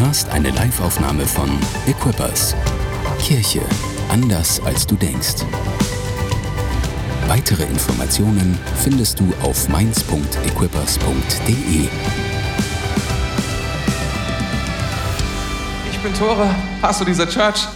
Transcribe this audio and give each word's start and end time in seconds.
hörst 0.00 0.30
eine 0.30 0.50
Liveaufnahme 0.50 1.26
von 1.26 1.50
Equippers. 1.86 2.54
Kirche 3.20 3.60
anders 4.08 4.60
als 4.64 4.86
du 4.86 4.94
denkst. 4.94 5.44
Weitere 7.26 7.64
Informationen 7.64 8.56
findest 8.76 9.18
du 9.18 9.32
auf 9.42 9.68
mainz.equippers.de. 9.68 11.88
Ich 15.90 15.98
bin 15.98 16.14
Tore, 16.14 16.48
Pastor 16.80 17.04
dieser 17.06 17.28
Church. 17.28 17.66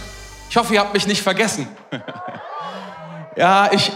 Ich 0.49 0.55
hoffe, 0.55 0.75
ihr 0.75 0.79
habt 0.79 0.93
mich 0.93 1.07
nicht 1.07 1.21
vergessen. 1.21 1.67
ja, 3.35 3.69
ich, 3.73 3.91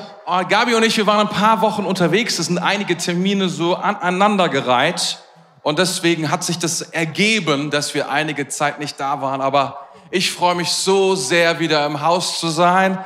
Gabi 0.50 0.76
und 0.76 0.84
ich, 0.84 0.98
wir 0.98 1.08
waren 1.08 1.28
ein 1.28 1.34
paar 1.34 1.62
Wochen 1.62 1.86
unterwegs. 1.86 2.40
Es 2.40 2.48
sind 2.48 2.58
einige 2.58 2.98
Termine 2.98 3.48
so 3.48 3.76
aneinandergereiht. 3.76 5.20
Und 5.68 5.80
deswegen 5.80 6.32
hat 6.32 6.46
sich 6.46 6.58
das 6.58 6.80
ergeben, 6.80 7.72
dass 7.72 7.94
wir 7.94 8.10
einige 8.10 8.48
Zeit 8.48 8.80
nicht 8.80 8.98
da 9.02 9.22
waren. 9.22 9.42
Aber 9.42 9.90
ich 10.12 10.32
freue 10.32 10.56
mich 10.56 10.70
so 10.70 11.14
sehr, 11.14 11.60
wieder 11.60 11.86
im 11.86 12.00
Haus 12.00 12.40
zu 12.40 12.48
sein. 12.48 12.98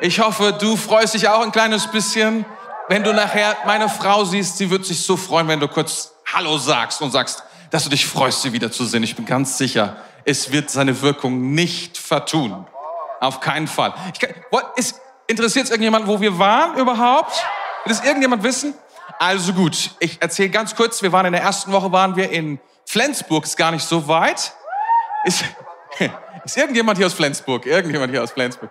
Ich 0.00 0.18
hoffe, 0.18 0.56
du 0.58 0.78
freust 0.78 1.12
dich 1.12 1.28
auch 1.28 1.42
ein 1.42 1.52
kleines 1.52 1.88
bisschen. 1.88 2.46
Wenn 2.88 3.04
du 3.04 3.12
nachher 3.12 3.54
meine 3.66 3.90
Frau 3.90 4.24
siehst, 4.24 4.56
sie 4.56 4.70
wird 4.70 4.86
sich 4.86 5.04
so 5.04 5.18
freuen, 5.18 5.46
wenn 5.48 5.60
du 5.60 5.68
kurz 5.68 6.14
Hallo 6.32 6.56
sagst 6.56 7.02
und 7.02 7.10
sagst, 7.10 7.42
dass 7.70 7.84
du 7.84 7.90
dich 7.90 8.06
freust, 8.06 8.40
sie 8.40 8.54
wiederzusehen. 8.54 9.02
Ich 9.02 9.14
bin 9.14 9.26
ganz 9.26 9.58
sicher, 9.58 9.98
es 10.24 10.50
wird 10.50 10.70
seine 10.70 11.02
Wirkung 11.02 11.52
nicht 11.52 11.98
vertun. 11.98 12.66
Auf 13.20 13.40
keinen 13.40 13.66
Fall. 13.66 13.92
Interessiert 15.26 15.66
es 15.66 15.70
irgendjemand, 15.70 16.06
wo 16.06 16.18
wir 16.18 16.38
waren 16.38 16.78
überhaupt? 16.78 17.44
Will 17.84 17.92
es 17.92 18.02
irgendjemand 18.02 18.42
wissen? 18.42 18.72
Also 19.18 19.52
gut, 19.52 19.90
ich 20.00 20.20
erzähle 20.20 20.50
ganz 20.50 20.74
kurz. 20.74 21.02
Wir 21.02 21.12
waren 21.12 21.26
in 21.26 21.32
der 21.32 21.42
ersten 21.42 21.72
Woche 21.72 21.92
waren 21.92 22.16
wir 22.16 22.30
in 22.30 22.58
Flensburg, 22.84 23.44
ist 23.44 23.56
gar 23.56 23.70
nicht 23.70 23.84
so 23.84 24.08
weit. 24.08 24.52
Ist, 25.24 25.44
ist 26.44 26.56
irgendjemand 26.56 26.98
hier 26.98 27.06
aus 27.06 27.14
Flensburg? 27.14 27.66
Irgendjemand 27.66 28.12
hier 28.12 28.22
aus 28.22 28.32
Flensburg? 28.32 28.70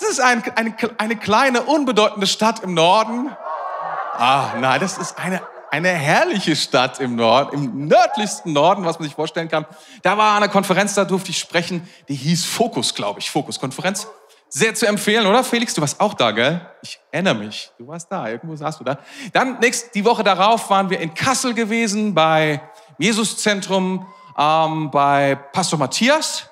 Das 0.00 0.10
ist 0.10 0.20
ein, 0.20 0.42
eine, 0.54 0.74
eine 0.98 1.16
kleine, 1.16 1.62
unbedeutende 1.62 2.26
Stadt 2.26 2.62
im 2.62 2.74
Norden. 2.74 3.34
Ah, 4.14 4.54
nein, 4.58 4.80
das 4.80 4.98
ist 4.98 5.18
eine, 5.18 5.40
eine 5.70 5.88
herrliche 5.88 6.56
Stadt 6.56 7.00
im 7.00 7.16
Norden, 7.16 7.54
im 7.54 7.86
nördlichsten 7.88 8.52
Norden, 8.52 8.84
was 8.84 8.98
man 8.98 9.06
sich 9.06 9.14
vorstellen 9.14 9.48
kann. 9.48 9.66
Da 10.02 10.16
war 10.18 10.36
eine 10.36 10.48
Konferenz, 10.48 10.94
da 10.94 11.04
durfte 11.04 11.30
ich 11.30 11.38
sprechen, 11.38 11.88
die 12.08 12.14
hieß 12.14 12.44
Fokus, 12.44 12.94
glaube 12.94 13.20
ich, 13.20 13.30
Fokus-Konferenz. 13.30 14.06
Sehr 14.50 14.74
zu 14.74 14.86
empfehlen, 14.86 15.26
oder? 15.26 15.44
Felix, 15.44 15.74
du 15.74 15.82
warst 15.82 16.00
auch 16.00 16.14
da, 16.14 16.30
gell? 16.30 16.60
Ich 16.82 16.98
erinnere 17.10 17.34
mich. 17.34 17.70
Du 17.78 17.86
warst 17.86 18.10
da. 18.10 18.28
Irgendwo 18.28 18.56
saßt 18.56 18.80
du 18.80 18.84
da. 18.84 18.98
Dann, 19.32 19.58
nächst, 19.58 19.94
die 19.94 20.04
Woche 20.04 20.24
darauf 20.24 20.70
waren 20.70 20.88
wir 20.88 21.00
in 21.00 21.12
Kassel 21.12 21.52
gewesen, 21.52 22.14
bei 22.14 22.62
Jesuszentrum, 22.98 24.06
ähm, 24.38 24.90
bei 24.90 25.34
Pastor 25.34 25.78
Matthias. 25.78 26.48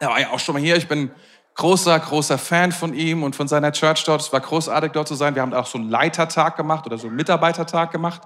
Er 0.00 0.08
war 0.10 0.20
ja 0.20 0.30
auch 0.30 0.38
schon 0.38 0.54
mal 0.54 0.62
hier. 0.62 0.76
Ich 0.76 0.86
bin 0.86 1.10
großer, 1.54 1.98
großer 1.98 2.36
Fan 2.36 2.72
von 2.72 2.92
ihm 2.92 3.22
und 3.22 3.34
von 3.34 3.48
seiner 3.48 3.72
Church 3.72 4.04
dort. 4.04 4.20
Es 4.20 4.32
war 4.32 4.40
großartig, 4.40 4.92
dort 4.92 5.08
zu 5.08 5.14
sein. 5.14 5.34
Wir 5.34 5.42
haben 5.42 5.54
auch 5.54 5.66
so 5.66 5.78
einen 5.78 5.88
Leitertag 5.88 6.56
gemacht 6.56 6.86
oder 6.86 6.98
so 6.98 7.06
einen 7.06 7.16
Mitarbeitertag 7.16 7.90
gemacht. 7.90 8.20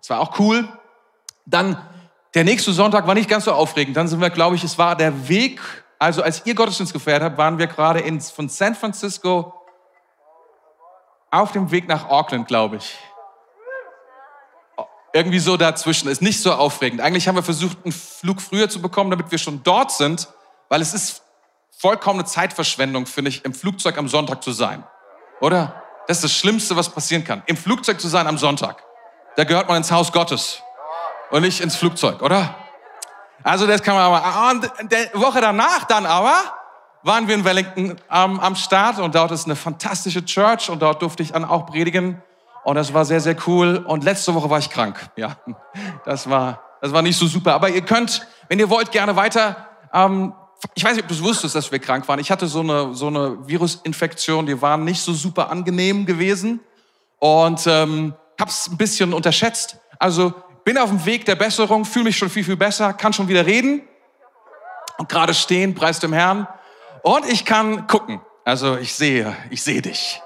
Es 0.00 0.08
war 0.08 0.20
auch 0.20 0.38
cool. 0.38 0.66
Dann, 1.44 1.76
der 2.34 2.44
nächste 2.44 2.72
Sonntag 2.72 3.06
war 3.06 3.14
nicht 3.14 3.28
ganz 3.28 3.44
so 3.44 3.52
aufregend. 3.52 3.96
Dann 3.96 4.08
sind 4.08 4.20
wir, 4.20 4.30
glaube 4.30 4.56
ich, 4.56 4.64
es 4.64 4.78
war 4.78 4.96
der 4.96 5.28
Weg 5.28 5.60
also 6.02 6.20
als 6.20 6.44
ihr 6.44 6.56
Gottesdienst 6.56 6.92
gefeiert 6.92 7.22
habt, 7.22 7.38
waren 7.38 7.58
wir 7.58 7.68
gerade 7.68 8.00
in, 8.00 8.20
von 8.20 8.48
San 8.48 8.74
Francisco 8.74 9.54
auf 11.30 11.52
dem 11.52 11.70
Weg 11.70 11.86
nach 11.86 12.08
Auckland, 12.08 12.48
glaube 12.48 12.76
ich. 12.76 12.98
Irgendwie 15.12 15.38
so 15.38 15.56
dazwischen. 15.56 16.08
Ist 16.08 16.20
nicht 16.20 16.42
so 16.42 16.52
aufregend. 16.54 17.00
Eigentlich 17.00 17.28
haben 17.28 17.36
wir 17.36 17.44
versucht, 17.44 17.78
einen 17.84 17.92
Flug 17.92 18.40
früher 18.40 18.68
zu 18.68 18.82
bekommen, 18.82 19.12
damit 19.12 19.30
wir 19.30 19.38
schon 19.38 19.62
dort 19.62 19.92
sind, 19.92 20.28
weil 20.68 20.80
es 20.80 20.92
ist 20.92 21.22
vollkommene 21.78 22.24
Zeitverschwendung, 22.24 23.06
finde 23.06 23.28
ich, 23.28 23.44
im 23.44 23.54
Flugzeug 23.54 23.96
am 23.96 24.08
Sonntag 24.08 24.42
zu 24.42 24.50
sein. 24.50 24.84
Oder? 25.40 25.84
Das 26.08 26.16
ist 26.16 26.24
das 26.24 26.32
Schlimmste, 26.32 26.74
was 26.74 26.88
passieren 26.88 27.22
kann. 27.22 27.44
Im 27.46 27.56
Flugzeug 27.56 28.00
zu 28.00 28.08
sein 28.08 28.26
am 28.26 28.38
Sonntag. 28.38 28.82
Da 29.36 29.44
gehört 29.44 29.68
man 29.68 29.76
ins 29.76 29.92
Haus 29.92 30.10
Gottes 30.10 30.62
und 31.30 31.42
nicht 31.42 31.60
ins 31.60 31.76
Flugzeug, 31.76 32.22
oder? 32.22 32.56
Also 33.42 33.66
das 33.66 33.82
kann 33.82 33.94
man 33.94 34.04
aber. 34.04 34.50
Und 34.50 34.92
die 34.92 35.20
Woche 35.20 35.40
danach 35.40 35.84
dann 35.84 36.06
aber 36.06 36.34
waren 37.02 37.26
wir 37.26 37.34
in 37.34 37.44
Wellington 37.44 37.96
ähm, 38.10 38.40
am 38.40 38.54
Start 38.54 38.98
und 38.98 39.14
dort 39.14 39.32
ist 39.32 39.46
eine 39.46 39.56
fantastische 39.56 40.24
Church 40.24 40.70
und 40.70 40.80
dort 40.80 41.02
durfte 41.02 41.22
ich 41.22 41.32
dann 41.32 41.44
auch 41.44 41.66
predigen 41.66 42.22
und 42.64 42.76
das 42.76 42.94
war 42.94 43.04
sehr, 43.04 43.20
sehr 43.20 43.36
cool. 43.46 43.84
Und 43.86 44.04
letzte 44.04 44.34
Woche 44.34 44.48
war 44.48 44.58
ich 44.58 44.70
krank. 44.70 45.10
Ja, 45.16 45.36
das 46.04 46.30
war, 46.30 46.62
das 46.80 46.92
war 46.92 47.02
nicht 47.02 47.18
so 47.18 47.26
super. 47.26 47.54
Aber 47.54 47.68
ihr 47.68 47.82
könnt, 47.82 48.26
wenn 48.48 48.58
ihr 48.58 48.70
wollt, 48.70 48.92
gerne 48.92 49.16
weiter. 49.16 49.68
Ähm, 49.92 50.32
ich 50.74 50.84
weiß 50.84 50.94
nicht, 50.94 51.02
ob 51.02 51.08
du 51.08 51.14
es 51.14 51.22
wusstest, 51.22 51.56
dass 51.56 51.72
wir 51.72 51.80
krank 51.80 52.06
waren. 52.06 52.20
Ich 52.20 52.30
hatte 52.30 52.46
so 52.46 52.60
eine, 52.60 52.94
so 52.94 53.08
eine 53.08 53.48
Virusinfektion, 53.48 54.46
die 54.46 54.62
war 54.62 54.76
nicht 54.76 55.00
so 55.00 55.12
super 55.12 55.50
angenehm 55.50 56.06
gewesen 56.06 56.60
und 57.18 57.66
ähm, 57.66 58.14
hab's 58.40 58.68
ein 58.68 58.76
bisschen 58.76 59.12
unterschätzt. 59.12 59.78
Also 59.98 60.32
bin 60.64 60.78
auf 60.78 60.90
dem 60.90 61.04
Weg 61.04 61.24
der 61.24 61.34
Besserung, 61.34 61.84
fühle 61.84 62.06
mich 62.06 62.16
schon 62.16 62.30
viel, 62.30 62.44
viel 62.44 62.56
besser, 62.56 62.92
kann 62.92 63.12
schon 63.12 63.28
wieder 63.28 63.46
reden 63.46 63.82
und 64.98 65.08
gerade 65.08 65.34
stehen, 65.34 65.74
preis 65.74 65.98
dem 65.98 66.12
Herrn. 66.12 66.46
Und 67.02 67.26
ich 67.26 67.44
kann 67.44 67.86
gucken. 67.86 68.20
Also 68.44 68.76
ich 68.76 68.94
sehe, 68.94 69.36
ich 69.50 69.62
sehe 69.62 69.82
dich. 69.82 70.20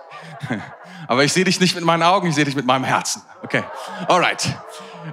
Aber 1.08 1.24
ich 1.24 1.32
sehe 1.32 1.44
dich 1.44 1.60
nicht 1.60 1.74
mit 1.74 1.84
meinen 1.84 2.02
Augen, 2.02 2.28
ich 2.28 2.34
sehe 2.34 2.44
dich 2.44 2.56
mit 2.56 2.66
meinem 2.66 2.84
Herzen. 2.84 3.22
Okay, 3.42 3.62
alright. 4.08 4.56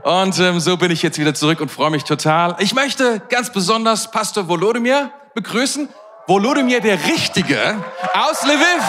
Und 0.03 0.39
ähm, 0.39 0.59
so 0.59 0.75
bin 0.77 0.91
ich 0.91 1.03
jetzt 1.03 1.19
wieder 1.19 1.35
zurück 1.35 1.61
und 1.61 1.69
freue 1.69 1.91
mich 1.91 2.03
total. 2.03 2.55
Ich 2.59 2.73
möchte 2.73 3.19
ganz 3.29 3.51
besonders 3.51 4.09
Pastor 4.09 4.47
Volodymyr 4.47 5.11
begrüßen. 5.35 5.87
Volodymyr, 6.25 6.79
der 6.79 7.03
Richtige 7.05 7.83
aus 8.13 8.43
Lviv. 8.43 8.83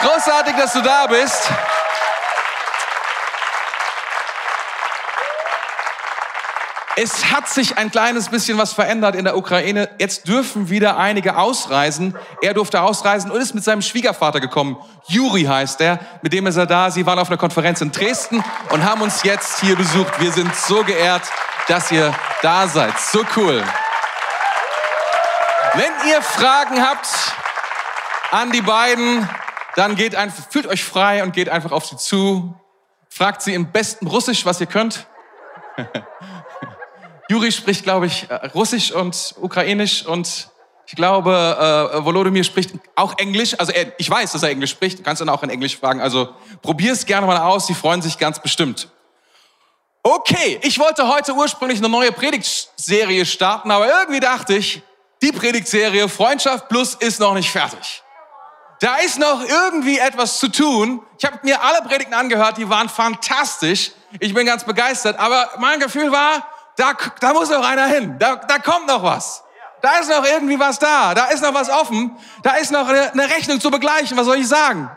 Großartig, 0.00 0.56
dass 0.56 0.72
du 0.72 0.80
da 0.80 1.06
bist. 1.06 1.52
Es 7.00 7.30
hat 7.30 7.48
sich 7.48 7.78
ein 7.78 7.92
kleines 7.92 8.28
bisschen 8.28 8.58
was 8.58 8.72
verändert 8.72 9.14
in 9.14 9.24
der 9.24 9.36
Ukraine. 9.36 9.88
Jetzt 10.00 10.26
dürfen 10.26 10.68
wieder 10.68 10.96
einige 10.96 11.36
ausreisen. 11.36 12.18
Er 12.42 12.54
durfte 12.54 12.80
ausreisen 12.82 13.30
und 13.30 13.40
ist 13.40 13.54
mit 13.54 13.62
seinem 13.62 13.82
Schwiegervater 13.82 14.40
gekommen. 14.40 14.76
Juri 15.06 15.44
heißt 15.44 15.80
er. 15.80 16.00
Mit 16.22 16.32
dem 16.32 16.48
ist 16.48 16.56
er 16.56 16.66
da. 16.66 16.90
Sie 16.90 17.06
waren 17.06 17.20
auf 17.20 17.28
einer 17.28 17.36
Konferenz 17.36 17.80
in 17.82 17.92
Dresden 17.92 18.42
und 18.70 18.82
haben 18.82 19.00
uns 19.00 19.22
jetzt 19.22 19.60
hier 19.60 19.76
besucht. 19.76 20.20
Wir 20.20 20.32
sind 20.32 20.52
so 20.56 20.82
geehrt, 20.82 21.22
dass 21.68 21.92
ihr 21.92 22.12
da 22.42 22.66
seid. 22.66 22.98
So 22.98 23.24
cool. 23.36 23.62
Wenn 25.74 26.10
ihr 26.10 26.20
Fragen 26.20 26.82
habt 26.84 27.06
an 28.32 28.50
die 28.50 28.62
beiden, 28.62 29.28
dann 29.76 29.94
geht 29.94 30.16
einfach, 30.16 30.50
fühlt 30.50 30.66
euch 30.66 30.82
frei 30.82 31.22
und 31.22 31.32
geht 31.32 31.48
einfach 31.48 31.70
auf 31.70 31.86
sie 31.86 31.96
zu. 31.96 32.56
Fragt 33.08 33.42
sie 33.42 33.54
im 33.54 33.70
besten 33.70 34.08
Russisch, 34.08 34.44
was 34.44 34.60
ihr 34.60 34.66
könnt. 34.66 35.06
Juri 37.28 37.52
spricht, 37.52 37.82
glaube 37.82 38.06
ich, 38.06 38.28
äh, 38.30 38.34
Russisch 38.54 38.90
und 38.90 39.34
Ukrainisch 39.40 40.04
und 40.06 40.48
ich 40.86 40.96
glaube, 40.96 41.92
äh, 41.94 42.02
Volodymyr 42.02 42.42
spricht 42.44 42.70
auch 42.94 43.18
Englisch. 43.18 43.54
Also 43.58 43.72
er, 43.72 43.92
ich 43.98 44.08
weiß, 44.08 44.32
dass 44.32 44.42
er 44.42 44.48
Englisch 44.48 44.70
spricht. 44.70 44.98
Du 44.98 45.02
kannst 45.02 45.20
ihn 45.20 45.28
auch 45.28 45.42
in 45.42 45.50
Englisch 45.50 45.76
fragen. 45.76 46.00
Also 46.00 46.30
probier 46.62 46.94
es 46.94 47.04
gerne 47.04 47.26
mal 47.26 47.36
aus. 47.36 47.66
Sie 47.66 47.74
freuen 47.74 48.00
sich 48.00 48.16
ganz 48.16 48.40
bestimmt. 48.40 48.88
Okay, 50.02 50.58
ich 50.62 50.78
wollte 50.78 51.06
heute 51.06 51.34
ursprünglich 51.34 51.80
eine 51.80 51.90
neue 51.90 52.10
Predigtserie 52.10 53.26
starten, 53.26 53.70
aber 53.70 53.86
irgendwie 53.86 54.20
dachte 54.20 54.54
ich, 54.54 54.80
die 55.20 55.32
Predigtserie 55.32 56.08
Freundschaft 56.08 56.70
Plus 56.70 56.94
ist 56.94 57.20
noch 57.20 57.34
nicht 57.34 57.50
fertig. 57.50 58.02
Da 58.80 58.96
ist 58.96 59.18
noch 59.18 59.42
irgendwie 59.42 59.98
etwas 59.98 60.38
zu 60.38 60.48
tun. 60.48 61.02
Ich 61.18 61.24
habe 61.26 61.38
mir 61.42 61.60
alle 61.62 61.82
Predigten 61.82 62.14
angehört, 62.14 62.56
die 62.56 62.70
waren 62.70 62.88
fantastisch. 62.88 63.90
Ich 64.20 64.32
bin 64.32 64.46
ganz 64.46 64.64
begeistert, 64.64 65.18
aber 65.18 65.50
mein 65.58 65.80
Gefühl 65.80 66.10
war, 66.10 66.46
da, 66.78 66.92
da 67.20 67.32
muss 67.32 67.50
noch 67.50 67.64
einer 67.64 67.86
hin. 67.86 68.16
Da, 68.18 68.36
da 68.36 68.58
kommt 68.58 68.86
noch 68.86 69.02
was. 69.02 69.42
Da 69.82 69.98
ist 69.98 70.08
noch 70.08 70.24
irgendwie 70.24 70.58
was 70.58 70.78
da. 70.78 71.14
Da 71.14 71.26
ist 71.26 71.42
noch 71.42 71.52
was 71.52 71.68
offen. 71.68 72.16
Da 72.42 72.52
ist 72.52 72.70
noch 72.70 72.88
eine, 72.88 73.30
Rechnung 73.30 73.60
zu 73.60 73.70
begleichen. 73.70 74.16
Was 74.16 74.26
soll 74.26 74.36
ich 74.36 74.48
sagen? 74.48 74.90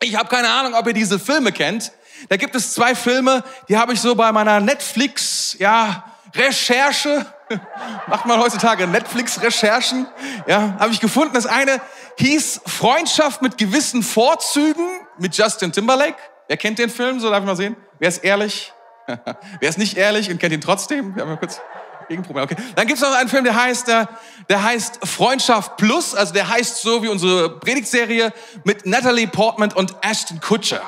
Ich 0.00 0.16
habe 0.16 0.28
keine 0.28 0.48
Ahnung, 0.48 0.74
ob 0.74 0.86
ihr 0.86 0.94
diese 0.94 1.18
Filme 1.18 1.52
kennt. 1.52 1.92
Da 2.28 2.36
gibt 2.36 2.54
es 2.54 2.72
zwei 2.72 2.94
Filme, 2.94 3.44
die 3.68 3.76
habe 3.76 3.92
ich 3.92 4.00
so 4.00 4.14
bei 4.14 4.32
meiner 4.32 4.58
Netflix, 4.60 5.54
ja, 5.58 6.04
Recherche, 6.34 7.26
macht 8.06 8.24
man 8.24 8.40
heutzutage 8.40 8.86
Netflix-Recherchen, 8.86 10.06
ja, 10.46 10.76
habe 10.78 10.92
ich 10.92 11.00
gefunden. 11.00 11.34
Das 11.34 11.46
eine 11.46 11.80
hieß 12.18 12.62
Freundschaft 12.66 13.42
mit 13.42 13.58
gewissen 13.58 14.02
Vorzügen 14.02 14.86
mit 15.18 15.36
Justin 15.36 15.72
Timberlake. 15.72 16.16
Wer 16.48 16.56
kennt 16.56 16.78
den 16.78 16.88
Film? 16.88 17.20
So 17.20 17.28
darf 17.28 17.40
ich 17.40 17.46
mal 17.46 17.56
sehen. 17.56 17.76
Wer 17.98 18.08
ist 18.08 18.24
ehrlich? 18.24 18.72
Wer 19.60 19.68
ist 19.68 19.78
nicht 19.78 19.96
ehrlich 19.96 20.30
und 20.30 20.38
kennt 20.38 20.52
ihn 20.52 20.60
trotzdem? 20.60 21.14
Wir 21.14 21.22
haben 21.22 21.30
mal 21.30 21.36
kurz 21.38 21.60
Gegenproblem. 22.08 22.44
Okay. 22.44 22.56
Dann 22.74 22.86
gibt 22.86 22.98
es 22.98 23.02
noch 23.02 23.14
einen 23.16 23.28
Film, 23.28 23.44
der 23.44 23.54
heißt, 23.54 23.88
der, 23.88 24.08
der 24.48 24.62
heißt 24.62 25.06
Freundschaft 25.06 25.76
Plus. 25.76 26.14
Also 26.14 26.32
der 26.32 26.48
heißt 26.48 26.78
so 26.78 27.02
wie 27.02 27.08
unsere 27.08 27.58
Predigtserie 27.58 28.32
mit 28.64 28.86
Natalie 28.86 29.26
Portman 29.26 29.72
und 29.72 29.94
Ashton 30.02 30.40
Kutcher. 30.40 30.82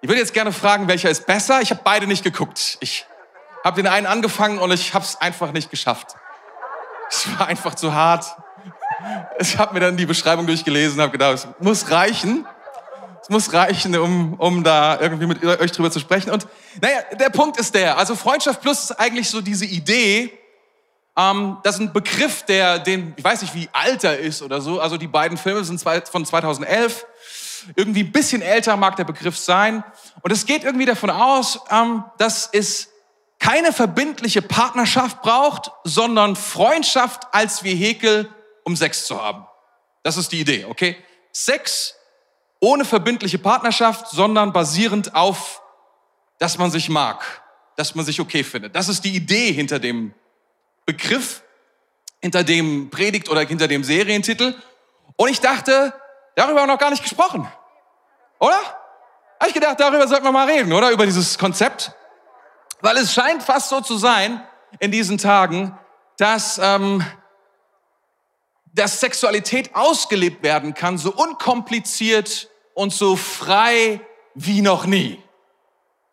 Ich 0.00 0.08
würde 0.08 0.20
jetzt 0.20 0.34
gerne 0.34 0.52
fragen, 0.52 0.88
welcher 0.88 1.10
ist 1.10 1.26
besser? 1.26 1.60
Ich 1.60 1.70
habe 1.70 1.80
beide 1.84 2.06
nicht 2.06 2.24
geguckt. 2.24 2.78
Ich 2.80 3.06
habe 3.64 3.80
den 3.80 3.90
einen 3.90 4.06
angefangen 4.06 4.58
und 4.58 4.72
ich 4.72 4.94
habe 4.94 5.04
es 5.04 5.20
einfach 5.20 5.52
nicht 5.52 5.70
geschafft. 5.70 6.16
Es 7.08 7.38
war 7.38 7.46
einfach 7.46 7.74
zu 7.74 7.94
hart. 7.94 8.24
Ich 9.38 9.58
habe 9.58 9.74
mir 9.74 9.80
dann 9.80 9.96
die 9.96 10.06
Beschreibung 10.06 10.46
durchgelesen 10.46 10.98
und 10.98 11.02
habe 11.02 11.12
gedacht, 11.12 11.34
es 11.34 11.48
muss 11.60 11.90
reichen. 11.90 12.46
Es 13.22 13.30
muss 13.30 13.52
reichen, 13.52 13.96
um, 13.96 14.34
um 14.34 14.64
da 14.64 15.00
irgendwie 15.00 15.26
mit 15.26 15.44
euch 15.44 15.70
drüber 15.70 15.90
zu 15.90 16.00
sprechen. 16.00 16.30
Und 16.30 16.46
naja, 16.80 16.98
der 17.12 17.30
Punkt 17.30 17.56
ist 17.56 17.74
der, 17.74 17.96
also 17.96 18.16
Freundschaft 18.16 18.60
Plus 18.60 18.90
ist 18.90 18.92
eigentlich 18.92 19.30
so 19.30 19.40
diese 19.40 19.64
Idee, 19.64 20.36
ähm, 21.16 21.58
das 21.62 21.76
ist 21.76 21.82
ein 21.82 21.92
Begriff, 21.92 22.42
der, 22.44 22.78
den, 22.78 23.14
ich 23.16 23.24
weiß 23.24 23.42
nicht, 23.42 23.54
wie 23.54 23.68
alt 23.72 24.02
er 24.04 24.18
ist 24.18 24.42
oder 24.42 24.60
so. 24.60 24.80
Also 24.80 24.96
die 24.96 25.06
beiden 25.06 25.36
Filme 25.36 25.62
sind 25.64 25.78
zwei, 25.78 26.00
von 26.00 26.24
2011. 26.24 27.06
Irgendwie 27.76 28.02
ein 28.02 28.12
bisschen 28.12 28.42
älter 28.42 28.76
mag 28.76 28.96
der 28.96 29.04
Begriff 29.04 29.38
sein. 29.38 29.84
Und 30.22 30.32
es 30.32 30.46
geht 30.46 30.64
irgendwie 30.64 30.86
davon 30.86 31.10
aus, 31.10 31.60
ähm, 31.70 32.04
dass 32.18 32.48
es 32.52 32.88
keine 33.38 33.72
verbindliche 33.72 34.40
Partnerschaft 34.40 35.20
braucht, 35.22 35.70
sondern 35.84 36.36
Freundschaft 36.36 37.26
als 37.32 37.62
Vehikel, 37.62 38.28
um 38.64 38.76
Sex 38.76 39.06
zu 39.06 39.22
haben. 39.22 39.46
Das 40.02 40.16
ist 40.16 40.32
die 40.32 40.40
Idee, 40.40 40.64
okay? 40.64 40.96
Sex 41.32 41.94
ohne 42.62 42.84
verbindliche 42.84 43.38
Partnerschaft, 43.38 44.08
sondern 44.10 44.52
basierend 44.52 45.16
auf, 45.16 45.60
dass 46.38 46.58
man 46.58 46.70
sich 46.70 46.88
mag, 46.88 47.42
dass 47.76 47.96
man 47.96 48.04
sich 48.04 48.20
okay 48.20 48.44
findet. 48.44 48.76
Das 48.76 48.88
ist 48.88 49.04
die 49.04 49.16
Idee 49.16 49.52
hinter 49.52 49.80
dem 49.80 50.14
Begriff, 50.86 51.42
hinter 52.20 52.44
dem 52.44 52.88
Predigt 52.88 53.28
oder 53.28 53.40
hinter 53.40 53.66
dem 53.66 53.82
Serientitel. 53.82 54.54
Und 55.16 55.28
ich 55.28 55.40
dachte, 55.40 55.92
darüber 56.36 56.60
haben 56.60 56.68
wir 56.68 56.74
noch 56.74 56.78
gar 56.78 56.90
nicht 56.90 57.02
gesprochen. 57.02 57.50
Oder? 58.38 58.58
Habe 59.40 59.48
ich 59.48 59.54
gedacht, 59.54 59.80
darüber 59.80 60.06
sollten 60.06 60.24
wir 60.24 60.32
mal 60.32 60.48
reden, 60.48 60.72
oder? 60.72 60.92
Über 60.92 61.04
dieses 61.04 61.36
Konzept. 61.36 61.90
Weil 62.80 62.96
es 62.96 63.12
scheint 63.12 63.42
fast 63.42 63.70
so 63.70 63.80
zu 63.80 63.98
sein 63.98 64.40
in 64.78 64.92
diesen 64.92 65.18
Tagen, 65.18 65.76
dass, 66.16 66.58
ähm, 66.62 67.04
dass 68.72 69.00
Sexualität 69.00 69.74
ausgelebt 69.74 70.44
werden 70.44 70.74
kann, 70.74 70.96
so 70.96 71.12
unkompliziert 71.12 72.50
und 72.74 72.92
so 72.92 73.16
frei 73.16 74.00
wie 74.34 74.62
noch 74.62 74.86
nie. 74.86 75.22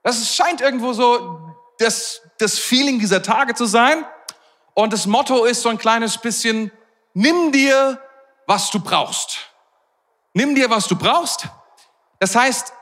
Das 0.03 0.35
scheint 0.35 0.61
irgendwo 0.61 0.93
so 0.93 1.55
das, 1.77 2.21
das 2.37 2.57
Feeling 2.57 2.99
dieser 2.99 3.21
Tage 3.21 3.53
zu 3.53 3.65
sein. 3.65 4.05
Und 4.73 4.93
das 4.93 5.05
Motto 5.05 5.45
ist 5.45 5.61
so 5.61 5.69
ein 5.69 5.77
kleines 5.77 6.17
bisschen, 6.17 6.71
nimm 7.13 7.51
dir, 7.51 8.01
was 8.47 8.69
du 8.69 8.79
brauchst. 8.79 9.39
Nimm 10.33 10.55
dir, 10.55 10.69
was 10.69 10.87
du 10.87 10.95
brauchst. 10.95 11.47
Das 12.19 12.35
heißt, 12.35 12.73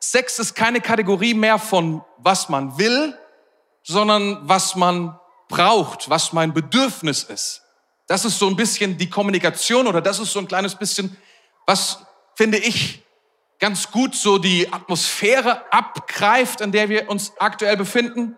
Sex 0.00 0.38
ist 0.38 0.54
keine 0.54 0.80
Kategorie 0.80 1.34
mehr 1.34 1.58
von 1.58 2.04
was 2.18 2.48
man 2.48 2.78
will, 2.78 3.18
sondern 3.82 4.48
was 4.48 4.74
man 4.74 5.18
braucht, 5.48 6.10
was 6.10 6.32
mein 6.32 6.52
Bedürfnis 6.52 7.22
ist. 7.24 7.62
Das 8.06 8.24
ist 8.24 8.38
so 8.38 8.48
ein 8.48 8.56
bisschen 8.56 8.98
die 8.98 9.10
Kommunikation 9.10 9.86
oder 9.86 10.00
das 10.00 10.18
ist 10.18 10.32
so 10.32 10.38
ein 10.38 10.48
kleines 10.48 10.74
bisschen, 10.74 11.16
was 11.66 11.98
finde 12.34 12.58
ich 12.58 13.05
ganz 13.58 13.90
gut 13.90 14.14
so 14.14 14.38
die 14.38 14.72
Atmosphäre 14.72 15.70
abgreift, 15.72 16.60
in 16.60 16.72
der 16.72 16.88
wir 16.88 17.08
uns 17.08 17.32
aktuell 17.38 17.76
befinden. 17.76 18.36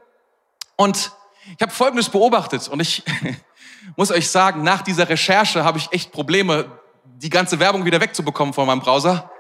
Und 0.77 1.13
ich 1.57 1.63
habe 1.63 1.73
Folgendes 1.73 2.09
beobachtet 2.09 2.69
und 2.69 2.81
ich 2.81 3.03
muss 3.97 4.11
euch 4.11 4.29
sagen, 4.29 4.63
nach 4.63 4.83
dieser 4.83 5.09
Recherche 5.09 5.65
habe 5.65 5.79
ich 5.79 5.91
echt 5.93 6.13
Probleme, 6.13 6.71
die 7.05 7.31
ganze 7.31 7.59
Werbung 7.59 7.85
wieder 7.85 8.01
wegzubekommen 8.01 8.55
von 8.55 8.67
meinem 8.67 8.81
Browser. 8.81 9.31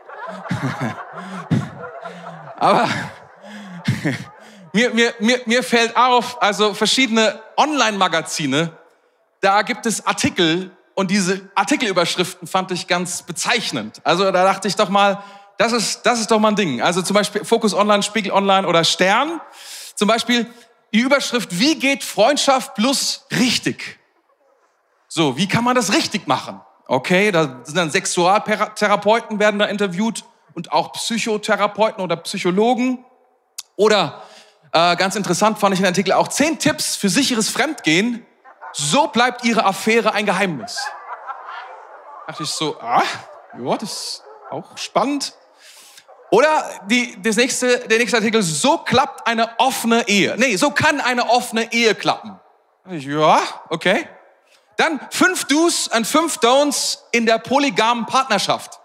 Aber 2.56 2.88
mir, 4.72 4.92
mir, 4.92 5.14
mir, 5.20 5.40
mir 5.46 5.62
fällt 5.62 5.96
auf, 5.96 6.42
also 6.42 6.74
verschiedene 6.74 7.40
Online-Magazine, 7.56 8.72
da 9.40 9.62
gibt 9.62 9.86
es 9.86 10.04
Artikel 10.04 10.72
und 10.94 11.12
diese 11.12 11.48
Artikelüberschriften 11.54 12.48
fand 12.48 12.72
ich 12.72 12.88
ganz 12.88 13.22
bezeichnend. 13.22 14.00
Also 14.02 14.24
da 14.24 14.44
dachte 14.44 14.66
ich 14.66 14.74
doch 14.74 14.88
mal, 14.88 15.22
das 15.58 15.72
ist, 15.72 16.02
das 16.02 16.20
ist 16.20 16.30
doch 16.30 16.38
mal 16.38 16.48
ein 16.48 16.56
Ding. 16.56 16.80
Also 16.80 17.02
zum 17.02 17.14
Beispiel 17.14 17.44
Focus 17.44 17.74
Online, 17.74 18.02
Spiegel 18.02 18.32
Online 18.32 18.66
oder 18.66 18.84
Stern. 18.84 19.40
Zum 19.96 20.08
Beispiel 20.08 20.46
die 20.94 21.00
Überschrift, 21.00 21.58
wie 21.58 21.78
geht 21.78 22.04
Freundschaft 22.04 22.74
plus 22.74 23.26
richtig? 23.32 23.98
So, 25.08 25.36
wie 25.36 25.48
kann 25.48 25.64
man 25.64 25.74
das 25.74 25.92
richtig 25.92 26.28
machen? 26.28 26.60
Okay, 26.86 27.32
da 27.32 27.60
sind 27.64 27.76
dann 27.76 27.90
Sexualtherapeuten 27.90 29.38
werden 29.38 29.58
da 29.58 29.66
interviewt 29.66 30.24
und 30.54 30.72
auch 30.72 30.92
Psychotherapeuten 30.92 32.02
oder 32.02 32.16
Psychologen. 32.16 33.04
Oder 33.74 34.22
äh, 34.72 34.96
ganz 34.96 35.16
interessant 35.16 35.58
fand 35.58 35.74
ich 35.74 35.80
den 35.80 35.86
Artikel 35.86 36.12
auch 36.12 36.28
zehn 36.28 36.58
Tipps 36.58 36.94
für 36.94 37.08
sicheres 37.08 37.50
Fremdgehen. 37.50 38.24
So 38.72 39.08
bleibt 39.08 39.44
Ihre 39.44 39.64
Affäre 39.64 40.12
ein 40.12 40.24
Geheimnis. 40.24 40.78
Da 42.26 42.32
dachte 42.32 42.44
ich 42.44 42.50
so, 42.50 42.78
ah, 42.80 43.02
ja, 43.60 43.76
das 43.76 43.92
ist 43.92 44.22
auch 44.50 44.76
spannend. 44.78 45.34
Oder 46.30 46.80
die, 46.86 47.16
das 47.22 47.36
nächste, 47.36 47.78
der 47.88 47.98
nächste 47.98 48.18
Artikel, 48.18 48.42
so 48.42 48.78
klappt 48.78 49.26
eine 49.26 49.58
offene 49.58 50.06
Ehe. 50.08 50.34
Nee, 50.36 50.56
so 50.56 50.70
kann 50.70 51.00
eine 51.00 51.30
offene 51.30 51.72
Ehe 51.72 51.94
klappen. 51.94 52.38
Ja, 52.90 53.40
okay. 53.70 54.06
Dann 54.76 55.00
fünf 55.10 55.44
Do's 55.46 55.88
und 55.88 56.06
fünf 56.06 56.36
Don'ts 56.38 56.98
in 57.12 57.26
der 57.26 57.38
polygamen 57.38 58.06
Partnerschaft. 58.06 58.78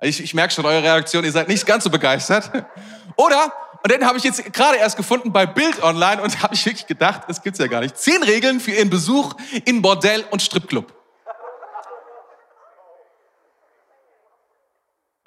Ich, 0.00 0.22
ich 0.22 0.34
merke 0.34 0.52
schon 0.52 0.64
eure 0.66 0.82
Reaktion, 0.82 1.24
ihr 1.24 1.32
seid 1.32 1.48
nicht 1.48 1.66
ganz 1.66 1.84
so 1.84 1.90
begeistert. 1.90 2.50
Oder, 3.16 3.52
und 3.82 3.90
den 3.90 4.04
habe 4.06 4.18
ich 4.18 4.24
jetzt 4.24 4.52
gerade 4.52 4.76
erst 4.76 4.96
gefunden 4.96 5.32
bei 5.32 5.46
Bild 5.46 5.82
Online 5.82 6.22
und 6.22 6.42
habe 6.42 6.54
ich 6.54 6.64
wirklich 6.66 6.86
gedacht, 6.86 7.22
das 7.28 7.42
gibt's 7.42 7.58
ja 7.58 7.66
gar 7.66 7.80
nicht. 7.80 7.96
Zehn 7.96 8.22
Regeln 8.22 8.60
für 8.60 8.72
Ihren 8.72 8.90
Besuch 8.90 9.34
in 9.64 9.82
Bordell 9.82 10.24
und 10.30 10.42
Stripclub. 10.42 10.97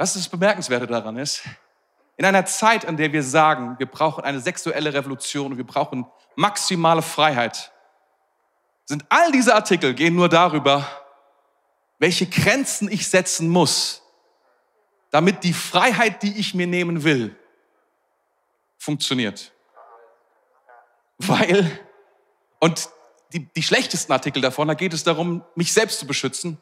Was 0.01 0.15
das 0.15 0.27
Bemerkenswerte 0.27 0.87
daran 0.87 1.15
ist, 1.15 1.43
in 2.17 2.25
einer 2.25 2.43
Zeit, 2.47 2.85
in 2.85 2.97
der 2.97 3.13
wir 3.13 3.21
sagen, 3.21 3.75
wir 3.77 3.85
brauchen 3.85 4.23
eine 4.23 4.39
sexuelle 4.39 4.91
Revolution, 4.95 5.57
wir 5.57 5.63
brauchen 5.63 6.07
maximale 6.35 7.03
Freiheit, 7.03 7.71
sind 8.85 9.05
all 9.09 9.31
diese 9.31 9.53
Artikel 9.53 9.93
gehen 9.93 10.15
nur 10.15 10.27
darüber, 10.27 10.87
welche 11.99 12.25
Grenzen 12.25 12.91
ich 12.91 13.07
setzen 13.09 13.47
muss, 13.47 14.01
damit 15.11 15.43
die 15.43 15.53
Freiheit, 15.53 16.23
die 16.23 16.35
ich 16.35 16.55
mir 16.55 16.65
nehmen 16.65 17.03
will, 17.03 17.37
funktioniert. 18.79 19.51
Weil, 21.19 21.79
und 22.59 22.89
die, 23.33 23.45
die 23.53 23.61
schlechtesten 23.61 24.11
Artikel 24.11 24.41
davon, 24.41 24.67
da 24.67 24.73
geht 24.73 24.93
es 24.95 25.03
darum, 25.03 25.43
mich 25.53 25.71
selbst 25.71 25.99
zu 25.99 26.07
beschützen. 26.07 26.59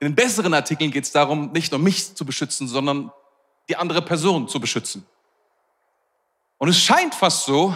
In 0.00 0.08
den 0.08 0.14
besseren 0.14 0.54
Artikeln 0.54 0.90
geht 0.90 1.04
es 1.04 1.12
darum, 1.12 1.50
nicht 1.52 1.72
nur 1.72 1.80
mich 1.80 2.14
zu 2.14 2.24
beschützen, 2.24 2.68
sondern 2.68 3.10
die 3.68 3.76
andere 3.76 4.02
Person 4.02 4.48
zu 4.48 4.60
beschützen. 4.60 5.06
Und 6.58 6.68
es 6.68 6.78
scheint 6.80 7.14
fast 7.14 7.44
so, 7.44 7.74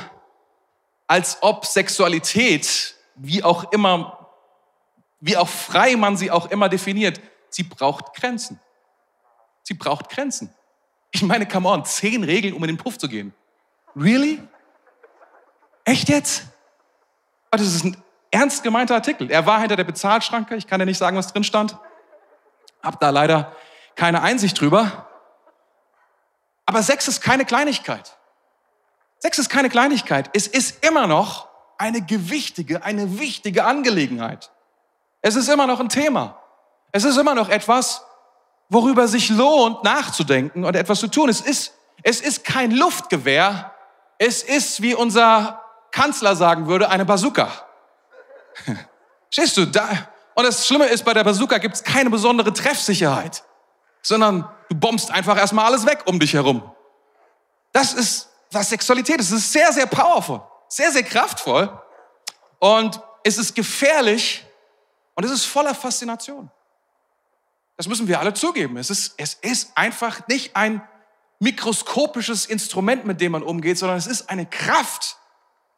als 1.06 1.38
ob 1.40 1.66
Sexualität, 1.66 2.94
wie 3.16 3.42
auch 3.42 3.72
immer, 3.72 4.28
wie 5.20 5.36
auch 5.36 5.48
frei 5.48 5.96
man 5.96 6.16
sie 6.16 6.30
auch 6.30 6.50
immer 6.50 6.68
definiert, 6.68 7.20
sie 7.50 7.64
braucht 7.64 8.14
Grenzen. 8.14 8.60
Sie 9.62 9.74
braucht 9.74 10.08
Grenzen. 10.08 10.52
Ich 11.10 11.22
meine, 11.22 11.46
come 11.46 11.68
on, 11.68 11.84
zehn 11.84 12.24
Regeln, 12.24 12.54
um 12.54 12.62
in 12.64 12.68
den 12.68 12.78
Puff 12.78 12.98
zu 12.98 13.08
gehen. 13.08 13.34
Really? 13.94 14.40
Echt 15.84 16.08
jetzt? 16.08 16.44
Oh, 17.52 17.56
das 17.56 17.74
ist 17.74 17.84
ein 17.84 17.96
ernst 18.30 18.62
gemeinter 18.62 18.94
Artikel. 18.94 19.30
Er 19.30 19.44
war 19.44 19.60
hinter 19.60 19.76
der 19.76 19.84
Bezahlschranke. 19.84 20.56
Ich 20.56 20.66
kann 20.66 20.80
dir 20.80 20.86
nicht 20.86 20.98
sagen, 20.98 21.16
was 21.16 21.32
drin 21.32 21.44
stand. 21.44 21.76
Hab 22.82 23.00
da 23.00 23.10
leider 23.10 23.54
keine 23.94 24.22
Einsicht 24.22 24.60
drüber. 24.60 25.06
Aber 26.66 26.82
Sex 26.82 27.08
ist 27.08 27.20
keine 27.20 27.44
Kleinigkeit. 27.44 28.16
Sex 29.18 29.38
ist 29.38 29.48
keine 29.48 29.68
Kleinigkeit. 29.68 30.30
Es 30.32 30.46
ist 30.46 30.84
immer 30.84 31.06
noch 31.06 31.48
eine 31.78 32.02
gewichtige, 32.02 32.84
eine 32.84 33.18
wichtige 33.18 33.64
Angelegenheit. 33.64 34.50
Es 35.20 35.36
ist 35.36 35.48
immer 35.48 35.66
noch 35.66 35.80
ein 35.80 35.88
Thema. 35.88 36.38
Es 36.90 37.04
ist 37.04 37.16
immer 37.16 37.34
noch 37.34 37.48
etwas, 37.48 38.04
worüber 38.68 39.06
sich 39.08 39.30
lohnt 39.30 39.84
nachzudenken 39.84 40.64
und 40.64 40.74
etwas 40.74 41.00
zu 41.00 41.08
tun. 41.08 41.28
Es 41.28 41.40
ist, 41.40 41.74
es 42.02 42.20
ist 42.20 42.44
kein 42.44 42.70
Luftgewehr. 42.70 43.72
Es 44.18 44.42
ist, 44.42 44.82
wie 44.82 44.94
unser 44.94 45.62
Kanzler 45.90 46.36
sagen 46.36 46.66
würde, 46.66 46.88
eine 46.88 47.04
Bazooka. 47.04 47.50
Stehst 49.30 49.56
du 49.56 49.66
da? 49.66 49.88
Und 50.34 50.44
das 50.44 50.66
Schlimme 50.66 50.86
ist, 50.86 51.04
bei 51.04 51.14
der 51.14 51.24
Bazooka 51.24 51.58
gibt 51.58 51.74
es 51.74 51.84
keine 51.84 52.10
besondere 52.10 52.52
Treffsicherheit, 52.52 53.44
sondern 54.02 54.48
du 54.68 54.76
bombst 54.76 55.10
einfach 55.10 55.36
erstmal 55.36 55.66
alles 55.66 55.86
weg 55.86 56.02
um 56.06 56.18
dich 56.18 56.32
herum. 56.34 56.62
Das 57.72 57.92
ist, 57.92 58.28
was 58.50 58.70
Sexualität 58.70 59.20
ist. 59.20 59.30
Es 59.30 59.38
ist 59.38 59.52
sehr, 59.52 59.72
sehr 59.72 59.86
powerful, 59.86 60.42
sehr, 60.68 60.90
sehr 60.90 61.02
kraftvoll. 61.02 61.70
Und 62.58 63.00
es 63.24 63.38
ist 63.38 63.54
gefährlich 63.54 64.44
und 65.14 65.24
es 65.24 65.30
ist 65.30 65.44
voller 65.44 65.74
Faszination. 65.74 66.50
Das 67.76 67.88
müssen 67.88 68.06
wir 68.06 68.20
alle 68.20 68.34
zugeben. 68.34 68.76
Es 68.76 68.90
ist, 68.90 69.14
es 69.16 69.34
ist 69.34 69.76
einfach 69.76 70.26
nicht 70.28 70.54
ein 70.56 70.86
mikroskopisches 71.40 72.46
Instrument, 72.46 73.04
mit 73.04 73.20
dem 73.20 73.32
man 73.32 73.42
umgeht, 73.42 73.78
sondern 73.78 73.98
es 73.98 74.06
ist 74.06 74.30
eine 74.30 74.46
Kraft 74.46 75.16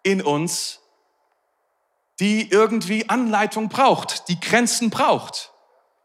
in 0.03 0.21
uns, 0.21 0.81
die 2.21 2.50
irgendwie 2.50 3.09
Anleitung 3.09 3.68
braucht, 3.68 4.28
die 4.28 4.38
Grenzen 4.38 4.90
braucht. 4.90 5.52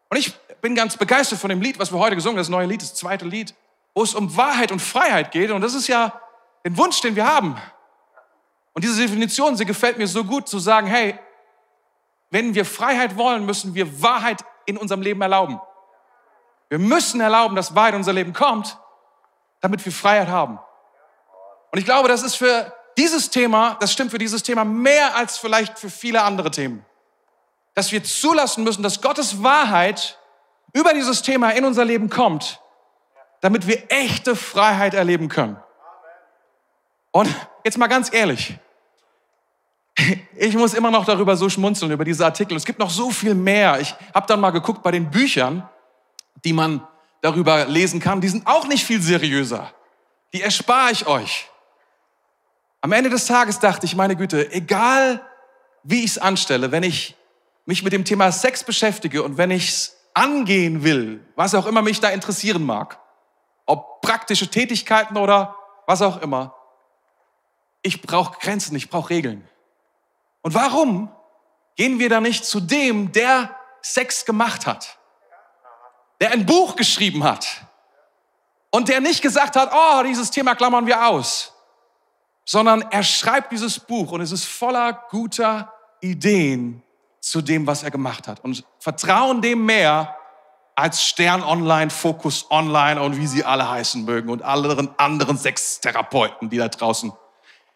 Und 0.10 0.18
ich 0.18 0.34
bin 0.62 0.76
ganz 0.76 0.98
begeistert 0.98 1.40
von 1.40 1.50
dem 1.50 1.62
Lied, 1.62 1.80
was 1.80 1.92
wir 1.92 2.00
heute 2.00 2.16
gesungen 2.16 2.38
haben, 2.38 2.42
das 2.42 2.50
neue 2.50 2.68
Lied, 2.68 2.82
das 2.82 2.96
zweite 2.96 3.26
Lied, 3.26 3.54
wo 3.94 4.04
es 4.04 4.16
um 4.16 4.36
Wahrheit 4.36 4.72
und 4.72 4.82
Freiheit 4.82 5.32
geht. 5.32 5.52
Und 5.52 5.62
das 5.62 5.74
ist 5.74 5.88
ja 5.88 6.20
den 6.66 6.78
Wunsch, 6.78 7.02
den 7.02 7.16
wir 7.16 7.26
haben. 7.26 7.56
Und 8.74 8.84
diese 8.84 9.02
Definition, 9.02 9.56
sie 9.56 9.66
gefällt 9.66 9.98
mir 9.98 10.08
so 10.08 10.24
gut, 10.24 10.48
zu 10.48 10.60
sagen, 10.60 10.88
hey, 10.88 11.18
wenn 12.32 12.54
wir 12.54 12.66
Freiheit 12.66 13.18
wollen, 13.18 13.46
müssen 13.46 13.74
wir 13.74 14.02
Wahrheit 14.02 14.44
in 14.66 14.78
unserem 14.78 15.02
Leben 15.02 15.22
erlauben. 15.22 15.60
Wir 16.70 16.80
müssen 16.80 17.20
erlauben, 17.20 17.56
dass 17.56 17.76
Wahrheit 17.76 17.94
in 17.94 18.00
unser 18.00 18.14
Leben 18.14 18.34
kommt, 18.34 18.78
damit 19.62 19.84
wir 19.84 19.92
Freiheit 19.92 20.28
haben. 20.28 20.60
Und 21.72 21.80
ich 21.80 21.86
glaube, 21.86 22.08
das 22.08 22.24
ist 22.24 22.36
für 22.36 22.74
dieses 23.00 23.30
Thema, 23.30 23.78
das 23.80 23.94
stimmt 23.94 24.12
für 24.12 24.18
dieses 24.18 24.44
Thema 24.44 24.66
mehr 24.66 25.16
als 25.16 25.38
vielleicht 25.38 25.80
für 25.80 25.90
viele 25.90 26.22
andere 26.22 26.52
Themen. 26.52 26.86
Dass 27.74 27.94
wir 27.94 28.04
zulassen 28.04 28.66
müssen, 28.66 28.84
dass 28.84 29.02
Gottes 29.02 29.42
Wahrheit 29.42 30.20
über 30.74 30.94
dieses 30.94 31.22
Thema 31.22 31.52
in 31.52 31.64
unser 31.64 31.86
Leben 31.86 32.10
kommt, 32.10 32.60
damit 33.40 33.68
wir 33.68 33.90
echte 33.90 34.36
Freiheit 34.36 34.94
erleben 34.94 35.30
können. 35.30 35.58
Und 37.12 37.34
jetzt 37.64 37.78
mal 37.78 37.88
ganz 37.88 38.14
ehrlich, 38.14 38.58
ich 40.36 40.56
muss 40.56 40.74
immer 40.74 40.92
noch 40.92 41.06
darüber 41.06 41.38
so 41.38 41.50
schmunzeln, 41.50 41.92
über 41.92 42.04
diese 42.04 42.26
Artikel. 42.26 42.58
Es 42.58 42.66
gibt 42.66 42.80
noch 42.80 42.90
so 42.90 43.12
viel 43.12 43.34
mehr. 43.34 43.80
Ich 43.80 43.96
habe 44.14 44.28
dann 44.28 44.42
mal 44.42 44.52
geguckt 44.52 44.84
bei 44.84 44.92
den 44.92 45.10
Büchern, 45.10 45.68
die 46.44 46.54
man 46.54 46.86
darüber 47.22 47.66
lesen 47.66 48.02
kann. 48.02 48.20
Die 48.20 48.30
sind 48.30 48.46
auch 48.46 48.68
nicht 48.68 48.86
viel 48.86 49.02
seriöser. 49.02 49.72
Die 50.34 50.42
erspare 50.42 50.92
ich 50.92 51.08
euch. 51.08 51.50
Am 52.82 52.92
Ende 52.92 53.10
des 53.10 53.26
Tages 53.26 53.60
dachte 53.60 53.86
ich, 53.86 53.96
meine 53.96 54.16
Güte, 54.16 54.52
egal 54.52 55.22
wie 55.84 56.04
ich 56.04 56.12
es 56.12 56.18
anstelle, 56.18 56.72
wenn 56.72 56.84
ich 56.84 57.16
mich 57.66 57.84
mit 57.84 57.94
dem 57.94 58.06
Thema 58.06 58.32
Sex 58.32 58.64
beschäftige 58.64 59.24
und 59.24 59.38
wenn 59.38 59.52
ich 59.52 59.70
es 59.70 59.98
angehen 60.14 60.84
will, 60.84 61.26
was 61.36 61.56
auch 61.56 61.66
immer 61.66 61.82
mich 61.82 62.00
da 62.00 62.10
interessieren 62.10 62.66
mag, 62.66 63.00
ob 63.66 64.02
praktische 64.02 64.50
Tätigkeiten 64.50 65.18
oder 65.18 65.56
was 65.86 66.02
auch 66.02 66.22
immer, 66.22 66.56
ich 67.82 68.02
brauche 68.02 68.38
Grenzen, 68.40 68.76
ich 68.76 68.90
brauche 68.90 69.10
Regeln. 69.10 69.48
Und 70.42 70.54
warum 70.54 71.12
gehen 71.76 72.00
wir 72.00 72.10
da 72.10 72.20
nicht 72.22 72.46
zu 72.46 72.60
dem, 72.60 73.12
der 73.12 73.56
Sex 73.82 74.26
gemacht 74.26 74.66
hat, 74.66 74.98
der 76.20 76.32
ein 76.32 76.46
Buch 76.46 76.76
geschrieben 76.76 77.24
hat 77.24 77.48
und 78.72 78.90
der 78.90 79.00
nicht 79.00 79.22
gesagt 79.22 79.56
hat, 79.56 79.72
oh, 79.74 80.04
dieses 80.04 80.32
Thema 80.32 80.56
klammern 80.56 80.86
wir 80.86 81.08
aus, 81.08 81.54
sondern 82.52 82.84
er 82.90 83.04
schreibt 83.04 83.52
dieses 83.52 83.80
Buch 83.80 84.12
und 84.12 84.22
es 84.22 84.32
ist 84.32 84.46
voller 84.46 85.04
guter 85.12 85.72
Ideen 86.02 86.82
zu 87.20 87.44
dem, 87.44 87.68
was 87.68 87.84
er 87.84 87.92
gemacht 87.92 88.28
hat 88.28 88.44
und 88.44 88.64
vertrauen 88.80 89.44
dem 89.44 89.68
mehr 89.68 90.16
als 90.74 91.04
Stern 91.04 91.44
Online, 91.44 91.92
Focus 91.92 92.50
Online 92.50 93.00
und 93.04 93.18
wie 93.18 93.28
sie 93.28 93.44
alle 93.44 93.70
heißen 93.70 94.04
mögen 94.04 94.30
und 94.30 94.42
anderen 94.42 94.90
anderen 94.98 95.38
Sextherapeuten, 95.38 96.50
die 96.50 96.58
da 96.58 96.70
draußen 96.70 97.12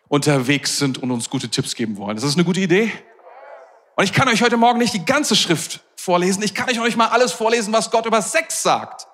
unterwegs 0.08 0.80
sind 0.80 0.98
und 0.98 1.12
uns 1.12 1.30
gute 1.30 1.50
Tipps 1.50 1.76
geben 1.76 1.98
wollen. 1.98 2.16
Das 2.16 2.24
ist 2.26 2.34
eine 2.34 2.44
gute 2.44 2.62
Idee. 2.62 2.92
Und 3.96 4.06
ich 4.06 4.14
kann 4.14 4.28
euch 4.28 4.42
heute 4.42 4.58
Morgen 4.58 4.80
nicht 4.80 4.96
die 4.96 5.06
ganze 5.06 5.36
Schrift 5.36 5.82
vorlesen. 5.98 6.42
Ich 6.42 6.56
kann 6.56 6.68
euch 6.80 6.96
mal 6.96 7.10
alles 7.10 7.32
vorlesen, 7.32 7.72
was 7.74 7.92
Gott 7.92 8.08
über 8.08 8.24
Sex 8.24 8.64
sagt. 8.64 9.06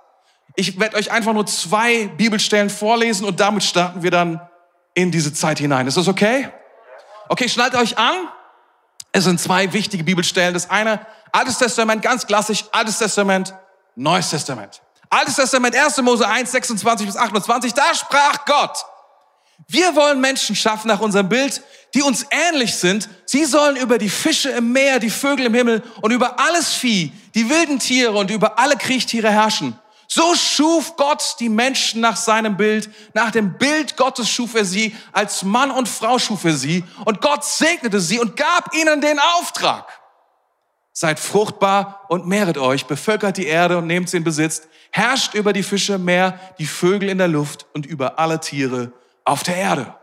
Ich 0.55 0.79
werde 0.79 0.95
euch 0.95 1.11
einfach 1.11 1.33
nur 1.33 1.45
zwei 1.47 2.07
Bibelstellen 2.07 2.69
vorlesen 2.69 3.25
und 3.25 3.41
damit 3.41 3.63
starten 3.63 4.03
wir 4.03 4.11
dann 4.11 4.39
in 4.93 5.11
diese 5.11 5.33
Zeit 5.33 5.59
hinein. 5.59 5.87
Ist 5.87 5.97
das 5.97 6.07
okay? 6.07 6.49
Okay, 7.27 7.47
schnallt 7.47 7.75
euch 7.75 7.97
an. 7.97 8.27
Es 9.11 9.23
sind 9.23 9.39
zwei 9.39 9.71
wichtige 9.73 10.03
Bibelstellen. 10.03 10.53
Das 10.53 10.69
eine, 10.69 11.05
Altes 11.31 11.57
Testament, 11.57 12.01
ganz 12.01 12.25
klassisch, 12.25 12.65
Altes 12.71 12.97
Testament, 12.97 13.53
Neues 13.95 14.29
Testament. 14.29 14.81
Altes 15.09 15.35
Testament, 15.35 15.75
1. 15.75 15.97
Mose 16.01 16.27
1, 16.27 16.51
26 16.51 17.07
bis 17.07 17.17
28, 17.17 17.73
da 17.73 17.95
sprach 17.95 18.45
Gott, 18.45 18.85
wir 19.67 19.95
wollen 19.95 20.21
Menschen 20.21 20.55
schaffen 20.55 20.87
nach 20.87 20.99
unserem 20.99 21.27
Bild, 21.29 21.61
die 21.93 22.01
uns 22.01 22.25
ähnlich 22.31 22.75
sind. 22.75 23.09
Sie 23.25 23.45
sollen 23.45 23.75
über 23.75 23.97
die 23.97 24.09
Fische 24.09 24.49
im 24.49 24.71
Meer, 24.71 24.99
die 24.99 25.09
Vögel 25.09 25.47
im 25.47 25.53
Himmel 25.53 25.83
und 26.01 26.11
über 26.11 26.39
alles 26.39 26.73
Vieh, 26.73 27.11
die 27.35 27.49
wilden 27.49 27.79
Tiere 27.79 28.13
und 28.13 28.31
über 28.31 28.57
alle 28.57 28.77
Kriechtiere 28.77 29.29
herrschen. 29.29 29.77
So 30.11 30.33
schuf 30.33 30.95
Gott 30.95 31.35
die 31.39 31.49
Menschen 31.49 32.01
nach 32.01 32.17
seinem 32.17 32.57
Bild. 32.57 32.89
Nach 33.13 33.29
dem 33.29 33.59
Bild 33.59 33.95
Gottes 33.95 34.27
schuf 34.27 34.55
er 34.55 34.65
sie. 34.65 34.95
Als 35.11 35.43
Mann 35.43 35.69
und 35.69 35.87
Frau 35.87 36.17
schuf 36.17 36.43
er 36.45 36.55
sie. 36.55 36.83
Und 37.05 37.21
Gott 37.21 37.45
segnete 37.45 37.99
sie 37.99 38.19
und 38.19 38.35
gab 38.35 38.73
ihnen 38.73 39.01
den 39.01 39.19
Auftrag. 39.19 39.87
Seid 40.93 41.19
fruchtbar 41.19 42.05
und 42.09 42.25
mehret 42.25 42.57
euch, 42.57 42.87
bevölkert 42.87 43.37
die 43.37 43.45
Erde 43.45 43.77
und 43.77 43.85
nehmt 43.85 44.09
sie 44.09 44.17
in 44.17 44.23
Besitz, 44.23 44.63
herrscht 44.89 45.35
über 45.35 45.53
die 45.53 45.61
Fische 45.61 45.93
im 45.93 46.05
Meer, 46.05 46.39
die 46.57 46.65
Vögel 46.65 47.07
in 47.07 47.19
der 47.19 47.27
Luft 47.27 47.67
und 47.73 47.85
über 47.85 48.17
alle 48.17 48.39
Tiere 48.39 48.91
auf 49.25 49.43
der 49.43 49.57
Erde. 49.57 49.95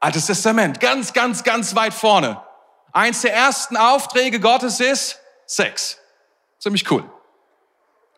Altes 0.00 0.26
Testament, 0.26 0.80
ganz, 0.80 1.12
ganz, 1.12 1.44
ganz 1.44 1.76
weit 1.76 1.94
vorne. 1.94 2.42
Eins 2.92 3.20
der 3.20 3.32
ersten 3.32 3.76
Aufträge 3.76 4.40
Gottes 4.40 4.80
ist 4.80 5.20
Sex. 5.46 5.98
Ziemlich 6.58 6.90
cool. 6.90 7.08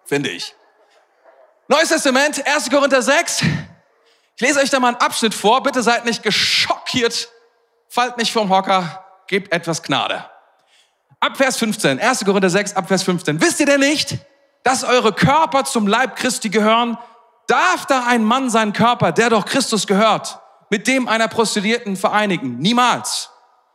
Finde 0.06 0.30
ich. 0.30 0.54
Neues 1.70 1.90
Testament, 1.90 2.46
1. 2.46 2.70
Korinther 2.70 3.02
6. 3.02 3.42
Ich 3.42 4.40
lese 4.40 4.58
euch 4.58 4.70
da 4.70 4.80
mal 4.80 4.88
einen 4.88 4.96
Abschnitt 4.96 5.34
vor. 5.34 5.62
Bitte 5.62 5.82
seid 5.82 6.06
nicht 6.06 6.22
geschockiert. 6.22 7.28
Fallt 7.90 8.16
nicht 8.16 8.32
vom 8.32 8.48
Hocker. 8.48 9.04
Gebt 9.26 9.52
etwas 9.52 9.82
Gnade. 9.82 10.24
Ab 11.20 11.36
Vers 11.36 11.58
15. 11.58 12.00
1. 12.00 12.24
Korinther 12.24 12.48
6, 12.48 12.74
ab 12.74 12.88
Vers 12.88 13.02
15. 13.02 13.42
Wisst 13.42 13.60
ihr 13.60 13.66
denn 13.66 13.80
nicht, 13.80 14.16
dass 14.62 14.82
eure 14.82 15.12
Körper 15.12 15.64
zum 15.64 15.86
Leib 15.86 16.16
Christi 16.16 16.48
gehören? 16.48 16.96
Darf 17.48 17.84
da 17.84 18.06
ein 18.06 18.24
Mann 18.24 18.48
seinen 18.48 18.72
Körper, 18.72 19.12
der 19.12 19.28
doch 19.28 19.44
Christus 19.44 19.86
gehört, 19.86 20.38
mit 20.70 20.86
dem 20.86 21.06
einer 21.06 21.28
Prostituierten 21.28 21.96
vereinigen? 21.96 22.56
Niemals. 22.56 23.28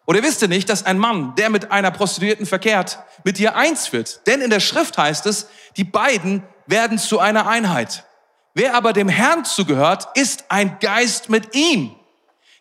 Oder 0.07 0.23
wisst 0.23 0.41
ihr 0.41 0.47
nicht, 0.47 0.67
dass 0.67 0.83
ein 0.83 0.97
Mann, 0.97 1.35
der 1.35 1.51
mit 1.51 1.71
einer 1.71 1.91
Prostituierten 1.91 2.47
verkehrt, 2.47 2.97
mit 3.23 3.39
ihr 3.39 3.55
eins 3.55 3.93
wird? 3.93 4.25
Denn 4.25 4.41
in 4.41 4.49
der 4.49 4.61
Schrift 4.61 4.97
heißt 4.97 5.27
es, 5.27 5.47
die 5.77 5.83
beiden 5.83 6.41
werden 6.67 6.97
zu 6.97 7.19
einer 7.19 7.47
Einheit. 7.47 8.05
Wer 8.53 8.75
aber 8.75 8.93
dem 8.93 9.09
Herrn 9.09 9.45
zugehört, 9.45 10.07
ist 10.15 10.45
ein 10.49 10.77
Geist 10.79 11.29
mit 11.29 11.55
ihm. 11.55 11.95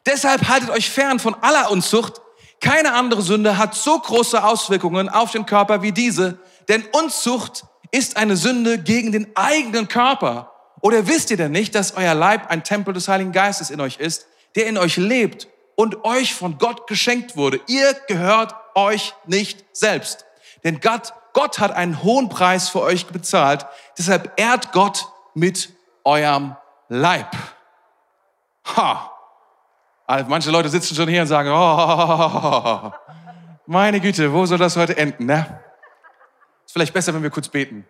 Deshalb 0.06 0.48
haltet 0.48 0.70
euch 0.70 0.90
fern 0.90 1.18
von 1.18 1.36
aller 1.42 1.70
Unzucht. 1.70 2.20
Keine 2.60 2.94
andere 2.94 3.22
Sünde 3.22 3.58
hat 3.58 3.74
so 3.74 3.98
große 3.98 4.42
Auswirkungen 4.42 5.08
auf 5.08 5.32
den 5.32 5.46
Körper 5.46 5.82
wie 5.82 5.92
diese, 5.92 6.38
denn 6.68 6.84
Unzucht 6.92 7.64
ist 7.90 8.16
eine 8.16 8.36
Sünde 8.36 8.78
gegen 8.78 9.12
den 9.12 9.36
eigenen 9.36 9.88
Körper. 9.88 10.52
Oder 10.80 11.06
wisst 11.06 11.30
ihr 11.30 11.36
denn 11.36 11.52
nicht, 11.52 11.74
dass 11.74 11.96
euer 11.96 12.14
Leib 12.14 12.50
ein 12.50 12.64
Tempel 12.64 12.94
des 12.94 13.08
Heiligen 13.08 13.32
Geistes 13.32 13.70
in 13.70 13.80
euch 13.80 13.98
ist, 13.98 14.26
der 14.56 14.66
in 14.66 14.78
euch 14.78 14.96
lebt 14.96 15.46
und 15.76 16.04
euch 16.04 16.34
von 16.34 16.58
Gott 16.58 16.86
geschenkt 16.86 17.36
wurde? 17.36 17.60
Ihr 17.66 17.94
gehört 18.08 18.54
euch 18.74 19.14
nicht 19.26 19.64
selbst. 19.72 20.24
Denn 20.64 20.80
Gott, 20.80 21.12
Gott 21.32 21.58
hat 21.58 21.72
einen 21.72 22.02
hohen 22.02 22.28
Preis 22.28 22.68
für 22.68 22.80
euch 22.80 23.06
bezahlt. 23.06 23.66
Deshalb 23.96 24.32
ehrt 24.36 24.72
Gott 24.72 25.08
mit 25.34 25.72
eurem 26.04 26.56
Leib. 26.88 27.34
Ha! 28.76 29.10
Also 30.06 30.28
manche 30.28 30.50
Leute 30.50 30.68
sitzen 30.68 30.94
schon 30.94 31.08
hier 31.08 31.22
und 31.22 31.28
sagen, 31.28 31.48
oh, 31.50 32.92
meine 33.66 34.00
Güte, 34.00 34.32
wo 34.32 34.44
soll 34.44 34.58
das 34.58 34.76
heute 34.76 34.96
enden? 34.96 35.26
Ne? 35.26 35.60
Ist 36.66 36.72
vielleicht 36.72 36.92
besser, 36.92 37.14
wenn 37.14 37.22
wir 37.22 37.30
kurz 37.30 37.48
beten. 37.48 37.86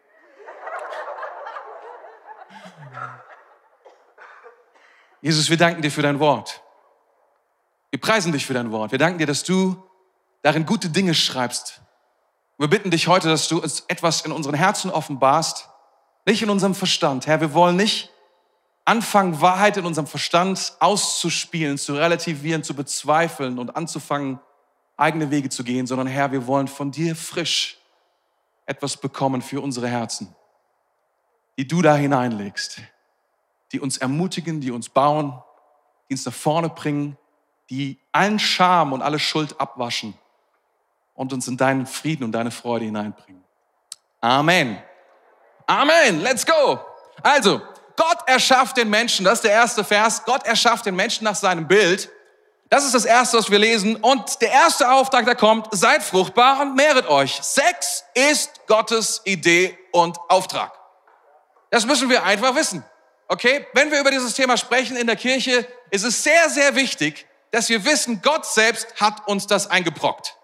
Jesus, 5.20 5.50
wir 5.50 5.56
danken 5.56 5.82
dir 5.82 5.90
für 5.90 6.02
dein 6.02 6.18
Wort. 6.18 6.62
Wir 7.90 8.00
preisen 8.00 8.32
dich 8.32 8.44
für 8.44 8.54
dein 8.54 8.72
Wort. 8.72 8.90
Wir 8.90 8.98
danken 8.98 9.18
dir, 9.18 9.26
dass 9.26 9.44
du 9.44 9.80
darin 10.42 10.66
gute 10.66 10.88
Dinge 10.88 11.14
schreibst. 11.14 11.80
Wir 12.58 12.68
bitten 12.68 12.90
dich 12.90 13.08
heute, 13.08 13.28
dass 13.28 13.48
du 13.48 13.60
uns 13.60 13.84
etwas 13.88 14.22
in 14.22 14.32
unseren 14.32 14.54
Herzen 14.54 14.90
offenbarst, 14.90 15.68
nicht 16.26 16.42
in 16.42 16.50
unserem 16.50 16.74
Verstand. 16.74 17.26
Herr, 17.26 17.40
wir 17.40 17.54
wollen 17.54 17.76
nicht 17.76 18.10
anfangen, 18.84 19.40
Wahrheit 19.40 19.76
in 19.76 19.86
unserem 19.86 20.06
Verstand 20.06 20.76
auszuspielen, 20.78 21.78
zu 21.78 21.94
relativieren, 21.94 22.62
zu 22.62 22.74
bezweifeln 22.74 23.58
und 23.58 23.76
anzufangen, 23.76 24.40
eigene 24.96 25.30
Wege 25.30 25.48
zu 25.48 25.64
gehen, 25.64 25.86
sondern 25.86 26.06
Herr, 26.06 26.32
wir 26.32 26.46
wollen 26.46 26.68
von 26.68 26.90
dir 26.90 27.16
frisch 27.16 27.78
etwas 28.66 28.96
bekommen 28.96 29.42
für 29.42 29.60
unsere 29.60 29.88
Herzen, 29.88 30.34
die 31.58 31.66
du 31.66 31.82
da 31.82 31.96
hineinlegst 31.96 32.80
die 33.72 33.80
uns 33.80 33.96
ermutigen, 33.96 34.60
die 34.60 34.70
uns 34.70 34.88
bauen, 34.88 35.42
die 36.08 36.14
uns 36.14 36.26
nach 36.26 36.32
vorne 36.32 36.68
bringen, 36.68 37.16
die 37.70 37.98
allen 38.12 38.38
Scham 38.38 38.92
und 38.92 39.02
alle 39.02 39.18
Schuld 39.18 39.58
abwaschen 39.60 40.14
und 41.14 41.32
uns 41.32 41.48
in 41.48 41.56
deinen 41.56 41.86
Frieden 41.86 42.24
und 42.24 42.32
deine 42.32 42.50
Freude 42.50 42.84
hineinbringen. 42.84 43.42
Amen. 44.20 44.82
Amen. 45.66 46.20
Let's 46.20 46.46
go. 46.46 46.80
Also, 47.22 47.60
Gott 47.96 48.18
erschafft 48.26 48.76
den 48.76 48.90
Menschen, 48.90 49.24
das 49.24 49.34
ist 49.34 49.44
der 49.44 49.52
erste 49.52 49.84
Vers, 49.84 50.24
Gott 50.24 50.46
erschafft 50.46 50.86
den 50.86 50.96
Menschen 50.96 51.24
nach 51.24 51.34
seinem 51.34 51.68
Bild. 51.68 52.10
Das 52.70 52.86
ist 52.86 52.94
das 52.94 53.04
erste, 53.04 53.36
was 53.36 53.50
wir 53.50 53.58
lesen. 53.58 53.96
Und 53.96 54.40
der 54.40 54.50
erste 54.50 54.90
Auftrag, 54.90 55.26
der 55.26 55.34
kommt, 55.34 55.68
seid 55.72 56.02
fruchtbar 56.02 56.62
und 56.62 56.74
mehret 56.74 57.06
euch. 57.06 57.34
Sex 57.42 58.04
ist 58.14 58.66
Gottes 58.66 59.20
Idee 59.24 59.78
und 59.92 60.18
Auftrag. 60.28 60.72
Das 61.70 61.84
müssen 61.84 62.08
wir 62.08 62.24
einfach 62.24 62.54
wissen. 62.54 62.82
Okay? 63.28 63.66
Wenn 63.74 63.90
wir 63.90 64.00
über 64.00 64.10
dieses 64.10 64.34
Thema 64.34 64.56
sprechen 64.56 64.96
in 64.96 65.06
der 65.06 65.16
Kirche, 65.16 65.66
ist 65.90 66.04
es 66.04 66.22
sehr, 66.22 66.48
sehr 66.48 66.74
wichtig, 66.74 67.26
dass 67.50 67.68
wir 67.68 67.84
wissen, 67.84 68.22
Gott 68.22 68.46
selbst 68.46 68.86
hat 68.98 69.26
uns 69.28 69.46
das 69.46 69.66
eingebrockt. 69.66 70.34